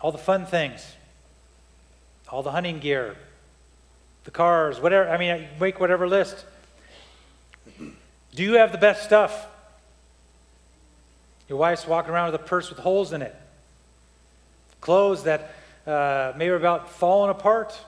all 0.00 0.12
the 0.12 0.18
fun 0.18 0.44
things, 0.44 0.84
all 2.28 2.42
the 2.42 2.50
hunting 2.50 2.78
gear, 2.78 3.16
the 4.24 4.30
cars, 4.30 4.80
whatever. 4.80 5.08
I 5.08 5.16
mean, 5.16 5.48
make 5.58 5.80
whatever 5.80 6.06
list. 6.06 6.44
Do 7.78 8.42
you 8.42 8.54
have 8.54 8.72
the 8.72 8.78
best 8.78 9.04
stuff? 9.04 9.46
Your 11.48 11.58
wife's 11.58 11.86
walking 11.86 12.12
around 12.12 12.32
with 12.32 12.40
a 12.40 12.44
purse 12.44 12.68
with 12.68 12.78
holes 12.78 13.12
in 13.12 13.22
it, 13.22 13.34
clothes 14.80 15.24
that 15.24 15.54
uh, 15.86 16.32
maybe 16.36 16.54
about 16.54 16.90
falling 16.90 17.30
apart. 17.30 17.78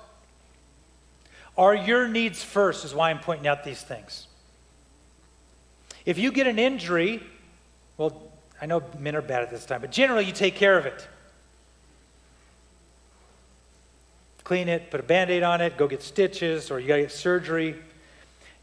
Are 1.56 1.74
your 1.74 2.08
needs 2.08 2.42
first, 2.42 2.84
is 2.84 2.94
why 2.94 3.10
I'm 3.10 3.18
pointing 3.18 3.46
out 3.46 3.64
these 3.64 3.82
things. 3.82 4.26
If 6.04 6.18
you 6.18 6.32
get 6.32 6.46
an 6.46 6.58
injury, 6.58 7.22
well, 7.96 8.20
I 8.60 8.66
know 8.66 8.82
men 8.98 9.14
are 9.14 9.22
bad 9.22 9.42
at 9.42 9.50
this 9.50 9.66
time, 9.66 9.80
but 9.80 9.92
generally 9.92 10.24
you 10.24 10.32
take 10.32 10.54
care 10.56 10.78
of 10.78 10.86
it. 10.86 11.06
Clean 14.44 14.68
it, 14.68 14.90
put 14.90 15.00
a 15.00 15.04
band 15.04 15.30
aid 15.30 15.42
on 15.42 15.60
it, 15.60 15.76
go 15.76 15.86
get 15.86 16.02
stitches, 16.02 16.70
or 16.70 16.80
you 16.80 16.88
got 16.88 16.96
to 16.96 17.02
get 17.02 17.12
surgery. 17.12 17.76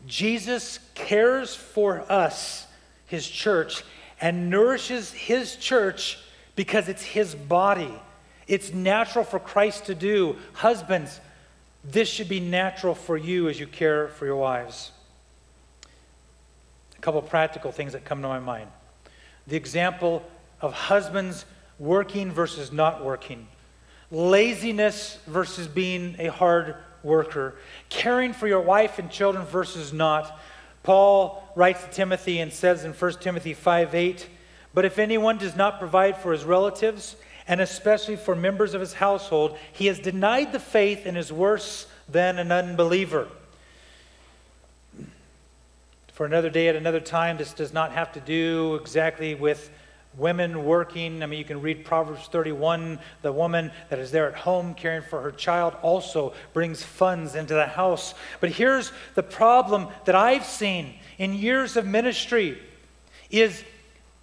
Jesus 0.07 0.79
cares 0.93 1.55
for 1.55 2.01
us, 2.11 2.67
his 3.07 3.27
church, 3.27 3.83
and 4.19 4.49
nourishes 4.49 5.11
his 5.11 5.55
church 5.55 6.19
because 6.55 6.89
it's 6.89 7.03
his 7.03 7.35
body. 7.35 7.93
It's 8.49 8.73
natural 8.73 9.23
for 9.23 9.39
Christ 9.39 9.85
to 9.85 9.95
do. 9.95 10.35
Husbands, 10.53 11.21
this 11.83 12.09
should 12.09 12.27
be 12.27 12.39
natural 12.39 12.95
for 12.95 13.15
you 13.15 13.47
as 13.47 13.59
you 13.59 13.67
care 13.67 14.07
for 14.07 14.25
your 14.25 14.37
wives. 14.37 14.91
A 16.97 17.01
couple 17.01 17.21
practical 17.21 17.71
things 17.71 17.93
that 17.93 18.03
come 18.03 18.23
to 18.23 18.27
my 18.27 18.39
mind. 18.39 18.67
The 19.47 19.55
example 19.55 20.27
of 20.61 20.73
husbands 20.73 21.45
working 21.77 22.31
versus 22.31 22.71
not 22.71 23.05
working, 23.05 23.47
laziness 24.11 25.19
versus 25.27 25.67
being 25.67 26.15
a 26.17 26.27
hard 26.27 26.75
worker, 27.03 27.53
caring 27.89 28.33
for 28.33 28.47
your 28.47 28.61
wife 28.61 28.97
and 28.97 29.11
children 29.11 29.45
versus 29.45 29.93
not. 29.93 30.39
Paul 30.81 31.47
writes 31.55 31.83
to 31.83 31.89
Timothy 31.91 32.39
and 32.39 32.51
says 32.51 32.83
in 32.83 32.93
1 32.93 33.13
Timothy 33.19 33.53
5 33.53 33.93
8, 33.93 34.27
But 34.73 34.85
if 34.85 34.97
anyone 34.97 35.37
does 35.37 35.55
not 35.55 35.77
provide 35.77 36.17
for 36.17 36.31
his 36.31 36.43
relatives, 36.43 37.15
and 37.49 37.59
especially 37.59 38.15
for 38.15 38.35
members 38.35 38.75
of 38.75 38.79
his 38.79 38.93
household, 38.93 39.57
he 39.73 39.87
has 39.87 39.97
denied 39.97 40.53
the 40.53 40.59
faith 40.59 41.07
and 41.07 41.17
is 41.17 41.33
worse 41.33 41.87
than 42.07 42.37
an 42.37 42.51
unbeliever. 42.51 43.27
For 46.13 46.27
another 46.27 46.51
day 46.51 46.67
at 46.67 46.75
another 46.75 46.99
time, 46.99 47.37
this 47.37 47.53
does 47.53 47.73
not 47.73 47.91
have 47.91 48.13
to 48.13 48.19
do 48.19 48.75
exactly 48.75 49.33
with 49.33 49.71
women 50.15 50.63
working. 50.63 51.23
I 51.23 51.25
mean, 51.25 51.39
you 51.39 51.45
can 51.45 51.59
read 51.59 51.83
Proverbs 51.83 52.27
31. 52.27 52.99
The 53.23 53.31
woman 53.31 53.71
that 53.89 53.97
is 53.97 54.11
there 54.11 54.27
at 54.27 54.35
home 54.35 54.75
caring 54.75 55.01
for 55.01 55.19
her 55.19 55.31
child 55.31 55.75
also 55.81 56.33
brings 56.53 56.83
funds 56.83 57.33
into 57.33 57.55
the 57.55 57.65
house. 57.65 58.13
But 58.41 58.51
here's 58.51 58.91
the 59.15 59.23
problem 59.23 59.87
that 60.05 60.13
I've 60.13 60.45
seen 60.45 60.93
in 61.17 61.33
years 61.33 61.77
of 61.77 61.87
ministry 61.87 62.59
is 63.31 63.63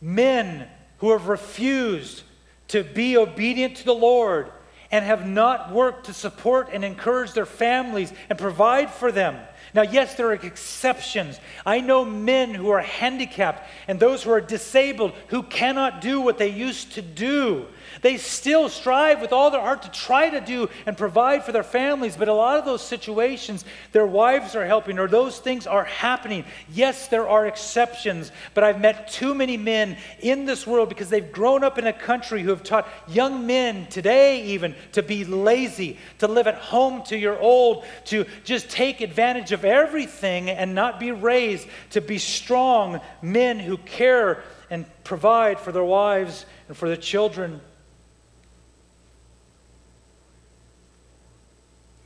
men 0.01 0.68
who 0.99 1.11
have 1.11 1.27
refused 1.27 2.22
to 2.68 2.82
be 2.82 3.16
obedient 3.16 3.76
to 3.78 3.84
the 3.84 3.94
Lord 3.94 4.50
and 4.90 5.04
have 5.04 5.26
not 5.26 5.72
worked 5.72 6.06
to 6.06 6.14
support 6.14 6.68
and 6.72 6.84
encourage 6.84 7.32
their 7.32 7.46
families 7.46 8.12
and 8.30 8.38
provide 8.38 8.90
for 8.90 9.10
them. 9.10 9.36
Now, 9.74 9.82
yes, 9.82 10.14
there 10.14 10.28
are 10.28 10.32
exceptions. 10.32 11.40
I 11.64 11.80
know 11.80 12.04
men 12.04 12.54
who 12.54 12.70
are 12.70 12.80
handicapped 12.80 13.68
and 13.88 13.98
those 13.98 14.22
who 14.22 14.30
are 14.30 14.40
disabled 14.40 15.12
who 15.28 15.42
cannot 15.42 16.00
do 16.00 16.20
what 16.20 16.38
they 16.38 16.48
used 16.48 16.92
to 16.92 17.02
do. 17.02 17.66
They 18.03 18.16
still 18.16 18.68
strive 18.68 19.20
with 19.20 19.32
all 19.32 19.51
their 19.51 19.61
heart 19.61 19.82
to 19.82 19.90
try 19.90 20.30
to 20.30 20.40
do 20.40 20.68
and 20.86 20.97
provide 20.97 21.44
for 21.44 21.53
their 21.53 21.62
families, 21.62 22.16
but 22.16 22.28
a 22.28 22.32
lot 22.32 22.59
of 22.59 22.64
those 22.64 22.82
situations, 22.82 23.64
their 23.92 24.07
wives 24.07 24.55
are 24.55 24.66
helping 24.66 24.99
or 24.99 25.09
those 25.09 25.38
things 25.38 25.66
are 25.66 25.84
happening. 25.84 26.44
Yes, 26.72 27.09
there 27.09 27.28
are 27.28 27.47
exceptions, 27.47 28.32
but 28.55 28.64
I've 28.64 28.80
met 28.80 29.09
too 29.09 29.34
many 29.34 29.57
men 29.57 29.97
in 30.20 30.44
this 30.44 30.66
world 30.66 30.88
because 30.88 31.11
they've 31.11 31.32
grown 31.32 31.64
up 31.64 31.78
in 31.78 31.86
a 31.86 31.92
country 31.92 32.42
who 32.42 32.51
have 32.51 32.62
taught 32.62 32.88
young 33.09 33.47
men 33.47 33.86
today, 33.86 34.42
even, 34.44 34.74
to 34.92 35.03
be 35.03 35.24
lazy, 35.24 35.99
to 36.18 36.28
live 36.28 36.47
at 36.47 36.57
home 36.57 37.03
till 37.03 37.18
you're 37.18 37.40
old, 37.40 37.84
to 38.07 38.24
just 38.44 38.70
take 38.70 39.01
advantage 39.01 39.53
of 39.53 39.64
everything 39.64 40.51
and 40.51 40.74
not 40.74 41.01
be 41.01 41.12
raised 41.12 41.66
to 41.90 42.01
be 42.01 42.18
strong 42.18 43.01
men 43.22 43.59
who 43.59 43.76
care 43.78 44.42
and 44.70 44.84
provide 45.05 45.59
for 45.59 45.72
their 45.72 45.84
wives 45.84 46.47
and 46.68 46.76
for 46.76 46.88
their 46.88 46.97
children. 46.97 47.61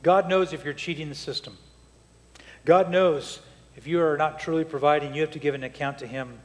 God 0.03 0.27
knows 0.27 0.53
if 0.53 0.65
you're 0.65 0.73
cheating 0.73 1.09
the 1.09 1.15
system. 1.15 1.57
God 2.65 2.91
knows 2.91 3.39
if 3.75 3.87
you 3.87 4.01
are 4.01 4.17
not 4.17 4.39
truly 4.39 4.63
providing, 4.63 5.13
you 5.13 5.21
have 5.21 5.31
to 5.31 5.39
give 5.39 5.55
an 5.55 5.63
account 5.63 5.99
to 5.99 6.07
Him. 6.07 6.39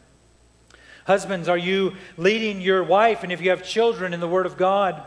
Husbands, 1.07 1.49
are 1.49 1.59
you 1.59 1.95
leading 2.17 2.61
your 2.61 2.83
wife 2.83 3.23
and 3.23 3.33
if 3.33 3.41
you 3.41 3.51
have 3.51 3.63
children 3.63 4.13
in 4.13 4.21
the 4.21 4.29
Word 4.29 4.47
of 4.47 4.57
God? 4.57 5.03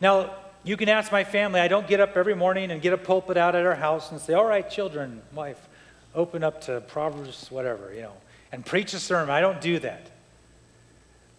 Now, 0.00 0.34
you 0.64 0.76
can 0.76 0.88
ask 0.88 1.10
my 1.10 1.24
family. 1.24 1.60
I 1.60 1.68
don't 1.68 1.86
get 1.86 2.00
up 2.00 2.16
every 2.16 2.34
morning 2.34 2.70
and 2.70 2.82
get 2.82 2.92
a 2.92 2.98
pulpit 2.98 3.36
out 3.36 3.54
at 3.54 3.64
our 3.64 3.74
house 3.74 4.10
and 4.10 4.20
say, 4.20 4.34
All 4.34 4.44
right, 4.44 4.68
children, 4.68 5.22
wife, 5.32 5.68
open 6.14 6.44
up 6.44 6.62
to 6.62 6.80
Proverbs, 6.82 7.50
whatever, 7.50 7.92
you 7.94 8.02
know, 8.02 8.12
and 8.52 8.64
preach 8.64 8.92
a 8.92 8.98
sermon. 8.98 9.30
I 9.30 9.40
don't 9.40 9.60
do 9.60 9.78
that. 9.78 10.10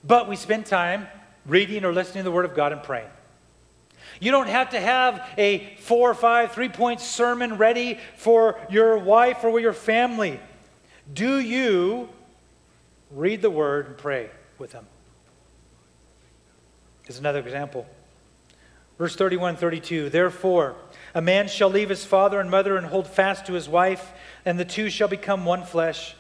But 0.03 0.30
we 0.30 0.36
spend 0.36 0.66
time 0.66 1.07
reading 1.45 1.84
or 1.84 1.91
listening 1.91 2.24
to 2.24 2.30
the 2.30 2.32
Word 2.32 2.45
of 2.45 2.55
God 2.55 2.72
and 2.72 2.82
praying. 2.82 3.10
You 4.20 4.32
don't 4.32 4.47
have 4.47 4.72
to 4.72 4.80
have 4.80 5.28
a 5.38 5.76
four 5.78 6.09
or 6.09 6.13
five, 6.13 6.51
three 6.51 6.70
point 6.70 6.99
sermon 6.99 7.57
ready 7.57 7.99
for 8.17 8.59
your 8.70 8.97
wife 8.97 9.43
or 9.43 9.59
your 9.59 9.74
family. 9.74 10.39
Do 11.13 11.39
you 11.39 12.09
read 13.11 13.41
the 13.41 13.49
word 13.49 13.88
and 13.88 13.97
pray 13.97 14.30
with 14.57 14.72
them? 14.72 14.86
Here's 17.03 17.20
another 17.20 17.39
example. 17.39 17.88
Verse 18.97 19.15
31 19.15 19.55
32 19.55 20.09
Therefore, 20.09 20.76
a 21.15 21.22
man 21.22 21.47
shall 21.47 21.70
leave 21.70 21.89
his 21.89 22.05
father 22.05 22.39
and 22.39 22.51
mother 22.51 22.78
and 22.78 22.86
hold 22.86 23.07
fast 23.07 23.45
to 23.47 23.53
his 23.53 23.67
wife, 23.67 24.11
and 24.45 24.59
the 24.59 24.65
two 24.65 24.89
shall 24.89 25.07
become 25.07 25.45
one 25.45 25.63
flesh. 25.63 26.15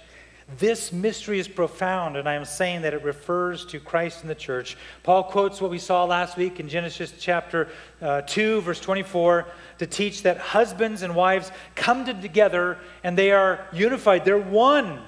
This 0.57 0.91
mystery 0.91 1.37
is 1.37 1.47
profound, 1.47 2.17
and 2.17 2.27
I 2.27 2.33
am 2.33 2.43
saying 2.43 2.81
that 2.81 2.95
it 2.95 3.03
refers 3.03 3.65
to 3.67 3.79
Christ 3.79 4.21
and 4.21 4.29
the 4.29 4.35
church. 4.35 4.77
Paul 5.03 5.23
quotes 5.23 5.61
what 5.61 5.69
we 5.69 5.77
saw 5.77 6.05
last 6.05 6.37
week 6.37 6.59
in 6.59 6.67
Genesis 6.67 7.13
chapter 7.19 7.69
uh, 8.01 8.21
2, 8.21 8.61
verse 8.61 8.79
24, 8.79 9.45
to 9.77 9.85
teach 9.85 10.23
that 10.23 10.37
husbands 10.37 11.03
and 11.03 11.13
wives 11.13 11.51
come 11.75 12.03
together 12.03 12.79
and 13.03 13.15
they 13.15 13.31
are 13.31 13.67
unified. 13.71 14.25
They're 14.25 14.39
one. 14.39 14.99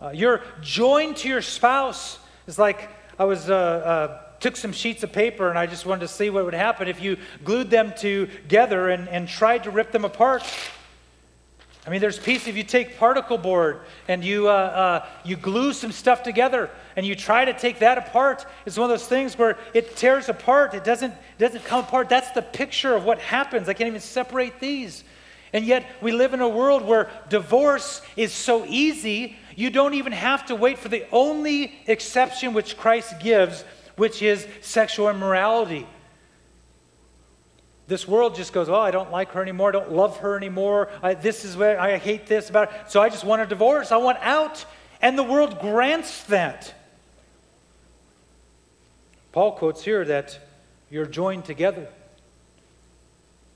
Uh, 0.00 0.10
you're 0.14 0.42
joined 0.62 1.16
to 1.18 1.28
your 1.28 1.42
spouse. 1.42 2.20
It's 2.46 2.58
like 2.58 2.88
I 3.18 3.24
was. 3.24 3.50
Uh, 3.50 3.54
uh 3.54 4.22
took 4.40 4.56
some 4.56 4.70
sheets 4.70 5.02
of 5.02 5.12
paper 5.12 5.48
and 5.50 5.58
I 5.58 5.66
just 5.66 5.84
wanted 5.84 6.02
to 6.02 6.08
see 6.08 6.30
what 6.30 6.44
would 6.44 6.54
happen 6.54 6.86
if 6.86 7.02
you 7.02 7.16
glued 7.42 7.70
them 7.70 7.92
together 7.96 8.88
and, 8.88 9.08
and 9.08 9.26
tried 9.26 9.64
to 9.64 9.70
rip 9.72 9.90
them 9.90 10.04
apart. 10.04 10.44
I 11.88 11.90
mean, 11.90 12.02
there's 12.02 12.18
pieces, 12.18 12.48
if 12.48 12.56
you 12.58 12.64
take 12.64 12.98
particle 12.98 13.38
board 13.38 13.80
and 14.08 14.22
you, 14.22 14.46
uh, 14.46 14.52
uh, 14.52 15.06
you 15.24 15.36
glue 15.36 15.72
some 15.72 15.90
stuff 15.90 16.22
together 16.22 16.68
and 16.96 17.06
you 17.06 17.14
try 17.14 17.46
to 17.46 17.54
take 17.54 17.78
that 17.78 17.96
apart, 17.96 18.44
it's 18.66 18.76
one 18.76 18.90
of 18.90 18.98
those 18.98 19.08
things 19.08 19.38
where 19.38 19.56
it 19.72 19.96
tears 19.96 20.28
apart. 20.28 20.74
It 20.74 20.84
doesn't, 20.84 21.12
it 21.12 21.38
doesn't 21.38 21.64
come 21.64 21.82
apart. 21.82 22.10
That's 22.10 22.30
the 22.32 22.42
picture 22.42 22.94
of 22.94 23.06
what 23.06 23.18
happens. 23.20 23.70
I 23.70 23.72
can't 23.72 23.88
even 23.88 24.02
separate 24.02 24.60
these. 24.60 25.02
And 25.54 25.64
yet, 25.64 25.90
we 26.02 26.12
live 26.12 26.34
in 26.34 26.42
a 26.42 26.48
world 26.48 26.84
where 26.84 27.08
divorce 27.30 28.02
is 28.16 28.34
so 28.34 28.66
easy, 28.66 29.36
you 29.56 29.70
don't 29.70 29.94
even 29.94 30.12
have 30.12 30.44
to 30.48 30.54
wait 30.54 30.76
for 30.76 30.90
the 30.90 31.06
only 31.10 31.72
exception 31.86 32.52
which 32.52 32.76
Christ 32.76 33.18
gives, 33.18 33.62
which 33.96 34.20
is 34.20 34.46
sexual 34.60 35.08
immorality. 35.08 35.86
This 37.88 38.06
world 38.06 38.34
just 38.34 38.52
goes, 38.52 38.68
oh, 38.68 38.74
I 38.74 38.90
don't 38.90 39.10
like 39.10 39.32
her 39.32 39.40
anymore. 39.40 39.70
I 39.70 39.72
don't 39.72 39.92
love 39.92 40.18
her 40.18 40.36
anymore. 40.36 40.90
I, 41.02 41.14
this 41.14 41.46
is 41.46 41.56
where 41.56 41.80
I 41.80 41.96
hate 41.96 42.26
this 42.26 42.50
about 42.50 42.70
her. 42.70 42.84
So 42.86 43.00
I 43.00 43.08
just 43.08 43.24
want 43.24 43.40
a 43.40 43.46
divorce. 43.46 43.90
I 43.90 43.96
want 43.96 44.18
out. 44.20 44.66
And 45.00 45.16
the 45.16 45.22
world 45.22 45.58
grants 45.58 46.24
that. 46.24 46.74
Paul 49.32 49.52
quotes 49.52 49.82
here 49.82 50.04
that 50.04 50.38
you're 50.90 51.06
joined 51.06 51.46
together 51.46 51.88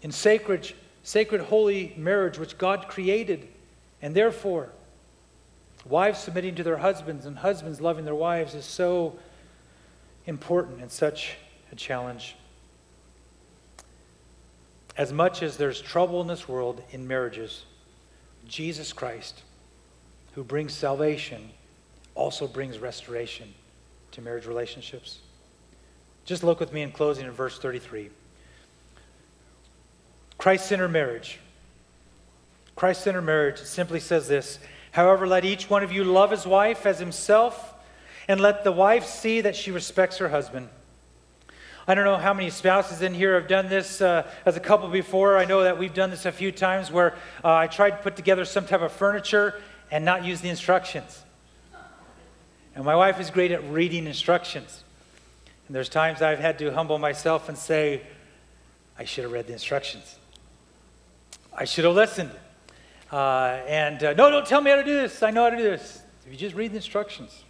in 0.00 0.10
sacred, 0.10 0.72
sacred, 1.02 1.42
holy 1.42 1.92
marriage 1.98 2.38
which 2.38 2.56
God 2.56 2.88
created. 2.88 3.46
And 4.00 4.14
therefore, 4.14 4.70
wives 5.84 6.20
submitting 6.20 6.54
to 6.54 6.62
their 6.62 6.78
husbands 6.78 7.26
and 7.26 7.36
husbands 7.36 7.82
loving 7.82 8.06
their 8.06 8.14
wives 8.14 8.54
is 8.54 8.64
so 8.64 9.18
important 10.26 10.80
and 10.80 10.90
such 10.90 11.34
a 11.70 11.76
challenge. 11.76 12.34
As 14.96 15.12
much 15.12 15.42
as 15.42 15.56
there's 15.56 15.80
trouble 15.80 16.20
in 16.20 16.26
this 16.26 16.48
world 16.48 16.82
in 16.90 17.08
marriages, 17.08 17.64
Jesus 18.46 18.92
Christ, 18.92 19.42
who 20.34 20.44
brings 20.44 20.72
salvation, 20.72 21.50
also 22.14 22.46
brings 22.46 22.78
restoration 22.78 23.54
to 24.12 24.20
marriage 24.20 24.46
relationships. 24.46 25.20
Just 26.24 26.44
look 26.44 26.60
with 26.60 26.72
me 26.72 26.82
in 26.82 26.92
closing 26.92 27.26
in 27.26 27.32
verse 27.32 27.58
33. 27.58 28.10
Christ 30.38 30.66
centered 30.66 30.88
marriage. 30.88 31.38
Christ 32.76 33.02
centered 33.02 33.22
marriage, 33.22 33.58
simply 33.58 34.00
says 34.00 34.28
this 34.28 34.58
However, 34.92 35.26
let 35.26 35.44
each 35.44 35.70
one 35.70 35.82
of 35.82 35.90
you 35.90 36.04
love 36.04 36.30
his 36.30 36.46
wife 36.46 36.84
as 36.84 36.98
himself, 36.98 37.74
and 38.28 38.40
let 38.40 38.62
the 38.62 38.72
wife 38.72 39.06
see 39.06 39.40
that 39.40 39.56
she 39.56 39.70
respects 39.70 40.18
her 40.18 40.28
husband. 40.28 40.68
I 41.86 41.94
don't 41.94 42.04
know 42.04 42.16
how 42.16 42.32
many 42.32 42.50
spouses 42.50 43.02
in 43.02 43.12
here 43.12 43.34
have 43.34 43.48
done 43.48 43.68
this 43.68 44.00
uh, 44.00 44.30
as 44.46 44.56
a 44.56 44.60
couple 44.60 44.88
before. 44.88 45.36
I 45.36 45.44
know 45.44 45.64
that 45.64 45.78
we've 45.78 45.92
done 45.92 46.10
this 46.10 46.26
a 46.26 46.32
few 46.32 46.52
times 46.52 46.92
where 46.92 47.14
uh, 47.42 47.52
I 47.54 47.66
tried 47.66 47.90
to 47.90 47.96
put 47.96 48.14
together 48.14 48.44
some 48.44 48.66
type 48.66 48.82
of 48.82 48.92
furniture 48.92 49.60
and 49.90 50.04
not 50.04 50.24
use 50.24 50.40
the 50.40 50.48
instructions. 50.48 51.22
And 52.76 52.84
my 52.84 52.94
wife 52.94 53.18
is 53.18 53.30
great 53.30 53.50
at 53.50 53.68
reading 53.68 54.06
instructions. 54.06 54.84
And 55.66 55.74
there's 55.74 55.88
times 55.88 56.22
I've 56.22 56.38
had 56.38 56.58
to 56.60 56.72
humble 56.72 56.98
myself 56.98 57.48
and 57.48 57.58
say, 57.58 58.02
I 58.96 59.04
should 59.04 59.24
have 59.24 59.32
read 59.32 59.48
the 59.48 59.52
instructions. 59.52 60.16
I 61.52 61.64
should 61.64 61.84
have 61.84 61.94
listened. 61.94 62.30
Uh, 63.10 63.60
and 63.66 64.02
uh, 64.04 64.12
no, 64.12 64.30
don't 64.30 64.46
tell 64.46 64.60
me 64.60 64.70
how 64.70 64.76
to 64.76 64.84
do 64.84 64.94
this. 64.94 65.22
I 65.22 65.32
know 65.32 65.42
how 65.42 65.50
to 65.50 65.56
do 65.56 65.64
this. 65.64 66.00
If 66.24 66.32
you 66.32 66.38
just 66.38 66.54
read 66.54 66.70
the 66.70 66.76
instructions. 66.76 67.42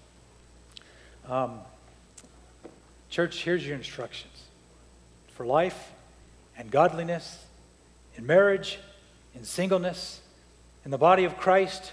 Um, 1.28 1.60
Church, 3.12 3.44
here's 3.44 3.66
your 3.66 3.76
instructions 3.76 4.44
for 5.34 5.44
life 5.44 5.92
and 6.56 6.70
godliness, 6.70 7.44
in 8.16 8.24
marriage, 8.24 8.78
in 9.34 9.44
singleness, 9.44 10.22
in 10.86 10.90
the 10.90 10.96
body 10.96 11.24
of 11.24 11.36
Christ, 11.36 11.92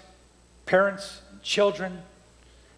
parents, 0.64 1.20
and 1.30 1.42
children, 1.42 2.00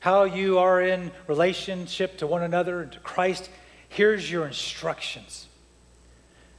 how 0.00 0.24
you 0.24 0.58
are 0.58 0.82
in 0.82 1.12
relationship 1.28 2.18
to 2.18 2.26
one 2.26 2.42
another 2.42 2.80
and 2.80 2.90
to 2.90 2.98
Christ. 2.98 3.48
Here's 3.88 4.28
your 4.28 4.44
instructions. 4.44 5.46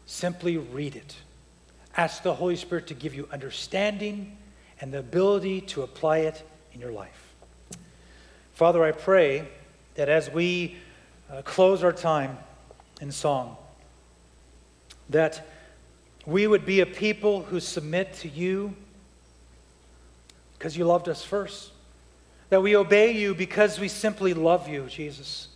Simply 0.06 0.56
read 0.56 0.96
it. 0.96 1.18
Ask 1.98 2.24
the 2.24 2.36
Holy 2.36 2.56
Spirit 2.56 2.88
to 2.88 2.94
give 2.94 3.14
you 3.14 3.28
understanding 3.30 4.38
and 4.80 4.94
the 4.94 5.00
ability 5.00 5.60
to 5.60 5.82
apply 5.82 6.20
it 6.20 6.44
in 6.72 6.80
your 6.80 6.94
life. 6.94 7.34
Father, 8.54 8.86
I 8.86 8.94
pray 8.94 9.50
that 9.96 10.08
as 10.08 10.30
we 10.30 10.78
uh, 11.32 11.42
close 11.44 11.84
our 11.84 11.92
time 11.92 12.38
in 13.02 13.12
song, 13.12 13.58
that 15.10 15.48
we 16.26 16.48
would 16.48 16.66
be 16.66 16.80
a 16.80 16.86
people 16.86 17.44
who 17.44 17.60
submit 17.60 18.14
to 18.14 18.30
you 18.30 18.74
because 20.58 20.78
you 20.78 20.86
loved 20.86 21.10
us 21.10 21.24
first, 21.24 21.72
that 22.50 22.62
we 22.62 22.76
obey 22.76 23.12
you 23.12 23.36
because 23.36 23.80
we 23.80 23.88
simply 23.88 24.34
love 24.34 24.70
you, 24.70 24.86
Jesus. 24.88 25.50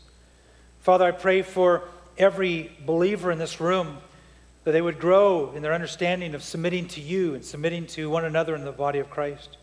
Father, 0.82 1.06
I 1.06 1.12
pray 1.12 1.42
for 1.42 1.84
every 2.18 2.72
believer 2.86 3.32
in 3.32 3.40
this 3.40 3.62
room 3.62 3.98
that 4.64 4.74
they 4.74 4.82
would 4.82 5.00
grow 5.00 5.54
in 5.56 5.62
their 5.62 5.74
understanding 5.74 6.36
of 6.36 6.44
submitting 6.44 6.88
to 6.90 7.00
you 7.00 7.36
and 7.36 7.46
submitting 7.46 7.88
to 7.88 8.10
one 8.10 8.26
another 8.26 8.54
in 8.54 8.66
the 8.66 8.72
body 8.72 9.00
of 9.00 9.10
Christ. 9.10 9.56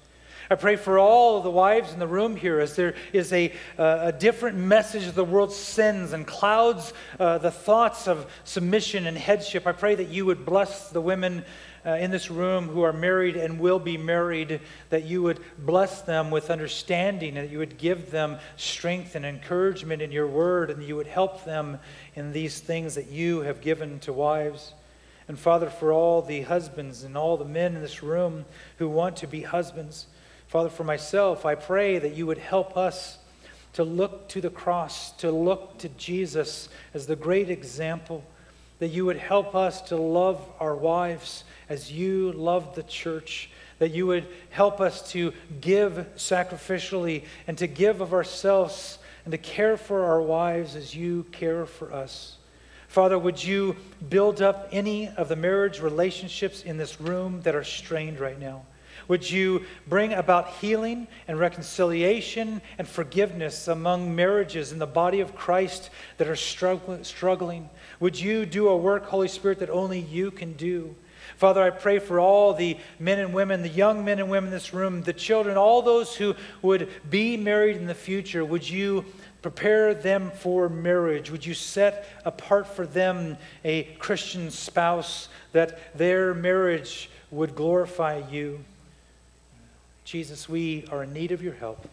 I 0.50 0.56
pray 0.56 0.76
for 0.76 0.98
all 0.98 1.40
the 1.40 1.50
wives 1.50 1.92
in 1.92 1.98
the 1.98 2.06
room 2.06 2.36
here 2.36 2.60
as 2.60 2.76
there 2.76 2.94
is 3.12 3.32
a, 3.32 3.52
uh, 3.78 3.98
a 4.02 4.12
different 4.12 4.58
message 4.58 5.06
of 5.06 5.14
the 5.14 5.24
world's 5.24 5.56
sins 5.56 6.12
and 6.12 6.26
clouds 6.26 6.92
uh, 7.18 7.38
the 7.38 7.50
thoughts 7.50 8.06
of 8.06 8.26
submission 8.44 9.06
and 9.06 9.16
headship. 9.16 9.66
I 9.66 9.72
pray 9.72 9.94
that 9.94 10.08
you 10.08 10.26
would 10.26 10.44
bless 10.44 10.90
the 10.90 11.00
women 11.00 11.44
uh, 11.86 11.90
in 11.90 12.10
this 12.10 12.30
room 12.30 12.68
who 12.68 12.82
are 12.82 12.92
married 12.92 13.36
and 13.36 13.58
will 13.58 13.78
be 13.78 13.96
married, 13.96 14.60
that 14.90 15.04
you 15.04 15.22
would 15.22 15.40
bless 15.58 16.02
them 16.02 16.30
with 16.30 16.50
understanding, 16.50 17.36
and 17.36 17.46
that 17.46 17.52
you 17.52 17.58
would 17.58 17.78
give 17.78 18.10
them 18.10 18.38
strength 18.56 19.14
and 19.14 19.24
encouragement 19.24 20.00
in 20.00 20.10
your 20.10 20.26
word, 20.26 20.70
and 20.70 20.82
you 20.82 20.96
would 20.96 21.06
help 21.06 21.44
them 21.44 21.78
in 22.14 22.32
these 22.32 22.60
things 22.60 22.94
that 22.94 23.10
you 23.10 23.40
have 23.40 23.60
given 23.60 23.98
to 24.00 24.12
wives. 24.12 24.72
And 25.28 25.38
Father, 25.38 25.70
for 25.70 25.92
all 25.92 26.22
the 26.22 26.42
husbands 26.42 27.02
and 27.02 27.16
all 27.16 27.36
the 27.36 27.44
men 27.44 27.76
in 27.76 27.82
this 27.82 28.02
room 28.02 28.44
who 28.78 28.88
want 28.88 29.16
to 29.16 29.26
be 29.26 29.42
husbands, 29.42 30.06
Father, 30.54 30.70
for 30.70 30.84
myself, 30.84 31.44
I 31.44 31.56
pray 31.56 31.98
that 31.98 32.14
you 32.14 32.28
would 32.28 32.38
help 32.38 32.76
us 32.76 33.18
to 33.72 33.82
look 33.82 34.28
to 34.28 34.40
the 34.40 34.50
cross, 34.50 35.10
to 35.14 35.32
look 35.32 35.78
to 35.78 35.88
Jesus 35.88 36.68
as 36.94 37.08
the 37.08 37.16
great 37.16 37.50
example, 37.50 38.24
that 38.78 38.90
you 38.90 39.04
would 39.04 39.16
help 39.16 39.56
us 39.56 39.80
to 39.88 39.96
love 39.96 40.40
our 40.60 40.76
wives 40.76 41.42
as 41.68 41.90
you 41.90 42.30
love 42.30 42.76
the 42.76 42.84
church, 42.84 43.50
that 43.80 43.90
you 43.90 44.06
would 44.06 44.28
help 44.50 44.80
us 44.80 45.10
to 45.10 45.32
give 45.60 46.06
sacrificially 46.14 47.24
and 47.48 47.58
to 47.58 47.66
give 47.66 48.00
of 48.00 48.14
ourselves 48.14 49.00
and 49.24 49.32
to 49.32 49.38
care 49.38 49.76
for 49.76 50.04
our 50.04 50.22
wives 50.22 50.76
as 50.76 50.94
you 50.94 51.26
care 51.32 51.66
for 51.66 51.92
us. 51.92 52.36
Father, 52.86 53.18
would 53.18 53.42
you 53.42 53.74
build 54.08 54.40
up 54.40 54.68
any 54.70 55.08
of 55.08 55.28
the 55.28 55.34
marriage 55.34 55.80
relationships 55.80 56.62
in 56.62 56.76
this 56.76 57.00
room 57.00 57.40
that 57.42 57.56
are 57.56 57.64
strained 57.64 58.20
right 58.20 58.38
now? 58.38 58.62
Would 59.08 59.30
you 59.30 59.64
bring 59.86 60.12
about 60.12 60.48
healing 60.48 61.06
and 61.28 61.38
reconciliation 61.38 62.62
and 62.78 62.88
forgiveness 62.88 63.68
among 63.68 64.14
marriages 64.14 64.72
in 64.72 64.78
the 64.78 64.86
body 64.86 65.20
of 65.20 65.34
Christ 65.34 65.90
that 66.18 66.28
are 66.28 66.36
struggling? 66.36 67.70
Would 68.00 68.20
you 68.20 68.46
do 68.46 68.68
a 68.68 68.76
work, 68.76 69.06
Holy 69.06 69.28
Spirit, 69.28 69.58
that 69.60 69.70
only 69.70 70.00
you 70.00 70.30
can 70.30 70.54
do? 70.54 70.94
Father, 71.36 71.62
I 71.62 71.70
pray 71.70 71.98
for 71.98 72.20
all 72.20 72.54
the 72.54 72.76
men 72.98 73.18
and 73.18 73.34
women, 73.34 73.62
the 73.62 73.68
young 73.68 74.04
men 74.04 74.18
and 74.18 74.30
women 74.30 74.48
in 74.48 74.54
this 74.54 74.74
room, 74.74 75.02
the 75.02 75.12
children, 75.12 75.56
all 75.56 75.82
those 75.82 76.14
who 76.14 76.34
would 76.62 76.88
be 77.08 77.36
married 77.36 77.76
in 77.76 77.86
the 77.86 77.94
future. 77.94 78.44
Would 78.44 78.68
you 78.68 79.04
prepare 79.42 79.94
them 79.94 80.30
for 80.30 80.68
marriage? 80.68 81.30
Would 81.30 81.44
you 81.44 81.54
set 81.54 82.06
apart 82.24 82.66
for 82.66 82.86
them 82.86 83.36
a 83.64 83.84
Christian 83.98 84.50
spouse 84.50 85.28
that 85.52 85.96
their 85.96 86.34
marriage 86.34 87.10
would 87.30 87.54
glorify 87.54 88.22
you? 88.30 88.64
Jesus, 90.04 90.48
we 90.48 90.84
are 90.90 91.02
in 91.02 91.12
need 91.12 91.32
of 91.32 91.42
your 91.42 91.54
help. 91.54 91.88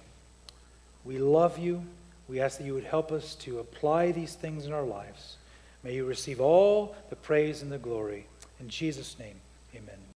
We 1.06 1.18
love 1.18 1.58
you. 1.58 1.84
We 2.28 2.40
ask 2.40 2.58
that 2.58 2.66
you 2.66 2.74
would 2.74 2.84
help 2.84 3.12
us 3.12 3.36
to 3.36 3.60
apply 3.60 4.12
these 4.12 4.36
things 4.36 4.66
in 4.66 4.74
our 4.74 4.84
lives. 4.84 5.38
May 5.84 5.96
you 5.96 6.06
receive 6.06 6.40
all 6.40 6.96
the 7.10 7.16
praise 7.16 7.62
and 7.62 7.72
the 7.72 7.78
glory. 7.78 8.28
In 8.60 8.70
Jesus' 8.70 9.18
name. 9.18 9.36